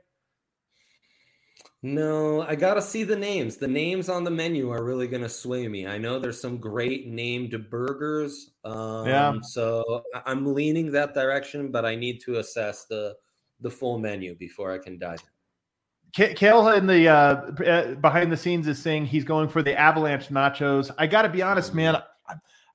No, 1.85 2.41
I 2.41 2.55
gotta 2.55 2.81
see 2.81 3.03
the 3.03 3.15
names. 3.15 3.57
The 3.57 3.67
names 3.67 4.09
on 4.09 4.23
the 4.23 4.31
menu 4.31 4.71
are 4.71 4.83
really 4.83 5.07
gonna 5.07 5.29
sway 5.29 5.67
me. 5.67 5.85
I 5.85 5.99
know 5.99 6.17
there's 6.17 6.41
some 6.41 6.57
great 6.57 7.05
named 7.05 7.69
burgers. 7.69 8.53
Um, 8.63 9.05
yeah. 9.07 9.33
So 9.43 10.01
I'm 10.25 10.51
leaning 10.55 10.91
that 10.93 11.13
direction, 11.13 11.69
but 11.71 11.85
I 11.85 11.93
need 11.93 12.21
to 12.21 12.39
assess 12.39 12.85
the 12.85 13.15
the 13.59 13.69
full 13.69 13.99
menu 13.99 14.33
before 14.33 14.73
I 14.73 14.79
can 14.79 14.97
dive 14.97 15.21
in. 16.17 16.33
Kale 16.33 16.69
in 16.69 16.87
the 16.87 17.07
uh, 17.07 17.13
uh, 17.13 17.93
behind 17.93 18.31
the 18.31 18.37
scenes 18.37 18.67
is 18.67 18.81
saying 18.81 19.05
he's 19.05 19.23
going 19.23 19.47
for 19.47 19.61
the 19.61 19.79
avalanche 19.79 20.29
nachos. 20.29 20.89
I 20.97 21.05
got 21.05 21.21
to 21.21 21.29
be 21.29 21.43
honest, 21.43 21.75
man. 21.75 22.01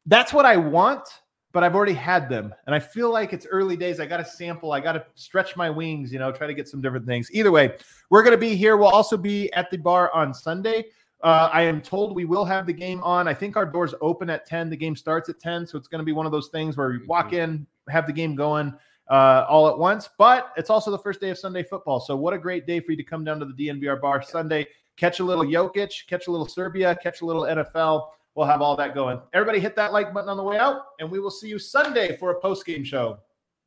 That's 0.06 0.32
what 0.32 0.46
I 0.46 0.56
want 0.56 1.08
but 1.52 1.64
I've 1.64 1.74
already 1.74 1.94
had 1.94 2.28
them. 2.28 2.54
And 2.66 2.74
I 2.74 2.78
feel 2.78 3.10
like 3.10 3.32
it's 3.32 3.46
early 3.46 3.76
days. 3.76 3.98
I 3.98 4.06
got 4.06 4.18
to 4.18 4.24
sample. 4.24 4.72
I 4.72 4.80
got 4.80 4.92
to 4.92 5.04
stretch 5.14 5.56
my 5.56 5.68
wings, 5.68 6.12
you 6.12 6.18
know, 6.18 6.30
try 6.30 6.46
to 6.46 6.54
get 6.54 6.68
some 6.68 6.80
different 6.80 7.06
things. 7.06 7.28
Either 7.32 7.50
way, 7.50 7.76
we're 8.08 8.22
going 8.22 8.34
to 8.34 8.40
be 8.40 8.54
here. 8.54 8.76
We'll 8.76 8.88
also 8.88 9.16
be 9.16 9.52
at 9.52 9.70
the 9.70 9.76
bar 9.76 10.12
on 10.14 10.32
Sunday. 10.32 10.84
Uh, 11.22 11.50
I 11.52 11.62
am 11.62 11.82
told 11.82 12.14
we 12.14 12.24
will 12.24 12.44
have 12.44 12.66
the 12.66 12.72
game 12.72 13.02
on. 13.02 13.28
I 13.28 13.34
think 13.34 13.56
our 13.56 13.66
doors 13.66 13.94
open 14.00 14.30
at 14.30 14.46
10. 14.46 14.70
The 14.70 14.76
game 14.76 14.96
starts 14.96 15.28
at 15.28 15.38
10. 15.38 15.66
So 15.66 15.76
it's 15.76 15.88
going 15.88 15.98
to 15.98 16.04
be 16.04 16.12
one 16.12 16.24
of 16.24 16.32
those 16.32 16.48
things 16.48 16.76
where 16.76 16.92
you 16.92 17.06
walk 17.06 17.26
mm-hmm. 17.26 17.36
in, 17.36 17.66
have 17.88 18.06
the 18.06 18.12
game 18.12 18.34
going 18.34 18.72
uh, 19.10 19.44
all 19.48 19.68
at 19.68 19.76
once. 19.76 20.08
But 20.16 20.52
it's 20.56 20.70
also 20.70 20.90
the 20.90 20.98
first 20.98 21.20
day 21.20 21.30
of 21.30 21.38
Sunday 21.38 21.62
football. 21.62 22.00
So 22.00 22.16
what 22.16 22.32
a 22.32 22.38
great 22.38 22.66
day 22.66 22.80
for 22.80 22.92
you 22.92 22.96
to 22.96 23.04
come 23.04 23.24
down 23.24 23.38
to 23.40 23.44
the 23.44 23.52
DNVR 23.52 24.00
bar 24.00 24.22
Sunday, 24.22 24.66
catch 24.96 25.20
a 25.20 25.24
little 25.24 25.44
Jokic, 25.44 26.06
catch 26.06 26.28
a 26.28 26.30
little 26.30 26.48
Serbia, 26.48 26.96
catch 27.02 27.20
a 27.20 27.26
little 27.26 27.42
NFL 27.42 28.08
we'll 28.34 28.46
have 28.46 28.62
all 28.62 28.76
that 28.76 28.94
going. 28.94 29.20
Everybody 29.32 29.60
hit 29.60 29.76
that 29.76 29.92
like 29.92 30.12
button 30.12 30.28
on 30.28 30.36
the 30.36 30.42
way 30.42 30.58
out, 30.58 30.82
and 30.98 31.10
we 31.10 31.20
will 31.20 31.30
see 31.30 31.48
you 31.48 31.58
Sunday 31.58 32.16
for 32.16 32.30
a 32.30 32.40
post 32.40 32.66
game 32.66 32.84
show. 32.84 33.18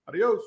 Adios. 0.08 0.42